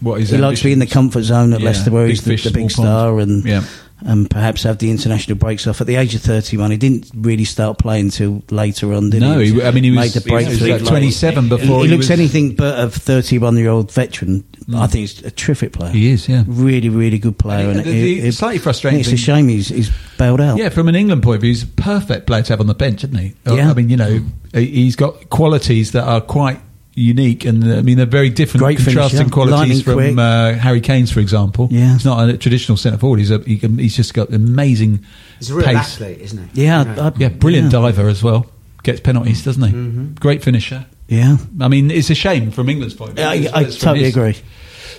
What 0.00 0.20
is 0.20 0.30
he 0.30 0.36
likes 0.36 0.60
to 0.60 0.66
be 0.66 0.72
in 0.72 0.78
the 0.78 0.86
comfort 0.86 1.22
zone 1.22 1.52
at 1.54 1.60
Yeah, 1.60 1.66
Leicester, 1.66 1.90
where 1.90 2.06
he's 2.06 2.22
the, 2.22 2.30
fish, 2.32 2.44
the 2.44 2.50
big 2.50 2.70
star, 2.70 3.10
pond. 3.16 3.20
and 3.22 3.44
Yeah. 3.44 3.62
and 4.02 4.28
perhaps 4.28 4.62
have 4.64 4.76
the 4.76 4.90
international 4.90 5.38
breaks 5.38 5.66
off. 5.66 5.80
At 5.80 5.86
the 5.86 5.96
age 5.96 6.14
of 6.14 6.20
thirty-one, 6.20 6.70
he 6.70 6.76
didn't 6.76 7.10
really 7.14 7.44
start 7.44 7.78
playing 7.78 8.04
until 8.06 8.42
later 8.50 8.92
on, 8.92 9.08
did 9.08 9.22
No, 9.22 9.38
he? 9.38 9.52
he- 9.52 9.62
I 9.62 9.70
mean, 9.70 9.84
he 9.84 9.90
was- 9.90 10.14
made 10.14 10.22
the 10.22 10.28
he 10.28 10.34
was 10.34 10.44
breakthrough 10.48 10.68
like 10.72 10.80
late. 10.82 10.88
27 10.88 11.48
before 11.48 11.80
He, 11.82 11.88
he 11.88 11.94
looks 11.96 12.10
was- 12.10 12.10
anything 12.10 12.52
but 12.54 12.78
a 12.78 12.90
thirty-one-year-old 12.90 13.90
veteran. 13.90 14.44
Mm. 14.68 14.78
I 14.80 14.86
think 14.86 15.00
he's 15.08 15.22
a 15.24 15.30
terrific 15.30 15.72
player. 15.72 15.92
He 15.92 16.10
is, 16.10 16.28
yeah. 16.28 16.44
really, 16.46 16.88
really 16.90 17.18
good 17.18 17.38
player. 17.38 17.70
And 17.70 17.78
And, 17.80 17.86
the- 17.88 17.92
the 17.92 18.18
it- 18.28 18.32
slightly 18.34 18.58
frustrating 18.58 19.00
It's 19.00 19.12
a 19.12 19.16
shame 19.16 19.48
he's 19.48 19.68
he's 19.68 19.90
bailed 20.18 20.42
out. 20.42 20.58
Yeah, 20.58 20.68
from 20.68 20.88
an 20.88 20.94
England 20.94 21.22
point 21.22 21.36
of 21.36 21.40
view, 21.42 21.50
he's 21.52 21.62
a 21.62 21.66
perfect 21.68 22.26
player 22.26 22.42
to 22.42 22.52
have 22.52 22.60
on 22.60 22.66
the 22.66 22.74
bench, 22.74 23.02
isn't 23.02 23.16
he? 23.16 23.32
Yeah. 23.46 23.70
I 23.70 23.74
mean, 23.74 23.88
you 23.88 23.96
know, 23.96 24.20
he's 24.60 24.96
got 24.96 25.28
qualities 25.30 25.92
that 25.92 26.04
are 26.04 26.20
quite 26.20 26.60
unique, 26.94 27.44
and 27.44 27.62
uh, 27.64 27.76
I 27.76 27.82
mean, 27.82 27.96
they're 27.98 28.06
very 28.06 28.30
different, 28.30 28.64
Great 28.64 28.78
contrasting 28.78 29.18
finisher, 29.18 29.32
qualities 29.32 29.86
lightning 29.86 30.12
from 30.14 30.18
uh, 30.18 30.52
Harry 30.54 30.80
Kane's, 30.80 31.12
for 31.12 31.20
example. 31.20 31.68
Yeah. 31.70 31.92
he's 31.92 32.04
not 32.04 32.28
a 32.28 32.38
traditional 32.38 32.76
centre 32.78 32.98
forward. 32.98 33.18
He's 33.18 33.30
a, 33.30 33.38
he 33.40 33.58
can, 33.58 33.78
he's 33.78 33.94
just 33.94 34.14
got 34.14 34.32
amazing 34.32 35.04
He's 35.38 35.50
a 35.50 35.54
real 35.54 35.66
pace. 35.66 35.76
athlete, 35.76 36.20
isn't 36.20 36.50
he? 36.54 36.62
Yeah, 36.64 36.84
You 36.88 36.94
know. 36.96 37.02
I- 37.08 37.12
Yeah, 37.18 37.28
brilliant 37.28 37.66
yeah. 37.72 37.80
diver 37.80 38.08
as 38.08 38.22
well. 38.22 38.46
Gets 38.82 39.00
penalties, 39.00 39.44
doesn't 39.44 39.62
he? 39.62 39.72
Mm-hmm. 39.72 40.14
Great 40.14 40.42
finisher. 40.42 40.86
Yeah, 41.08 41.36
I 41.60 41.68
mean, 41.68 41.90
it's 41.90 42.08
a 42.10 42.14
shame 42.14 42.50
from 42.50 42.68
England's 42.68 42.94
point 42.94 43.10
of 43.10 43.16
view. 43.16 43.24
I, 43.26 43.36
as 43.36 43.46
I 43.46 43.50
well 43.60 43.66
as 43.66 43.76
from 43.76 43.84
totally 43.86 44.04
his. 44.06 44.16
agree. 44.16 44.36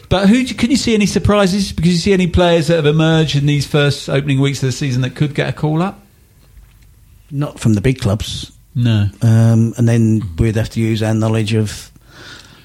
But 0.10 0.30
who 0.30 0.46
can 0.46 0.70
you 0.72 0.78
see 0.78 0.94
any 0.94 1.06
surprises? 1.06 1.74
Because 1.74 1.92
you 1.92 1.98
see 1.98 2.14
any 2.14 2.28
players 2.28 2.68
that 2.68 2.76
have 2.76 2.86
emerged 2.86 3.36
in 3.36 3.46
these 3.46 3.66
first 3.68 4.08
opening 4.10 4.40
weeks 4.40 4.62
of 4.64 4.68
the 4.68 4.72
season 4.72 5.02
that 5.02 5.16
could 5.16 5.34
get 5.36 5.50
a 5.50 5.54
call 5.54 5.82
up? 5.82 6.00
Not 7.30 7.60
from 7.60 7.74
the 7.74 7.82
big 7.82 8.00
clubs, 8.00 8.52
No. 8.78 9.10
um, 9.24 9.74
and 9.78 9.90
then 9.90 10.22
we'd 10.38 10.56
have 10.56 10.70
to 10.70 10.80
use 10.80 11.02
our 11.04 11.14
knowledge 11.16 11.54
of 11.54 11.92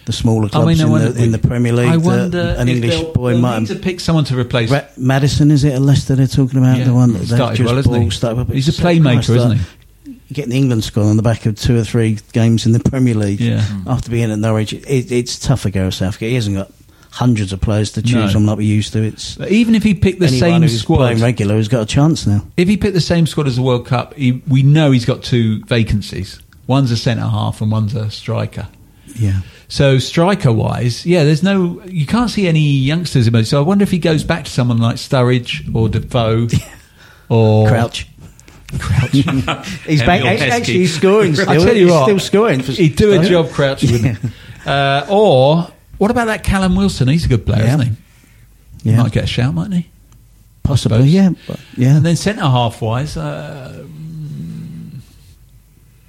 the 0.05 0.13
smaller 0.13 0.49
clubs 0.49 0.81
I 0.81 0.85
in, 0.85 0.91
wonder- 0.91 1.11
the, 1.13 1.23
in 1.25 1.33
the 1.33 1.39
Premier 1.39 1.73
League. 1.73 1.87
I 1.89 1.97
wonder 1.97 2.55
an 2.59 2.69
English 2.69 2.95
they'll- 2.97 3.13
boy 3.13 3.31
they'll 3.33 3.41
might 3.41 3.59
need 3.61 3.69
to 3.69 3.77
pick 3.77 3.99
someone 4.01 4.25
to 4.25 4.39
replace. 4.39 4.71
Ra- 4.71 4.83
Maddison, 4.97 5.51
is 5.51 5.65
it 5.65 5.73
at 5.75 5.81
Leicester 5.81 6.15
they're 6.17 6.27
talking 6.27 6.59
about? 6.59 6.77
Yeah. 6.79 6.85
The 6.85 6.95
one 6.95 7.13
that 7.15 7.25
started 7.27 7.57
just 7.57 7.67
well, 7.69 7.79
isn't 7.79 8.03
he? 8.03 8.11
started 8.11 8.49
He's 8.53 8.69
a 8.69 8.73
playmaker, 8.83 9.37
isn't 9.37 9.59
he? 9.59 9.65
Getting 10.35 10.51
the 10.51 10.57
England 10.57 10.83
score 10.85 11.05
on 11.05 11.17
the 11.17 11.23
back 11.23 11.47
of 11.47 11.57
two 11.57 11.77
or 11.79 11.85
three 11.85 12.19
games 12.33 12.67
in 12.67 12.73
the 12.73 12.81
Premier 12.81 13.15
League 13.15 13.41
Yeah. 13.41 13.65
after 13.87 14.11
being 14.11 14.31
at 14.31 14.39
Norwich, 14.39 14.73
it, 14.73 15.13
it's 15.13 15.39
tough 15.39 15.61
for 15.61 15.71
Gareth 15.71 15.95
Southgate. 15.95 16.31
He 16.31 16.35
hasn't 16.35 16.57
got 16.57 16.71
hundreds 17.13 17.53
of 17.53 17.61
players 17.61 17.93
to 17.93 18.01
choose 18.03 18.15
No. 18.15 18.29
from 18.31 18.47
like 18.47 18.57
we 18.59 18.65
used 18.65 18.95
to. 18.95 19.03
It's 19.03 19.35
But 19.37 19.51
even 19.51 19.75
if 19.75 19.83
he 19.83 19.93
picked 19.95 20.19
the 20.19 20.29
same 20.29 20.63
who's 20.63 20.81
squad, 20.81 20.97
playing 20.97 21.21
regular 21.21 21.57
has 21.57 21.69
got 21.69 21.83
a 21.83 21.87
chance 21.87 22.27
now. 22.27 22.43
if 22.57 22.69
he 22.69 22.77
picked 22.79 22.95
the 22.95 23.01
same 23.03 23.27
squad 23.27 23.47
as 23.47 23.57
the 23.57 23.63
World 23.63 23.87
Cup, 23.87 24.15
he, 24.15 24.43
we 24.49 24.63
know 24.63 24.91
he's 24.91 25.05
got 25.05 25.23
two 25.23 25.63
vacancies. 25.65 26.41
One's 26.67 26.91
a 26.91 26.97
centre 26.97 27.23
half 27.27 27.61
and 27.61 27.71
one's 27.71 27.95
a 27.95 28.11
striker. 28.11 28.67
Yeah. 29.17 29.41
So 29.69 29.99
striker 29.99 30.53
wise, 30.53 31.05
yeah, 31.05 31.25
there's 31.25 31.43
no 31.43 31.83
you 31.87 32.07
can't 32.07 32.31
see 32.31 32.47
any 32.49 32.61
youngsters 32.61 33.27
emerge. 33.27 33.47
So 33.47 33.59
I 33.59 33.63
wonder 33.63 33.83
if 33.83 33.91
he 33.91 33.99
goes 33.99 34.25
back 34.25 34.45
to 34.45 34.51
someone 34.51 34.79
like 34.79 34.97
Sturridge 34.97 35.75
or 35.75 35.89
Defoe 35.91 36.49
or 37.29 37.69
Crouch. 37.69 38.07
Crouch. 38.79 39.11
He's 39.87 40.03
back. 40.03 40.25
Actually, 40.25 40.51
Heskey. 40.51 40.65
he's 40.67 40.95
scoring 40.97 41.35
still. 41.35 41.51
I 41.51 41.57
tell 41.59 41.77
you 41.77 41.85
he's 41.85 41.91
what, 41.93 42.05
still 42.05 42.19
scoring. 42.19 42.63
For 42.63 42.73
he'd 42.73 42.97
do 42.97 43.21
a 43.21 43.23
job 43.25 43.51
Crouch, 43.51 43.83
wouldn't 43.83 44.17
he? 44.19 44.29
Uh, 44.65 45.07
or 45.11 45.69
what 46.03 46.11
about 46.11 46.25
that 46.25 46.43
Callum 46.43 46.75
Wilson? 46.75 47.07
He's 47.07 47.25
a 47.25 47.29
good 47.29 47.47
player, 47.47 47.63
Yeah. 47.63 47.75
isn't 47.77 47.87
he? 47.87 47.93
He 48.83 48.91
Yeah, 48.91 49.03
might 49.05 49.13
get 49.13 49.23
a 49.23 49.29
shout, 49.29 49.55
mightn't 49.55 49.75
he? 49.75 49.87
possibly. 50.65 51.05
Yeah, 51.09 51.31
but, 51.47 51.61
yeah. 51.77 51.97
And 51.97 52.05
then 52.05 52.17
centre 52.17 52.43
half 52.43 52.83
wise, 52.83 53.17
uh, 53.17 53.85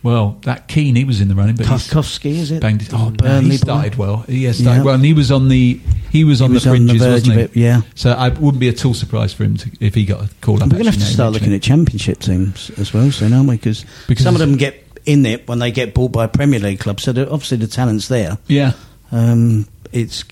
well, 0.01 0.37
that 0.45 0.67
Keane, 0.67 0.95
he 0.95 1.03
was 1.03 1.21
in 1.21 1.27
the 1.27 1.35
running, 1.35 1.55
but 1.55 1.67
Tarkowski, 1.67 2.31
is 2.31 2.49
it? 2.51 2.59
banged 2.61 2.89
oh, 2.91 3.11
Burnley 3.11 3.51
he 3.51 3.57
started 3.57 3.95
well. 3.95 4.17
He 4.27 4.45
has 4.45 4.57
started 4.57 4.79
Yeah. 4.79 4.83
well, 4.83 4.95
and 4.95 5.05
he 5.05 5.13
was 5.13 5.31
on 5.31 5.47
the 5.47 5.79
he 6.09 6.23
was 6.23 6.41
on 6.41 6.53
was 6.53 6.63
the 6.63 6.71
on 6.71 6.87
the 6.87 6.87
fringes, 6.87 7.01
verge 7.01 7.11
wasn't 7.21 7.33
he? 7.37 7.41
of 7.43 7.51
it, 7.51 7.55
yeah. 7.59 7.81
So 7.95 8.11
I 8.11 8.29
wouldn't 8.29 8.59
be 8.59 8.69
at 8.69 8.83
all 8.85 8.93
surprised 8.95 9.35
for 9.37 9.43
him 9.43 9.57
to, 9.57 9.71
if 9.79 9.93
he 9.95 10.05
got 10.05 10.21
a 10.23 10.29
call 10.41 10.55
up. 10.55 10.63
We're 10.69 10.79
going 10.79 10.85
to 10.85 10.91
have 10.91 10.99
to 10.99 11.05
start 11.05 11.33
looking 11.33 11.53
at 11.53 11.61
championship 11.61 12.19
teams 12.19 12.69
as 12.77 12.93
well 12.93 13.11
soon, 13.11 13.31
aren't 13.33 13.47
we? 13.47 13.57
Cause 13.59 13.85
Because 14.07 14.23
some 14.23 14.33
of 14.35 14.39
them 14.39 14.57
get 14.57 14.83
in 15.05 15.25
it 15.25 15.47
when 15.47 15.59
they 15.59 15.71
get 15.71 15.93
bought 15.93 16.11
by 16.11 16.25
Premier 16.27 16.59
League 16.59 16.79
clubs, 16.79 17.03
So 17.03 17.11
obviously 17.11 17.57
the 17.57 17.67
talent's 17.67 18.07
there. 18.07 18.37
Yeah. 18.47 18.73
Um, 19.11 19.67
it's 19.93 20.23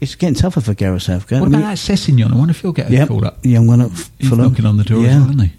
it's 0.00 0.14
getting 0.14 0.34
tougher 0.36 0.60
for 0.60 0.74
Gareth 0.74 1.02
Southgate. 1.02 1.40
What 1.40 1.46
I 1.46 1.48
about 1.48 1.58
mean, 1.58 1.66
that 1.68 1.76
Sessegnon? 1.78 2.32
I 2.32 2.36
wonder 2.36 2.52
if 2.52 2.60
he'll 2.60 2.72
get 2.72 2.88
a 2.88 2.92
yeah, 2.92 3.06
call 3.06 3.24
up. 3.24 3.38
young 3.44 3.66
one 3.66 3.80
at 3.80 3.90
He's 4.18 4.28
Fulham. 4.28 4.50
knocking 4.50 4.64
on 4.66 4.76
the 4.76 4.84
door 4.84 5.02
yeah. 5.02 5.08
as 5.08 5.14
well, 5.22 5.30
isn't 5.30 5.40
he? 5.40 5.52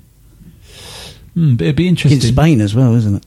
Hmm, 1.33 1.55
but 1.55 1.63
it'd 1.65 1.75
be 1.75 1.83
Against 1.87 2.05
interesting. 2.05 2.31
Spain 2.33 2.61
as 2.61 2.73
well, 2.75 2.95
isn't 2.95 3.15
it? 3.17 3.23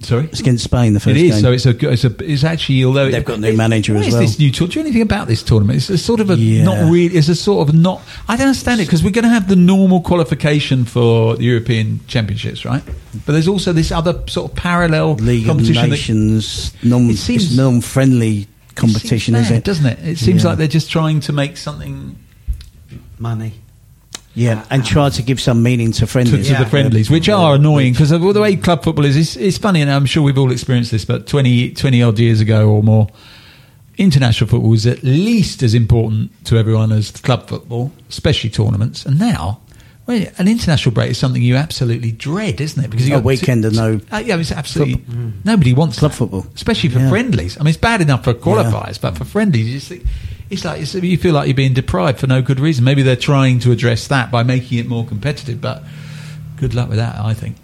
Sorry. 0.00 0.24
It's 0.24 0.40
against 0.40 0.64
Spain 0.64 0.92
the 0.92 1.00
first 1.00 1.16
is. 1.16 1.32
game. 1.32 1.40
So 1.40 1.52
it's 1.52 1.64
a. 1.66 1.90
It's 1.90 2.04
a. 2.04 2.14
It's 2.30 2.44
actually. 2.44 2.84
Although 2.84 3.06
They've 3.06 3.14
it- 3.22 3.24
got 3.24 3.38
a 3.38 3.40
new 3.40 3.56
manager 3.56 3.96
as 3.96 4.06
is 4.08 4.12
well. 4.12 4.22
this 4.22 4.38
new 4.38 4.50
tour? 4.50 4.68
Do 4.68 4.74
you 4.78 4.82
know 4.82 4.88
anything 4.88 5.02
about 5.02 5.28
this 5.28 5.42
tournament? 5.42 5.78
It's 5.78 5.88
a 5.88 5.96
sort 5.96 6.20
of 6.20 6.28
a 6.28 6.36
Yeah. 6.36 6.64
not 6.64 6.90
really. 6.92 7.16
It's 7.16 7.28
a 7.28 7.34
sort 7.34 7.66
of 7.68 7.74
not. 7.74 8.02
I 8.28 8.36
don't 8.36 8.48
understand 8.48 8.80
it 8.82 8.84
because 8.86 9.02
we're 9.02 9.12
going 9.12 9.22
to 9.24 9.30
have 9.30 9.48
the 9.48 9.56
normal 9.56 10.02
qualification 10.02 10.84
for 10.84 11.36
the 11.36 11.44
European 11.44 12.00
Championships, 12.06 12.66
right? 12.66 12.82
But 13.24 13.32
there's 13.32 13.48
also 13.48 13.72
this 13.72 13.90
other 13.92 14.20
sort 14.26 14.50
of 14.50 14.56
parallel 14.56 15.14
League 15.14 15.48
of 15.48 15.56
competition. 15.56 16.36
that- 16.36 16.70
non, 16.82 17.08
It 17.08 17.16
seems- 17.16 17.44
it's 17.46 17.56
non-friendly 17.56 18.46
competition, 18.74 19.34
it 19.34 19.38
seems 19.38 19.46
is 19.46 19.50
mad, 19.50 19.58
it? 19.58 19.64
Doesn't 19.64 19.86
it? 19.86 19.98
It 20.08 20.18
seems 20.18 20.42
Yeah. 20.42 20.48
like 20.50 20.58
they're 20.58 20.68
just 20.68 20.90
trying 20.90 21.20
to 21.20 21.32
make 21.32 21.56
something 21.56 22.16
Money. 23.18 23.54
Yeah, 24.34 24.60
uh, 24.60 24.64
and 24.70 24.84
try 24.84 25.10
to 25.10 25.22
give 25.22 25.40
some 25.40 25.62
meaning 25.62 25.92
to 25.92 26.00
to, 26.00 26.06
friendlies. 26.08 26.48
to 26.48 26.54
the 26.56 26.66
friendlies, 26.66 27.08
which 27.08 27.28
are 27.28 27.54
annoying 27.54 27.92
because 27.92 28.10
the 28.10 28.18
way 28.18 28.56
club 28.56 28.82
football 28.82 29.04
is, 29.04 29.16
it's, 29.16 29.36
it's 29.36 29.58
funny, 29.58 29.80
and 29.80 29.88
I'm 29.90 30.06
sure 30.06 30.24
we've 30.24 30.36
all 30.38 30.50
experienced 30.50 30.90
this, 30.90 31.04
but 31.04 31.28
20, 31.28 31.70
20 31.70 32.02
odd 32.02 32.18
years 32.18 32.40
ago 32.40 32.68
or 32.68 32.82
more, 32.82 33.06
international 33.96 34.50
football 34.50 34.70
was 34.70 34.86
at 34.86 35.04
least 35.04 35.62
as 35.62 35.72
important 35.72 36.32
to 36.46 36.58
everyone 36.58 36.90
as 36.90 37.12
club 37.12 37.46
football, 37.48 37.92
especially 38.08 38.50
tournaments. 38.50 39.06
And 39.06 39.20
now, 39.20 39.60
well, 40.06 40.24
an 40.38 40.48
international 40.48 40.92
break 40.94 41.10
is 41.12 41.18
something 41.18 41.42
you 41.42 41.56
absolutely 41.56 42.12
dread, 42.12 42.60
isn't 42.60 42.82
it? 42.84 42.90
Because 42.90 43.08
you 43.08 43.14
A 43.14 43.18
got 43.18 43.24
weekend 43.24 43.64
of 43.64 43.74
no 43.74 44.00
Uh, 44.12 44.22
yeah, 44.24 44.36
it's 44.36 44.52
absolutely 44.52 45.02
nobody 45.44 45.72
wants 45.72 45.98
Club 45.98 46.12
that. 46.12 46.16
football. 46.18 46.46
especially 46.54 46.90
for 46.90 46.98
Yeah. 46.98 47.08
friendlies. 47.08 47.56
I 47.58 47.60
mean, 47.62 47.68
it's 47.68 47.78
bad 47.78 48.00
enough 48.00 48.24
for 48.24 48.34
qualifiers, 48.34 49.00
but 49.00 49.16
for 49.16 49.24
friendlies, 49.24 49.66
you 49.66 49.74
just 49.74 49.88
think, 49.88 50.04
it's 50.50 50.64
like 50.64 50.82
it's, 50.82 50.94
you 50.94 51.16
feel 51.16 51.32
like 51.34 51.46
you're 51.48 51.54
being 51.54 51.72
deprived 51.72 52.18
for 52.18 52.26
no 52.26 52.42
good 52.42 52.60
reason. 52.60 52.84
Maybe 52.84 53.02
they're 53.02 53.16
trying 53.16 53.60
to 53.60 53.72
address 53.72 54.06
that 54.08 54.30
by 54.30 54.42
making 54.42 54.78
it 54.78 54.86
more 54.88 55.06
competitive, 55.06 55.60
but 55.60 55.82
good 56.58 56.74
luck 56.74 56.88
with 56.88 56.98
that. 56.98 57.18
I 57.18 57.32
think. 57.34 57.56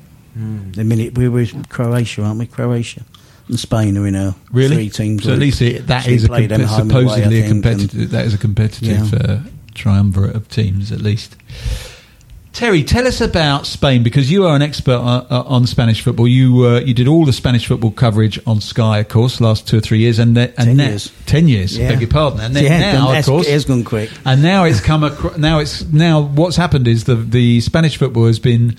The 0.72 0.85
minute 0.85 1.18
we 1.18 1.29
were 1.29 1.40
with 1.40 1.68
Croatia, 1.68 2.22
aren't 2.22 2.38
we? 2.38 2.46
Croatia 2.46 3.03
and 3.48 3.61
Spain 3.61 3.98
are 3.98 4.07
in 4.07 4.14
our 4.16 4.35
Really, 4.53 4.76
three 4.76 4.88
teams. 4.88 5.24
So 5.24 5.33
at 5.33 5.38
least 5.38 5.61
it, 5.61 5.88
that 5.88 6.05
So 6.05 6.11
is 6.12 6.24
a 6.24 6.29
played 6.29 6.48
them 6.48 6.62
compe- 6.62 6.64
home 6.66 6.81
and 6.83 6.92
away, 6.92 7.03
supposedly 7.03 7.42
I 7.42 7.44
a 7.44 7.48
competitive. 7.48 8.11
That 8.11 8.24
is 8.26 8.33
a 8.35 8.38
competitive 8.38 9.12
Yeah. 9.12 9.18
uh, 9.18 9.38
triumvirate 9.74 10.35
of 10.37 10.48
teams, 10.48 10.90
at 10.92 11.03
least. 11.03 11.37
Terry, 12.52 12.82
tell 12.82 13.06
us 13.06 13.20
about 13.20 13.64
Spain 13.64 14.02
because 14.02 14.30
you 14.30 14.44
are 14.44 14.56
an 14.56 14.60
expert 14.60 14.96
on, 14.96 15.24
uh, 15.30 15.42
on 15.46 15.66
Spanish 15.68 16.02
football. 16.02 16.26
You 16.26 16.66
uh, 16.66 16.80
you 16.80 16.92
did 16.92 17.06
all 17.06 17.24
the 17.24 17.32
Spanish 17.32 17.66
football 17.66 17.92
coverage 17.92 18.40
on 18.46 18.60
Sky, 18.60 18.98
of 18.98 19.08
course, 19.08 19.40
last 19.40 19.68
two 19.68 19.78
or 19.78 19.80
three 19.80 20.00
years, 20.00 20.18
and, 20.18 20.36
the, 20.36 20.48
and 20.58 20.66
Ten 20.66 20.76
now- 20.76 20.88
years. 20.88 21.12
ten 21.26 21.48
years. 21.48 21.78
Yeah. 21.78 21.90
Beg 21.90 22.00
your 22.00 22.10
pardon. 22.10 22.40
And 22.40 22.54
then 22.56 22.64
Yeah, 22.64 22.92
now, 22.92 23.16
of 23.16 23.24
course, 23.24 23.46
it 23.46 23.52
has 23.52 23.64
gone 23.64 23.84
quick. 23.84 24.10
and 24.26 24.42
now 24.42 24.64
it's 24.64 24.80
come. 24.80 25.04
Acro- 25.04 25.36
now 25.36 25.60
it's 25.60 25.84
now 25.92 26.20
what's 26.22 26.56
happened 26.56 26.88
is 26.88 27.04
the 27.04 27.14
the 27.14 27.60
Spanish 27.60 27.96
football 27.96 28.26
has 28.26 28.40
been 28.40 28.76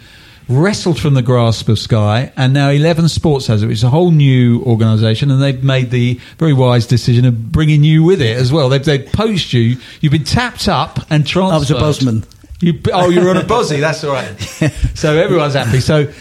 wrestled 0.50 1.00
from 1.00 1.14
the 1.14 1.22
grasp 1.22 1.70
of 1.70 1.80
Sky, 1.80 2.34
and 2.36 2.54
now 2.54 2.70
Eleven 2.70 3.08
Sports 3.08 3.48
has 3.48 3.64
it. 3.64 3.72
It's 3.72 3.84
a 3.84 3.90
whole 3.90 4.12
new 4.12 4.62
organisation, 4.64 5.32
and 5.32 5.42
they've 5.42 5.64
made 5.64 5.92
the 5.92 6.20
very 6.38 6.54
wise 6.54 6.86
decision 6.86 7.24
of 7.26 7.54
bringing 7.54 7.86
you 7.86 8.04
with 8.04 8.22
it 8.22 8.36
as 8.36 8.52
well. 8.52 8.68
They've 8.68 8.84
they've 8.84 9.06
poached 9.14 9.54
you. 9.54 9.78
You've 10.02 10.12
been 10.12 10.26
tapped 10.26 10.68
up 10.68 11.00
and 11.10 11.26
transferred. 11.26 11.56
I 11.56 11.58
was 11.58 11.72
a 11.72 11.76
Bosman. 11.76 12.26
You, 12.62 12.80
oh, 12.94 13.10
you're 13.10 13.30
on 13.30 13.38
a 13.38 13.42
Bossie. 13.42 13.80
That's 13.82 14.04
all 14.04 14.14
right. 14.14 14.40
so 14.96 15.16
everyone's 15.18 15.56
happy. 15.56 15.80
So 15.80 16.12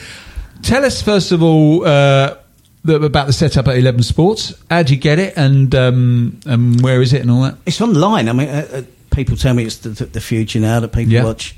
tell 0.63 0.85
us 0.85 1.03
first 1.03 1.33
of 1.33 1.43
all. 1.43 1.85
Uh, 1.87 2.37
the, 2.83 2.95
about 3.03 3.27
the 3.27 3.33
setup 3.35 3.69
at 3.69 3.77
Eleven 3.77 4.03
Sports. 4.03 4.55
How 4.71 4.83
do 4.83 4.95
you 4.95 4.99
get 4.99 5.19
it, 5.19 5.35
and 5.37 5.75
um, 5.75 6.41
and 6.47 6.81
where 6.81 7.03
is 7.03 7.13
it, 7.13 7.21
and 7.21 7.31
all 7.31 7.43
that? 7.43 7.57
It's 7.67 7.79
online. 7.81 8.27
I 8.29 8.33
mean, 8.33 8.49
uh, 8.49 8.67
uh, 8.73 8.83
people 9.15 9.37
tell 9.37 9.53
me 9.53 9.65
it's 9.65 9.77
the, 9.79 9.91
the, 9.91 10.07
the 10.07 10.21
future 10.23 10.61
now 10.61 10.81
that 10.81 10.89
people 10.89 11.13
Yeah. 11.13 11.25
watch 11.25 11.55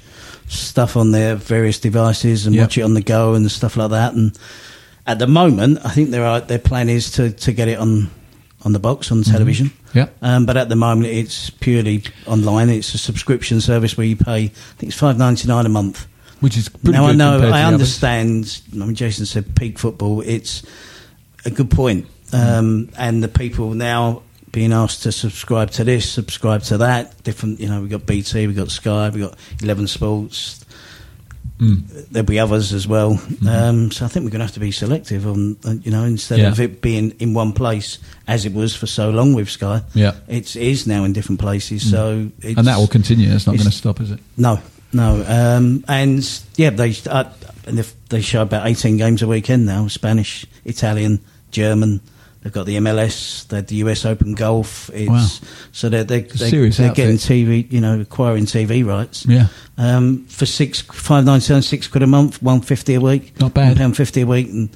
stuff 0.48 0.96
on 0.96 1.12
their 1.12 1.36
various 1.36 1.78
devices 1.78 2.44
and 2.46 2.56
Yeah. 2.56 2.62
watch 2.62 2.76
it 2.76 2.82
on 2.82 2.94
the 2.94 3.02
go 3.02 3.34
and 3.34 3.48
stuff 3.52 3.76
like 3.76 3.90
that. 3.90 4.14
And 4.14 4.36
at 5.06 5.20
the 5.20 5.28
moment, 5.28 5.78
I 5.84 5.90
think 5.90 6.10
their 6.10 6.40
their 6.40 6.58
plan 6.58 6.88
is 6.88 7.12
to, 7.12 7.30
to 7.30 7.52
get 7.52 7.68
it 7.68 7.78
on 7.78 8.10
on 8.64 8.72
the 8.72 8.78
box 8.78 9.10
on 9.10 9.22
television. 9.22 9.66
Mm-hmm. 9.66 9.98
Yeah. 9.98 10.08
Um, 10.22 10.46
but 10.46 10.56
at 10.56 10.68
the 10.68 10.76
moment, 10.76 11.08
it's 11.08 11.50
purely 11.50 12.04
online. 12.26 12.68
It's 12.68 12.94
a 12.94 12.98
subscription 12.98 13.60
service 13.60 13.96
where 13.96 14.06
you 14.06 14.16
pay. 14.16 14.44
I 14.44 14.48
think 14.48 14.90
it's 14.90 14.98
five 14.98 15.18
ninety 15.18 15.48
nine 15.48 15.66
a 15.66 15.68
month. 15.68 16.06
Which 16.40 16.56
is 16.56 16.70
now 16.82 17.06
I 17.06 17.12
know, 17.12 17.38
I 17.38 17.62
understand. 17.62 18.62
I 18.72 18.76
mean, 18.76 18.96
Jason 18.96 19.26
said 19.26 19.54
peak 19.54 19.78
football. 19.78 20.22
It's 20.22 20.64
a 21.44 21.50
good 21.50 21.70
point, 21.70 22.06
um, 22.32 22.88
and 22.98 23.22
the 23.22 23.28
people 23.28 23.74
now 23.74 24.22
being 24.50 24.72
asked 24.72 25.04
to 25.04 25.12
subscribe 25.12 25.70
to 25.72 25.84
this, 25.84 26.10
subscribe 26.10 26.62
to 26.64 26.78
that. 26.78 27.22
Different, 27.22 27.60
you 27.60 27.68
know, 27.68 27.76
we 27.76 27.88
have 27.88 28.00
got 28.00 28.06
BT, 28.06 28.46
we 28.46 28.54
have 28.54 28.64
got 28.64 28.70
Sky, 28.70 29.08
we 29.10 29.20
have 29.20 29.30
got 29.30 29.38
Eleven 29.62 29.86
Sports. 29.86 30.64
Mm. 31.58 32.08
There'll 32.10 32.26
be 32.26 32.40
others 32.40 32.72
as 32.72 32.88
well. 32.88 33.20
Um, 33.48 33.90
so 33.92 34.04
I 34.04 34.08
think 34.08 34.24
we're 34.24 34.30
going 34.30 34.40
to 34.40 34.46
have 34.46 34.54
to 34.54 34.60
be 34.60 34.72
selective 34.72 35.26
on, 35.26 35.56
uh, 35.64 35.74
you 35.82 35.90
know, 35.92 36.04
instead 36.04 36.40
Yeah. 36.40 36.48
of 36.50 36.58
it 36.60 36.80
being 36.80 37.12
in 37.20 37.34
one 37.34 37.52
place 37.52 37.98
as 38.26 38.44
it 38.46 38.52
was 38.52 38.74
for 38.74 38.86
so 38.86 39.10
long 39.10 39.32
with 39.34 39.48
Sky. 39.48 39.82
Yeah. 39.94 40.14
it's 40.26 40.56
it 40.56 40.62
is 40.62 40.86
now 40.86 41.04
in 41.04 41.12
different 41.12 41.40
places. 41.40 41.88
So 41.88 42.30
it's, 42.40 42.58
and 42.58 42.66
that 42.66 42.78
will 42.78 42.88
continue. 42.88 43.30
It's 43.32 43.46
not 43.46 43.54
it's- 43.54 43.64
going 43.64 43.70
to 43.70 43.76
stop, 43.78 44.00
is 44.00 44.10
it? 44.10 44.18
no, 44.36 44.60
no. 44.92 45.24
Um, 45.28 45.84
and 45.88 46.42
yeah, 46.56 46.70
they 46.70 46.94
uh, 47.08 47.24
if 47.66 47.94
they 48.08 48.20
show 48.22 48.42
about 48.42 48.66
eighteen 48.66 48.96
games 48.96 49.22
a 49.22 49.28
weekend 49.28 49.64
now: 49.64 49.86
Spanish, 49.88 50.44
Italian, 50.64 51.20
German. 51.52 52.00
They've 52.42 52.52
got 52.52 52.66
the 52.66 52.76
MLS, 52.78 53.46
they 53.48 53.56
had 53.56 53.68
the 53.68 53.76
US 53.76 54.04
Open 54.04 54.34
Golf. 54.34 54.90
It's, 54.92 55.08
Wow. 55.08 55.26
So 55.70 55.88
they're 55.88 56.02
they're, 56.04 56.20
they're, 56.22 56.48
serious 56.48 56.76
they're 56.76 56.90
outfit. 56.90 56.96
getting 57.04 57.16
TV, 57.16 57.70
you 57.70 57.80
know, 57.80 58.00
acquiring 58.00 58.46
TV 58.46 58.84
rights. 58.84 59.24
Yeah. 59.26 59.46
Um, 59.78 60.24
for 60.26 60.44
six 60.46 60.80
five 60.80 61.24
nine, 61.24 61.40
six 61.40 61.86
quid 61.86 62.02
a 62.02 62.06
month, 62.06 62.42
one 62.42 62.60
fifty 62.60 62.94
a 62.94 63.00
week. 63.00 63.38
Not 63.40 63.54
bad. 63.54 63.76
Pound 63.76 63.96
fifty 63.96 64.22
a 64.22 64.26
week, 64.26 64.48
and 64.48 64.70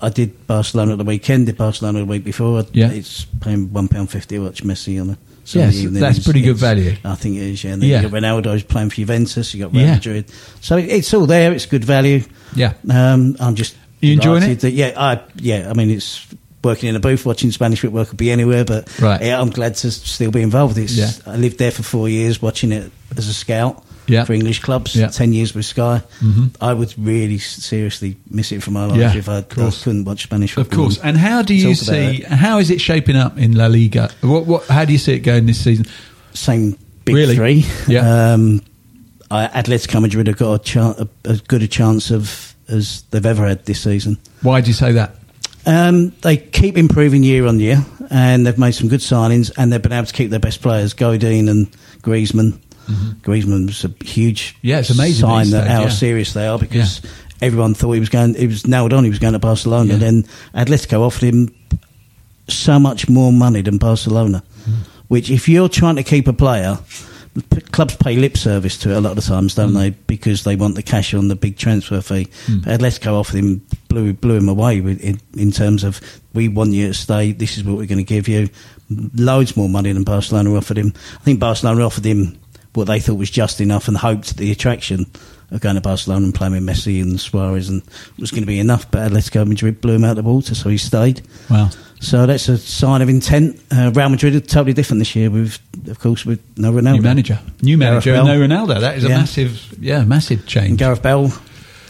I 0.00 0.10
did 0.10 0.46
Barcelona 0.46 0.92
at 0.92 0.98
the 0.98 1.04
weekend. 1.04 1.46
Did 1.46 1.56
Barcelona 1.58 1.98
the 2.00 2.06
week 2.06 2.22
before. 2.24 2.64
Yeah. 2.72 2.90
It's 2.90 3.24
paying 3.40 3.72
one 3.72 3.88
pound 3.88 4.10
fifty 4.10 4.36
to 4.36 4.44
watch 4.44 4.62
Messi 4.62 5.00
on 5.00 5.10
a. 5.10 5.18
Yes, 5.44 5.50
Sunday 5.50 5.76
evening. 5.78 6.00
that's 6.00 6.22
pretty 6.22 6.40
good 6.40 6.54
it's- 6.56 6.60
value. 6.60 6.94
I 7.04 7.16
think 7.16 7.34
it 7.34 7.42
is. 7.42 7.64
Yeah. 7.64 7.72
And 7.72 7.82
then 7.82 7.90
Yeah. 7.90 8.02
you 8.02 8.08
got 8.08 8.22
Ronaldo's 8.22 8.62
playing 8.62 8.90
for 8.90 8.96
Juventus. 8.96 9.52
You 9.52 9.64
got 9.64 9.72
Real 9.72 9.82
Yeah. 9.86 9.94
Madrid. 9.94 10.26
So 10.60 10.76
it- 10.76 10.88
it's 10.88 11.12
all 11.12 11.26
there. 11.26 11.52
It's 11.52 11.66
good 11.66 11.84
value. 11.84 12.22
Yeah. 12.54 12.74
Um, 12.88 13.34
I'm 13.40 13.56
just 13.56 13.74
You 14.00 14.12
enjoying 14.12 14.44
it? 14.44 14.60
That, 14.60 14.70
yeah, 14.70 14.92
I 14.96 15.20
yeah. 15.34 15.68
I 15.68 15.72
mean, 15.74 15.90
it's 15.90 16.24
working 16.64 16.88
in 16.88 16.96
a 16.96 17.00
booth, 17.00 17.24
watching 17.26 17.50
Spanish 17.50 17.80
football 17.80 18.04
could 18.04 18.16
be 18.18 18.30
anywhere, 18.30 18.64
but 18.64 18.88
Right. 19.00 19.20
yeah, 19.22 19.40
I'm 19.40 19.50
glad 19.50 19.74
to 19.76 19.90
still 19.90 20.30
be 20.30 20.42
involved. 20.42 20.78
It's 20.78 20.94
Yeah. 20.94 21.10
I 21.26 21.36
lived 21.36 21.58
there 21.58 21.70
for 21.70 21.82
four 21.82 22.08
years, 22.08 22.40
watching 22.40 22.72
it 22.72 22.90
as 23.16 23.28
a 23.28 23.32
scout 23.34 23.84
Yeah. 24.06 24.24
for 24.24 24.32
English 24.32 24.60
clubs. 24.60 24.94
Yeah. 24.94 25.08
Ten 25.08 25.32
years 25.32 25.54
with 25.54 25.64
Sky. 25.64 26.02
Mhm. 26.22 26.50
I 26.60 26.72
would 26.72 26.92
really 26.96 27.38
seriously 27.38 28.16
miss 28.30 28.52
it 28.52 28.62
for 28.62 28.70
my 28.70 28.84
life 28.86 28.98
Yeah, 28.98 29.14
if 29.16 29.28
I. 29.28 29.38
I 29.38 29.42
couldn't 29.42 30.04
watch 30.04 30.22
Spanish 30.24 30.52
football. 30.52 30.80
Of 30.80 30.84
course. 30.94 30.98
And 31.02 31.16
how 31.16 31.42
do 31.42 31.54
you 31.54 31.74
see? 31.74 32.22
it. 32.22 32.26
How 32.26 32.58
is 32.58 32.70
it 32.70 32.80
shaping 32.80 33.16
up 33.16 33.38
in 33.38 33.54
La 33.56 33.66
Liga? 33.66 34.10
What? 34.20 34.46
What? 34.46 34.66
How 34.66 34.84
do 34.84 34.92
you 34.92 34.98
see 34.98 35.12
it 35.14 35.20
going 35.20 35.46
this 35.46 35.58
season? 35.60 35.86
same 36.34 36.76
big 37.04 37.14
Really? 37.14 37.34
three. 37.36 37.66
Yeah. 37.88 38.32
Um, 38.32 38.62
I, 39.30 39.46
Atletico 39.48 40.00
Madrid 40.00 40.26
have 40.28 40.38
got 40.38 40.54
a 40.54 40.58
chan 40.58 40.94
a, 40.98 41.08
as 41.28 41.40
good 41.42 41.62
a 41.62 41.68
chance 41.68 42.10
of 42.10 42.54
as 42.68 43.02
they've 43.10 43.26
ever 43.26 43.46
had 43.46 43.66
this 43.66 43.80
season. 43.80 44.16
Why 44.40 44.60
do 44.62 44.68
you 44.68 44.72
say 44.74 44.92
that? 44.92 45.16
Um, 45.64 46.10
they 46.22 46.36
keep 46.36 46.76
improving 46.76 47.22
year 47.22 47.46
on 47.46 47.60
year, 47.60 47.84
and 48.10 48.46
they've 48.46 48.58
made 48.58 48.72
some 48.72 48.88
good 48.88 49.00
signings, 49.00 49.52
and 49.56 49.72
they've 49.72 49.82
been 49.82 49.92
able 49.92 50.06
to 50.06 50.12
keep 50.12 50.30
their 50.30 50.40
best 50.40 50.60
players, 50.60 50.92
Godin 50.92 51.48
and 51.48 51.70
Griezmann. 52.02 52.58
Griezmann 53.22 53.66
was 53.66 53.84
a 53.84 54.04
huge 54.04 54.54
Mm-hmm. 54.54 54.66
Yeah, 54.66 54.80
it's 54.80 54.90
amazing 54.90 55.28
sign 55.28 55.50
that 55.50 55.68
how 55.68 55.82
yeah. 55.82 55.88
serious 55.88 56.32
they 56.32 56.46
are 56.46 56.58
because 56.58 57.00
everyone 57.40 57.74
thought 57.74 57.92
he 57.92 58.00
was 58.00 58.08
going. 58.08 58.34
He 58.34 58.46
was 58.46 58.66
nailed 58.66 58.92
on. 58.92 59.04
He 59.04 59.10
was 59.10 59.18
going 59.18 59.34
to 59.34 59.38
Barcelona. 59.38 59.94
Yeah. 59.94 59.98
Then 59.98 60.22
Atletico 60.54 61.00
offered 61.00 61.22
him 61.22 61.54
so 62.48 62.78
much 62.78 63.08
more 63.08 63.32
money 63.32 63.62
than 63.62 63.78
Barcelona. 63.78 64.42
Mm. 64.68 64.74
Which, 65.08 65.30
if 65.30 65.48
you're 65.48 65.68
trying 65.68 65.96
to 65.96 66.02
keep 66.02 66.26
a 66.26 66.32
player, 66.32 66.78
clubs 67.72 67.96
pay 67.96 68.16
lip 68.16 68.36
service 68.36 68.76
to 68.78 68.90
it 68.90 68.96
a 68.96 69.00
lot 69.00 69.10
of 69.10 69.16
the 69.16 69.22
times, 69.22 69.54
don't 69.54 69.70
Mm. 69.72 69.78
they? 69.78 69.90
Because 69.90 70.44
they 70.44 70.56
want 70.56 70.74
the 70.74 70.82
cash 70.82 71.14
on 71.14 71.28
the 71.28 71.36
big 71.36 71.56
transfer 71.56 72.00
fee. 72.00 72.28
But 72.48 72.80
Atletico 72.80 73.14
offered 73.14 73.36
him 73.36 73.62
blew 73.88 74.12
blew 74.12 74.36
him 74.36 74.48
away 74.48 74.78
in, 74.78 75.20
in 75.36 75.50
terms 75.52 75.82
of 75.84 76.00
we 76.34 76.48
want 76.48 76.72
you 76.72 76.88
to 76.88 76.94
stay. 76.94 77.32
This 77.32 77.56
is 77.56 77.64
what 77.64 77.76
we're 77.76 77.86
going 77.86 77.98
to 77.98 78.04
give 78.04 78.28
you. 78.28 78.48
Loads 79.14 79.56
more 79.56 79.68
money 79.68 79.92
than 79.92 80.04
Barcelona 80.04 80.54
offered 80.54 80.76
him. 80.78 80.92
I 81.20 81.24
think 81.24 81.40
Barcelona 81.40 81.84
offered 81.86 82.04
him 82.04 82.38
what 82.74 82.86
they 82.86 83.00
thought 83.00 83.14
was 83.16 83.30
just 83.30 83.60
enough 83.60 83.88
and 83.88 83.96
hoped 83.96 84.36
the 84.36 84.50
attraction 84.52 85.06
going 85.60 85.74
to 85.76 85.80
Barcelona 85.80 86.24
and 86.26 86.34
playing 86.34 86.52
with 86.54 86.62
Messi 86.64 87.00
and 87.02 87.20
Suarez 87.20 87.68
and 87.68 87.82
was 88.18 88.30
going 88.30 88.42
to 88.42 88.46
be 88.46 88.58
enough. 88.58 88.90
But 88.90 89.10
Atletico 89.12 89.46
Madrid 89.46 89.80
blew 89.80 89.94
him 89.94 90.04
out 90.04 90.16
of 90.18 90.24
the 90.24 90.30
water, 90.30 90.54
so 90.54 90.68
he 90.68 90.78
stayed. 90.78 91.22
Wow. 91.50 91.70
So 92.00 92.26
that's 92.26 92.48
a 92.48 92.58
sign 92.58 93.00
of 93.00 93.08
intent. 93.08 93.60
Uh, 93.70 93.92
Real 93.94 94.08
Madrid 94.08 94.34
are 94.34 94.40
totally 94.40 94.72
different 94.72 94.98
this 95.00 95.14
year. 95.14 95.30
With, 95.30 95.58
of 95.88 96.00
course, 96.00 96.26
with 96.26 96.40
no 96.58 96.72
Ronaldo, 96.72 96.94
New 96.94 97.02
manager. 97.02 97.38
New 97.62 97.78
manager 97.78 98.14
and 98.14 98.26
no 98.26 98.40
Ronaldo. 98.40 98.80
That 98.80 98.96
is 98.98 99.04
a 99.04 99.08
Yeah. 99.08 99.18
massive, 99.18 99.74
yeah, 99.80 100.04
massive 100.04 100.40
And 100.40 100.48
change. 100.48 100.78
Gareth 100.78 101.02
Bale 101.02 101.30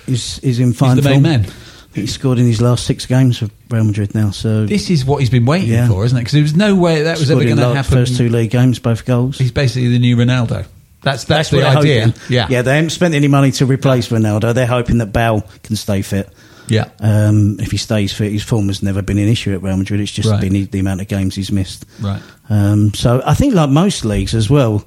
is 0.06 0.38
is 0.42 0.60
in 0.60 0.72
fine 0.74 0.96
He's 0.96 1.04
the 1.04 1.10
main 1.10 1.22
form. 1.22 1.42
man. 1.42 1.46
He 1.94 2.06
scored 2.06 2.38
in 2.38 2.46
his 2.46 2.60
last 2.60 2.84
six 2.86 3.04
games 3.06 3.38
for 3.38 3.48
Real 3.70 3.84
Madrid 3.84 4.14
now. 4.14 4.30
So 4.30 4.64
This 4.66 4.90
is 4.90 5.04
what 5.04 5.18
he's 5.20 5.30
been 5.30 5.44
waiting 5.46 5.70
Yeah. 5.70 5.88
for, 5.88 6.04
isn't 6.04 6.16
it? 6.16 6.20
Because 6.22 6.32
there 6.32 6.42
was 6.42 6.56
no 6.56 6.74
way 6.74 7.02
that 7.02 7.18
was 7.18 7.28
scored 7.28 7.42
ever 7.46 7.54
going 7.56 7.68
to 7.70 7.74
happen. 7.74 7.92
First 7.92 8.16
two 8.16 8.28
league 8.30 8.50
games, 8.50 8.78
both 8.78 9.04
goals. 9.04 9.38
He's 9.38 9.50
basically 9.52 9.88
the 9.88 9.98
new 9.98 10.16
Ronaldo. 10.16 10.64
That's 11.02 11.24
that's, 11.24 11.50
the 11.50 11.56
what 11.56 11.62
they're 11.62 11.76
idea. 11.78 12.04
hoping. 12.06 12.20
Yeah, 12.28 12.46
yeah. 12.50 12.62
They 12.62 12.76
haven't 12.76 12.90
spent 12.90 13.14
any 13.14 13.28
money 13.28 13.50
to 13.52 13.66
replace 13.66 14.08
Ronaldo. 14.08 14.54
They're 14.54 14.66
hoping 14.66 14.98
that 14.98 15.06
Bale 15.12 15.42
can 15.62 15.76
stay 15.76 16.02
fit. 16.02 16.28
yeah. 16.68 16.90
Um, 17.00 17.58
if 17.60 17.70
he 17.72 17.76
stays 17.76 18.12
fit, 18.12 18.30
his 18.32 18.42
form 18.44 18.68
has 18.68 18.82
never 18.82 19.02
been 19.02 19.18
an 19.18 19.28
issue 19.28 19.52
at 19.52 19.62
Real 19.62 19.76
Madrid. 19.76 20.00
It's 20.00 20.12
just 20.12 20.28
Right. 20.30 20.40
been 20.40 20.52
the, 20.52 20.64
the 20.66 20.78
amount 20.78 21.00
of 21.00 21.08
games 21.08 21.34
he's 21.34 21.50
missed. 21.50 21.84
Right. 22.00 22.22
Um, 22.48 22.94
so 22.94 23.20
I 23.26 23.34
think, 23.34 23.54
like 23.54 23.70
most 23.70 24.04
leagues 24.04 24.34
as 24.34 24.48
well, 24.48 24.84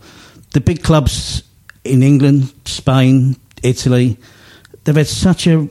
the 0.54 0.62
big 0.62 0.84
clubs 0.84 1.43
in 1.84 2.01
England, 2.01 2.51
Spain, 2.65 3.36
Italy, 3.62 4.17
they've 4.86 4.95
had 4.95 5.08
such 5.08 5.47
a 5.47 5.67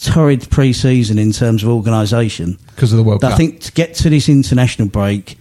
torrid 0.00 0.48
pre-season 0.50 1.18
in 1.18 1.30
terms 1.32 1.62
of 1.62 1.68
organisation. 1.68 2.58
Because 2.74 2.92
of 2.92 2.96
the 2.96 3.02
World 3.04 3.20
that 3.20 3.26
I 3.28 3.30
Cup. 3.30 3.38
think 3.38 3.60
to 3.60 3.72
get 3.72 3.94
to 3.96 4.10
this 4.10 4.28
international 4.28 4.88
break 4.88 5.38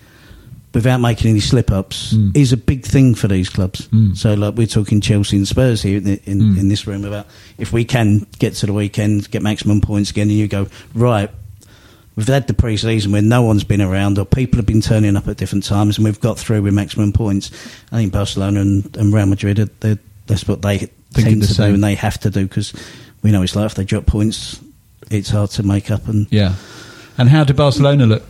without 0.73 0.97
making 1.01 1.29
any 1.31 1.39
slip-ups 1.41 2.13
Mm. 2.13 2.35
is 2.37 2.53
a 2.53 2.57
big 2.57 2.85
thing 2.85 3.13
for 3.15 3.27
these 3.27 3.49
clubs. 3.49 3.87
Mm. 3.89 4.15
So, 4.17 4.33
like 4.35 4.55
we're 4.55 4.67
talking 4.67 5.01
Chelsea 5.01 5.35
and 5.37 5.47
Spurs 5.47 5.81
here 5.81 5.97
in, 5.97 6.03
the- 6.05 6.21
in, 6.25 6.39
Mm. 6.41 6.57
in 6.59 6.67
this 6.69 6.87
room 6.87 7.03
about 7.05 7.27
if 7.57 7.73
we 7.73 7.83
can 7.83 8.25
get 8.39 8.55
to 8.55 8.65
the 8.67 8.73
weekend, 8.73 9.29
get 9.31 9.41
maximum 9.41 9.81
points 9.81 10.11
again, 10.11 10.29
and 10.29 10.37
you 10.37 10.47
go 10.47 10.67
right. 10.93 11.29
We've 12.15 12.27
had 12.27 12.47
the 12.47 12.53
pre-season 12.53 13.11
where 13.13 13.21
no 13.21 13.41
one's 13.41 13.63
been 13.63 13.81
around, 13.81 14.19
or 14.19 14.25
people 14.25 14.57
have 14.57 14.65
been 14.65 14.81
turning 14.81 15.15
up 15.15 15.27
at 15.29 15.37
different 15.37 15.63
times, 15.63 15.97
and 15.97 16.03
we've 16.05 16.19
got 16.19 16.37
through 16.37 16.61
with 16.61 16.73
maximum 16.73 17.13
points. 17.13 17.51
I 17.91 17.97
think 17.97 18.11
Barcelona 18.11 18.59
and, 18.61 18.97
and 18.97 19.13
Real 19.13 19.25
Madrid, 19.27 19.59
are, 19.59 19.97
that's 20.27 20.47
what 20.47 20.61
they 20.61 20.77
Thinking 21.13 21.33
tend 21.33 21.41
the 21.41 21.47
to 21.47 21.53
same. 21.53 21.67
do, 21.69 21.73
and 21.75 21.83
they 21.83 21.95
have 21.95 22.19
to 22.21 22.29
do 22.29 22.43
because 22.47 22.73
we 23.23 23.31
know 23.31 23.41
it's 23.43 23.55
like 23.55 23.65
if 23.65 23.75
they 23.75 23.85
drop 23.85 24.05
points, 24.05 24.59
it's 25.09 25.29
hard 25.29 25.49
to 25.51 25.63
make 25.63 25.89
up. 25.91 26.07
And 26.07 26.27
Yeah. 26.31 26.55
And 27.17 27.27
how 27.29 27.43
did 27.43 27.55
Barcelona 27.55 28.05
look? 28.05 28.23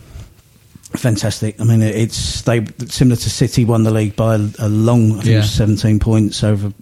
Fantastic. 0.94 1.60
I 1.60 1.64
mean, 1.64 1.82
it's 1.82 2.42
they 2.42 2.64
similar 2.88 3.16
to 3.16 3.30
City 3.30 3.64
won 3.64 3.82
the 3.82 3.90
league 3.90 4.14
by 4.16 4.34
a, 4.58 4.68
long, 4.68 5.12
I 5.12 5.22
think 5.22 5.24
Yeah. 5.26 5.42
17 5.42 5.98
points 5.98 6.44
over 6.44 6.72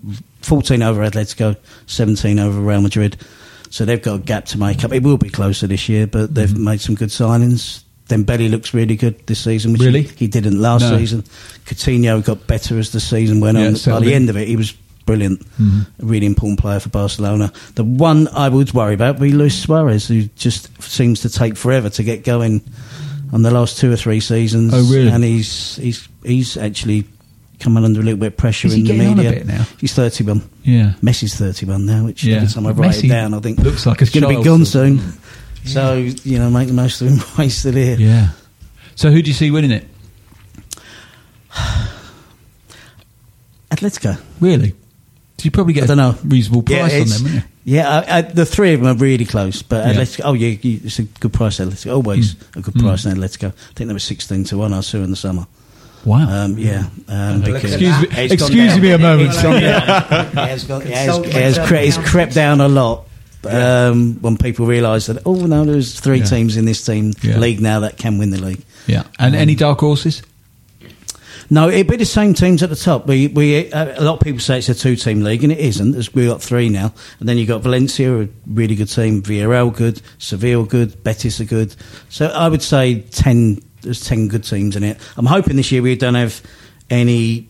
14 0.42 0.82
over 0.82 1.02
Atletico, 1.02 1.56
17 1.86 2.38
over 2.38 2.60
Real 2.60 2.80
Madrid. 2.80 3.16
So 3.70 3.84
they've 3.84 4.02
got 4.02 4.14
a 4.16 4.18
gap 4.18 4.46
to 4.46 4.58
make 4.58 4.84
up. 4.84 4.92
It 4.92 5.02
will 5.04 5.16
be 5.18 5.28
closer 5.30 5.66
this 5.68 5.88
year, 5.88 6.06
but 6.06 6.34
they've 6.34 6.48
Mm-hmm. 6.48 6.64
made 6.64 6.80
some 6.80 6.96
good 6.96 7.10
signings. 7.10 7.82
Dembele 8.08 8.50
looks 8.50 8.74
really 8.74 8.96
good 8.96 9.24
this 9.28 9.38
season, 9.38 9.72
which 9.72 9.82
Really? 9.82 10.02
he, 10.02 10.26
didn't 10.26 10.60
last 10.60 10.82
No. 10.82 10.98
season. 10.98 11.22
Coutinho 11.66 12.24
got 12.24 12.48
better 12.48 12.76
as 12.80 12.90
the 12.90 12.98
season 12.98 13.38
went 13.38 13.56
Yeah, 13.56 13.66
on. 13.68 14.00
By 14.00 14.04
the 14.04 14.12
end 14.14 14.28
of 14.28 14.36
it, 14.36 14.48
he 14.48 14.56
was 14.56 14.72
brilliant. 15.06 15.46
Mhm. 15.60 15.86
A 16.02 16.04
really 16.04 16.26
important 16.26 16.58
player 16.58 16.80
for 16.80 16.88
Barcelona. 16.88 17.52
The 17.76 17.84
one 17.84 18.26
I 18.34 18.48
would 18.48 18.74
worry 18.74 18.94
about 18.94 19.20
would 19.20 19.30
be 19.30 19.36
Luis 19.36 19.56
Suarez, 19.56 20.08
who 20.08 20.24
just 20.36 20.68
seems 20.82 21.20
to 21.20 21.28
take 21.28 21.56
forever 21.56 21.88
to 21.90 22.02
get 22.02 22.24
going 22.24 22.62
on 23.32 23.42
the 23.42 23.50
last 23.50 23.78
two 23.78 23.92
or 23.92 23.96
three 23.96 24.20
seasons. 24.20 24.72
Oh, 24.74 24.82
really? 24.92 25.10
And 25.10 25.22
he's 25.24 25.76
he's 25.76 26.08
he's 26.24 26.56
actually 26.56 27.04
coming 27.58 27.84
under 27.84 28.00
a 28.00 28.02
little 28.02 28.18
bit 28.18 28.28
of 28.28 28.36
pressure 28.38 28.68
Is 28.68 28.74
in 28.74 28.82
the 28.84 28.86
getting 28.86 29.06
on 29.06 29.12
a 29.12 29.16
media. 29.16 29.32
bit 29.32 29.46
now? 29.46 29.66
He's 29.78 29.92
31. 29.94 30.42
Yeah. 30.64 30.94
Messi's 31.02 31.34
31 31.36 31.84
now, 31.84 32.04
which 32.06 32.24
Yeah. 32.24 32.36
every 32.36 32.48
time 32.48 32.66
I 32.66 32.70
write 32.70 32.90
Messi 32.92 33.04
it 33.04 33.08
down, 33.08 33.34
I 33.34 33.40
think 33.40 33.58
looks 33.58 33.84
like 33.84 34.00
it's 34.00 34.10
going 34.10 34.22
to 34.32 34.38
be 34.38 34.42
gone 34.44 34.64
soon. 34.64 35.00
So 35.66 35.94
you 35.94 36.38
know, 36.38 36.48
make 36.50 36.68
the 36.68 36.74
most 36.74 37.00
of 37.02 37.08
him 37.08 37.18
while 37.36 37.44
he's 37.44 37.56
still 37.58 37.74
here. 37.74 37.96
Yeah. 37.98 38.30
So 38.94 39.10
who 39.10 39.20
do 39.22 39.28
you 39.28 39.34
see 39.34 39.50
winning 39.50 39.72
it? 39.72 39.86
Atletico. 43.70 44.20
Really? 44.40 44.70
So 44.70 45.44
you 45.44 45.50
probably 45.50 45.72
get 45.74 45.84
I 45.84 45.86
don't 45.86 45.96
know. 45.98 46.10
a 46.10 46.18
reasonable 46.26 46.62
price 46.62 46.92
on 47.00 47.08
them, 47.08 47.22
wouldn't 47.22 47.44
you? 47.44 47.49
Yeah, 47.64 47.88
I, 48.08 48.18
I, 48.18 48.20
the 48.22 48.46
three 48.46 48.72
of 48.74 48.80
them 48.80 48.88
are 48.88 48.98
really 48.98 49.24
close. 49.26 49.62
But 49.62 49.86
Yeah. 49.86 49.92
Atletico, 50.02 50.20
oh 50.24 50.32
yeah, 50.32 50.56
you, 50.62 50.80
it's 50.84 50.98
a 50.98 51.02
good 51.02 51.32
price. 51.32 51.58
Atletico, 51.58 51.92
always 51.94 52.34
Mm. 52.34 52.56
a 52.56 52.60
good 52.62 52.74
price. 52.74 53.04
in 53.04 53.16
Atletico. 53.16 53.48
I 53.48 53.72
think 53.74 53.88
they 53.88 53.92
were 53.92 53.98
sixteen 53.98 54.44
to 54.44 54.56
one. 54.58 54.72
I 54.72 54.80
saw 54.80 54.98
in 54.98 55.10
the 55.10 55.16
summer. 55.16 55.46
Wow. 56.04 56.44
Um, 56.44 56.56
yeah. 56.58 56.84
Um, 57.08 57.42
because- 57.42 57.64
excuse 57.74 58.00
me, 58.00 58.08
It's 58.12 58.36
gone 58.36 58.50
excuse 58.50 58.72
down. 58.72 58.80
me 58.80 58.90
a 58.92 58.98
moment. 58.98 59.28
It's 59.34 59.42
gone 59.42 59.60
down. 59.60 59.82
It 59.82 60.34
has, 60.34 60.62
has, 60.66 61.32
has, 61.32 61.58
cre- 61.68 61.76
um, 61.76 61.82
it's 61.84 61.98
crept 61.98 62.34
down 62.34 62.60
a 62.62 62.68
lot. 62.68 63.06
Um, 63.48 64.14
when 64.20 64.36
people 64.36 64.66
realise 64.66 65.06
that, 65.06 65.22
oh 65.26 65.46
no, 65.46 65.64
there's 65.64 65.98
three 65.98 66.18
Yeah. 66.18 66.24
teams 66.24 66.56
in 66.56 66.64
this 66.66 66.84
team 66.84 67.12
Yeah. 67.22 67.38
league 67.38 67.60
now 67.60 67.80
that 67.80 67.96
can 67.98 68.18
win 68.18 68.30
the 68.30 68.38
league. 68.40 68.62
yeah. 68.86 69.02
And 69.18 69.34
any 69.34 69.54
dark 69.54 69.80
horses? 69.80 70.22
No, 71.52 71.68
it'd 71.68 71.88
be 71.88 71.96
the 71.96 72.04
same 72.04 72.32
teams 72.32 72.62
at 72.62 72.70
the 72.70 72.76
top. 72.76 73.06
We, 73.06 73.26
we, 73.26 73.72
uh, 73.72 74.00
a 74.00 74.04
lot 74.04 74.14
of 74.14 74.20
people 74.20 74.38
say 74.40 74.58
it's 74.58 74.68
a 74.68 74.74
two-team 74.74 75.22
league, 75.22 75.42
and 75.42 75.52
it 75.52 75.58
isn't. 75.58 75.90
There's, 75.92 76.14
we've 76.14 76.28
got 76.28 76.40
three 76.40 76.68
now, 76.68 76.92
and 77.18 77.28
then 77.28 77.38
you've 77.38 77.48
got 77.48 77.60
Valencia, 77.62 78.22
a 78.22 78.28
really 78.46 78.76
good 78.76 78.88
team, 78.88 79.20
Villarreal 79.22 79.74
good, 79.74 80.00
Seville 80.18 80.64
good, 80.64 81.02
Betis 81.02 81.40
are 81.40 81.44
good. 81.44 81.74
So 82.08 82.26
I 82.26 82.48
would 82.48 82.62
say 82.62 83.00
ten. 83.00 83.62
There's 83.82 84.04
ten 84.04 84.28
good 84.28 84.44
teams 84.44 84.76
in 84.76 84.84
it. 84.84 84.98
I'm 85.16 85.26
hoping 85.26 85.56
this 85.56 85.72
year 85.72 85.80
we 85.82 85.96
don't 85.96 86.14
have 86.14 86.40
any 86.90 87.48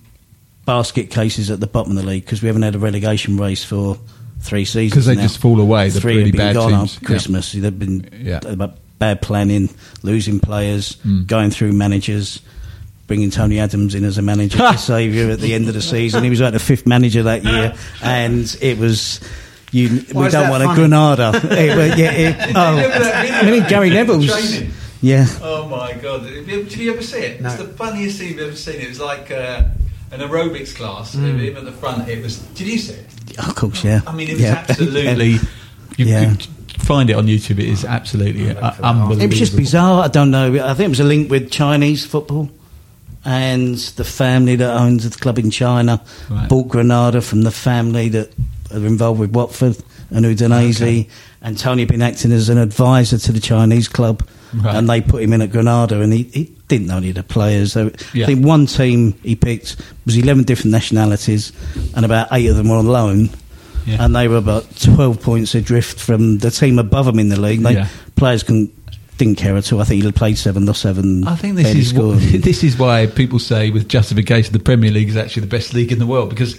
basket 0.64 1.10
cases 1.10 1.50
at 1.50 1.58
the 1.60 1.66
bottom 1.66 1.96
of 1.96 2.02
the 2.02 2.08
league 2.08 2.24
because 2.24 2.40
we 2.42 2.46
haven't 2.46 2.62
had 2.62 2.76
a 2.76 2.78
relegation 2.78 3.36
race 3.36 3.64
for 3.64 3.98
three 4.40 4.64
seasons. 4.64 4.92
Because 4.92 5.06
they 5.06 5.16
now. 5.16 5.22
just 5.22 5.38
fall 5.38 5.60
away, 5.60 5.88
the 5.90 6.00
Three 6.00 6.12
really 6.16 6.24
have 6.30 6.32
been 6.32 6.38
bad 6.38 6.54
gone 6.54 6.70
teams. 6.86 6.98
Christmas. 7.00 7.52
They've 7.52 7.76
been 7.78 8.08
Yeah. 8.22 8.40
about 8.44 8.78
bad 8.98 9.20
planning, 9.22 9.68
losing 10.02 10.38
players, 10.40 10.96
Mm. 11.06 11.26
going 11.26 11.50
through 11.50 11.72
managers, 11.72 12.40
bringing 13.10 13.28
Tony 13.32 13.58
Adams 13.58 13.96
in 13.96 14.04
as 14.04 14.18
a 14.18 14.22
manager 14.22 14.58
to 14.58 14.78
save 14.78 15.12
you 15.12 15.32
at 15.32 15.40
the 15.40 15.52
end 15.52 15.66
of 15.66 15.74
the 15.74 15.82
season. 15.82 16.22
He 16.22 16.30
was 16.30 16.40
like 16.40 16.52
the 16.52 16.60
fifth 16.60 16.86
manager 16.86 17.24
that 17.24 17.42
year, 17.44 17.74
and 18.04 18.56
it 18.60 18.78
was. 18.78 19.18
You, 19.72 19.88
Why 20.12 20.26
we 20.26 20.30
don't 20.30 20.48
want 20.50 20.62
funny? 20.64 20.72
a 20.72 20.74
Granada. 20.88 21.30
It 21.44 21.76
was- 21.76 21.98
yeah, 21.98 22.12
it- 22.12 22.52
oh, 22.56 23.40
I 23.42 23.50
mean 23.50 23.64
Gary 23.68 23.90
Neville's. 23.90 24.60
Yeah, 25.00 25.26
Oh 25.42 25.66
my 25.66 25.92
god! 25.94 26.22
Did 26.24 26.76
you 26.76 26.92
ever 26.92 27.02
see 27.02 27.18
it? 27.18 27.40
No. 27.40 27.48
It's 27.48 27.58
the 27.62 27.68
funniest 27.70 28.18
thing 28.18 28.28
you've 28.30 28.38
ever 28.40 28.54
seen. 28.56 28.80
It 28.80 28.88
was 28.88 29.00
like 29.00 29.30
uh, 29.32 29.64
an 30.12 30.20
aerobics 30.20 30.74
class. 30.76 31.14
Mm. 31.16 31.38
Him 31.40 31.56
at 31.56 31.64
the 31.64 31.72
front. 31.72 32.08
It 32.08 32.22
was. 32.22 32.38
Did 32.54 32.66
you 32.68 32.78
see 32.78 32.94
it? 32.94 33.38
of 33.38 33.54
course, 33.56 33.82
yeah. 33.84 34.00
I 34.06 34.12
mean, 34.12 34.28
it 34.28 34.34
was 34.34 34.42
Yeah. 34.42 34.64
absolutely. 34.68 35.36
You 35.96 36.06
Yeah. 36.06 36.30
could 36.30 36.44
find 36.82 37.10
it 37.10 37.14
on 37.16 37.26
YouTube. 37.26 37.58
It 37.58 37.68
is 37.68 37.84
absolutely 37.84 38.50
uh, 38.50 38.72
unbelievable. 38.82 39.22
It 39.22 39.28
was 39.30 39.38
just 39.38 39.56
bizarre. 39.56 40.04
I 40.04 40.08
don't 40.08 40.30
know. 40.30 40.54
I 40.64 40.74
think 40.74 40.86
it 40.86 40.88
was 40.88 41.00
a 41.00 41.04
link 41.04 41.30
with 41.30 41.50
Chinese 41.50 42.06
football. 42.06 42.48
And 43.24 43.76
the 43.76 44.04
family 44.04 44.56
that 44.56 44.76
owns 44.80 45.08
the 45.08 45.18
club 45.18 45.38
in 45.38 45.50
China 45.50 46.00
Right. 46.30 46.48
bought 46.48 46.68
Granada 46.68 47.20
from 47.20 47.42
the 47.42 47.50
family 47.50 48.08
that 48.10 48.32
are 48.72 48.86
involved 48.86 49.20
with 49.20 49.30
Watford 49.32 49.76
and 50.10 50.24
Udinese. 50.24 50.80
Okay. 50.80 51.08
And 51.42 51.58
Tony 51.58 51.82
had 51.82 51.88
been 51.88 52.02
acting 52.02 52.32
as 52.32 52.48
an 52.48 52.58
advisor 52.58 53.18
to 53.18 53.32
the 53.32 53.40
Chinese 53.40 53.88
club. 53.88 54.26
Right. 54.54 54.74
And 54.74 54.88
they 54.88 55.00
put 55.00 55.22
him 55.22 55.32
in 55.32 55.42
at 55.42 55.52
Granada, 55.52 56.00
and 56.00 56.12
he, 56.12 56.24
he 56.24 56.44
didn't 56.68 56.88
know 56.88 56.96
any 56.96 57.10
of 57.10 57.14
the 57.16 57.22
players. 57.22 57.72
So 57.72 57.90
Yeah. 58.14 58.24
I 58.24 58.26
think 58.26 58.44
one 58.44 58.66
team 58.66 59.14
he 59.22 59.36
picked 59.36 59.76
was 60.06 60.16
11 60.16 60.44
different 60.44 60.72
nationalities, 60.72 61.52
and 61.94 62.04
about 62.04 62.28
eight 62.32 62.46
of 62.46 62.56
them 62.56 62.68
were 62.68 62.76
on 62.76 62.86
loan. 62.86 63.30
Yeah. 63.86 64.04
And 64.04 64.14
they 64.14 64.28
were 64.28 64.36
about 64.36 64.66
12 64.80 65.22
points 65.22 65.54
adrift 65.54 65.98
from 66.00 66.38
the 66.38 66.50
team 66.50 66.78
above 66.78 67.06
them 67.06 67.18
in 67.18 67.28
the 67.28 67.40
league. 67.40 67.60
They, 67.60 67.74
Yeah. 67.74 67.88
Players 68.16 68.42
can, 68.42 68.70
didn't 69.20 69.36
care 69.38 69.56
at 69.56 69.72
all. 69.72 69.80
I 69.80 69.84
think 69.84 70.02
he 70.02 70.10
played 70.12 70.36
seven, 70.38 70.66
lost 70.66 70.82
seven. 70.82 71.26
I 71.28 71.36
think 71.36 71.54
this 71.56 71.74
is 71.74 71.94
what, 71.94 72.18
this 72.20 72.64
is 72.64 72.76
why 72.76 73.06
people 73.06 73.38
say 73.38 73.70
with 73.70 73.88
justification 73.88 74.52
the 74.52 74.58
Premier 74.58 74.90
League 74.90 75.08
is 75.08 75.16
actually 75.16 75.42
the 75.42 75.46
best 75.56 75.72
league 75.74 75.92
in 75.92 75.98
the 75.98 76.06
world 76.06 76.30
because 76.30 76.58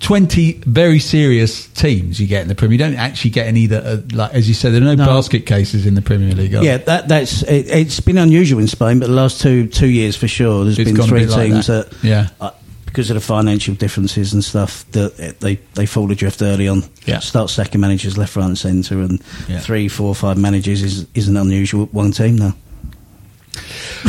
twenty 0.00 0.52
very 0.66 0.98
serious 0.98 1.68
teams 1.68 2.20
you 2.20 2.26
get 2.26 2.42
in 2.42 2.48
the 2.48 2.54
Premier. 2.54 2.72
You 2.72 2.78
don't 2.78 2.96
actually 2.96 3.30
get 3.30 3.46
any 3.46 3.66
that 3.66 3.86
are 3.86 4.16
like 4.16 4.34
as 4.34 4.48
you 4.48 4.54
said. 4.54 4.72
There 4.72 4.82
are 4.82 4.84
no, 4.84 4.94
No. 4.94 5.06
basket 5.06 5.46
cases 5.46 5.86
in 5.86 5.94
the 5.94 6.02
Premier 6.02 6.34
League. 6.34 6.52
Yeah, 6.52 6.78
that, 6.78 7.08
that's 7.08 7.42
it, 7.42 7.68
it's 7.70 8.00
been 8.00 8.18
unusual 8.18 8.60
in 8.60 8.68
Spain, 8.68 8.98
but 8.98 9.06
the 9.08 9.14
last 9.14 9.40
two 9.40 9.66
two 9.68 9.88
years 9.88 10.16
for 10.16 10.28
sure, 10.28 10.64
there's 10.64 10.78
It's 10.78 10.90
been 10.90 11.02
three 11.06 11.26
like 11.26 11.46
teams 11.50 11.66
that. 11.68 11.90
that, 11.90 12.04
Yeah. 12.04 12.28
uh, 12.40 12.50
because 12.96 13.10
of 13.10 13.14
the 13.16 13.20
financial 13.20 13.74
differences 13.74 14.32
and 14.32 14.42
stuff, 14.42 14.90
that 14.92 15.38
they 15.40 15.56
they 15.74 15.84
fall 15.84 16.10
adrift 16.10 16.40
early 16.40 16.66
on. 16.66 16.82
Yeah. 17.04 17.18
Start 17.18 17.50
sacking 17.50 17.78
managers 17.82 18.16
left, 18.16 18.36
right, 18.36 18.46
and 18.46 18.56
centre, 18.56 19.00
and 19.02 19.20
Yeah. 19.48 19.60
three, 19.60 19.86
four, 19.88 20.14
five 20.14 20.38
managers 20.38 20.82
is 20.82 21.06
isn't 21.12 21.36
unusual. 21.36 21.82
at 21.82 21.92
One 21.92 22.10
team 22.12 22.36
now. 22.36 22.54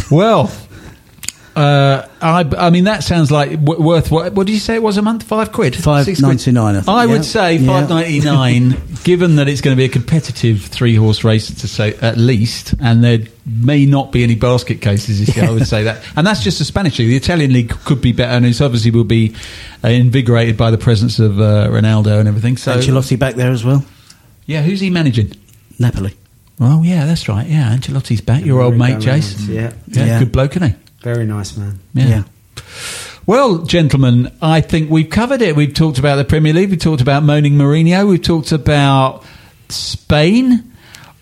Well. 0.09 0.49
Uh, 1.57 2.07
I, 2.21 2.45
I 2.57 2.69
mean 2.69 2.83
that 2.83 3.03
sounds 3.03 3.31
like 3.31 3.49
w- 3.51 3.81
worth 3.81 4.11
what? 4.11 4.33
What 4.33 4.45
did 4.45 4.53
you 4.53 4.59
say 4.59 4.75
it 4.75 4.83
was 4.83 4.97
a 4.97 5.01
month? 5.01 5.23
Five 5.23 5.51
quid, 5.51 5.75
Five 5.75 6.05
Six 6.05 6.19
quid? 6.19 6.27
ninety-nine, 6.27 6.75
I 6.75 6.79
think, 6.81 6.89
I 6.89 7.05
yeah. 7.05 7.11
would 7.11 7.25
say 7.25 7.57
five 7.65 7.89
ninety 7.89 8.19
nine. 8.21 8.75
given 9.03 9.37
that 9.37 9.47
it's 9.47 9.61
going 9.61 9.75
to 9.75 9.77
be 9.77 9.85
a 9.85 9.89
competitive 9.89 10.61
three 10.61 10.93
horse 10.95 11.23
race 11.23 11.47
to 11.47 11.67
say 11.67 11.95
at 11.95 12.17
least, 12.17 12.75
and 12.79 13.03
there 13.03 13.19
may 13.45 13.85
not 13.87 14.11
be 14.11 14.23
any 14.23 14.35
basket 14.35 14.81
cases 14.81 15.25
this 15.25 15.35
year. 15.35 15.45
I 15.47 15.51
would 15.51 15.65
say 15.75 15.83
that, 15.85 16.03
and 16.15 16.27
that's 16.27 16.43
just 16.43 16.59
the 16.59 16.65
Spanish 16.65 16.99
league. 16.99 17.07
The 17.09 17.15
Italian 17.15 17.51
league 17.53 17.69
could 17.85 18.01
be 18.01 18.11
better, 18.11 18.33
and 18.33 18.45
it's 18.45 18.61
obviously 18.61 18.91
will 18.91 19.03
be 19.03 19.33
uh, 19.83 19.87
invigorated 19.87 20.57
by 20.57 20.69
the 20.69 20.77
presence 20.77 21.17
of 21.17 21.39
uh, 21.39 21.69
Ronaldo 21.69 22.19
and 22.19 22.27
everything. 22.27 22.57
So, 22.57 22.75
Ancelotti 22.77 23.17
back 23.17 23.33
there 23.35 23.49
as 23.51 23.63
well. 23.65 23.83
yeah, 24.45 24.61
who's 24.61 24.79
he 24.79 24.89
managing? 24.91 25.31
Napoli. 25.79 26.15
Oh 26.59 26.83
yeah, 26.83 27.05
that's 27.05 27.27
right. 27.29 27.47
Yeah, 27.47 27.75
Ancelotti's 27.75 28.21
back. 28.21 28.45
Your 28.45 28.61
old 28.61 28.75
mate, 28.77 28.99
Jason. 28.99 29.53
Yeah. 29.55 29.73
Yeah, 29.87 30.05
Yeah. 30.05 30.19
good 30.19 30.31
bloke, 30.31 30.55
isn't 30.55 30.69
he? 30.69 30.75
Very 31.07 31.25
nice 31.25 31.55
man. 31.55 31.79
Yeah. 31.93 32.23
Well, 33.25 33.59
gentlemen, 33.59 34.29
I 34.41 34.59
think 34.59 34.89
we've 34.91 35.09
covered 35.09 35.41
it. 35.41 35.55
We've 35.55 35.73
talked 35.73 35.99
about 35.99 36.17
the 36.17 36.25
Premier 36.25 36.51
League. 36.51 36.69
We've 36.69 36.77
talked 36.77 36.99
about 37.01 37.23
moaning 37.23 37.53
Mourinho. 37.53 38.09
We've 38.09 38.21
talked 38.21 38.51
about 38.51 39.23
Spain. 39.69 40.69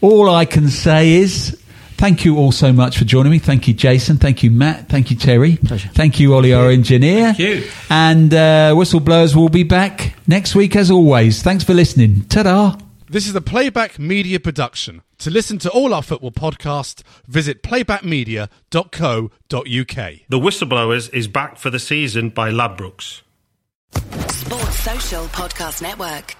All 0.01 0.27
I 0.27 0.45
can 0.45 0.69
say 0.69 1.17
is 1.17 1.61
thank 1.97 2.25
you 2.25 2.39
all 2.39 2.51
so 2.51 2.73
much 2.73 2.97
for 2.97 3.05
joining 3.05 3.31
me. 3.31 3.37
Thank 3.37 3.67
you, 3.67 3.75
Jason. 3.75 4.17
Thank 4.17 4.41
you, 4.41 4.49
Matt. 4.49 4.89
Thank 4.89 5.11
you, 5.11 5.17
Terry. 5.17 5.57
Pleasure. 5.57 5.89
Thank 5.89 6.19
you, 6.19 6.33
Ollie, 6.33 6.53
our 6.55 6.71
engineer. 6.71 7.35
Thank 7.35 7.37
you. 7.37 7.63
And 7.87 8.33
uh, 8.33 8.73
Whistleblowers 8.73 9.35
will 9.35 9.49
be 9.49 9.61
back 9.61 10.15
next 10.25 10.55
week 10.55 10.75
as 10.75 10.89
always. 10.89 11.43
Thanks 11.43 11.63
for 11.63 11.75
listening. 11.75 12.21
Ta-da. 12.23 12.75
This 13.07 13.27
is 13.27 13.35
a 13.35 13.41
Playback 13.41 13.99
Media 13.99 14.39
production. 14.39 15.03
To 15.19 15.29
listen 15.29 15.59
to 15.59 15.69
all 15.69 15.93
our 15.93 16.01
football 16.01 16.31
podcasts, 16.31 17.03
visit 17.27 17.61
playbackmedia.co.uk. 17.61 19.29
The 20.29 20.39
Whistleblowers 20.39 21.13
is 21.13 21.27
back 21.27 21.57
for 21.57 21.69
the 21.69 21.77
season 21.77 22.29
by 22.29 22.49
Ladbrokes. 22.49 23.21
Sports 23.91 24.79
Social 24.79 25.25
Podcast 25.25 25.83
Network. 25.83 26.35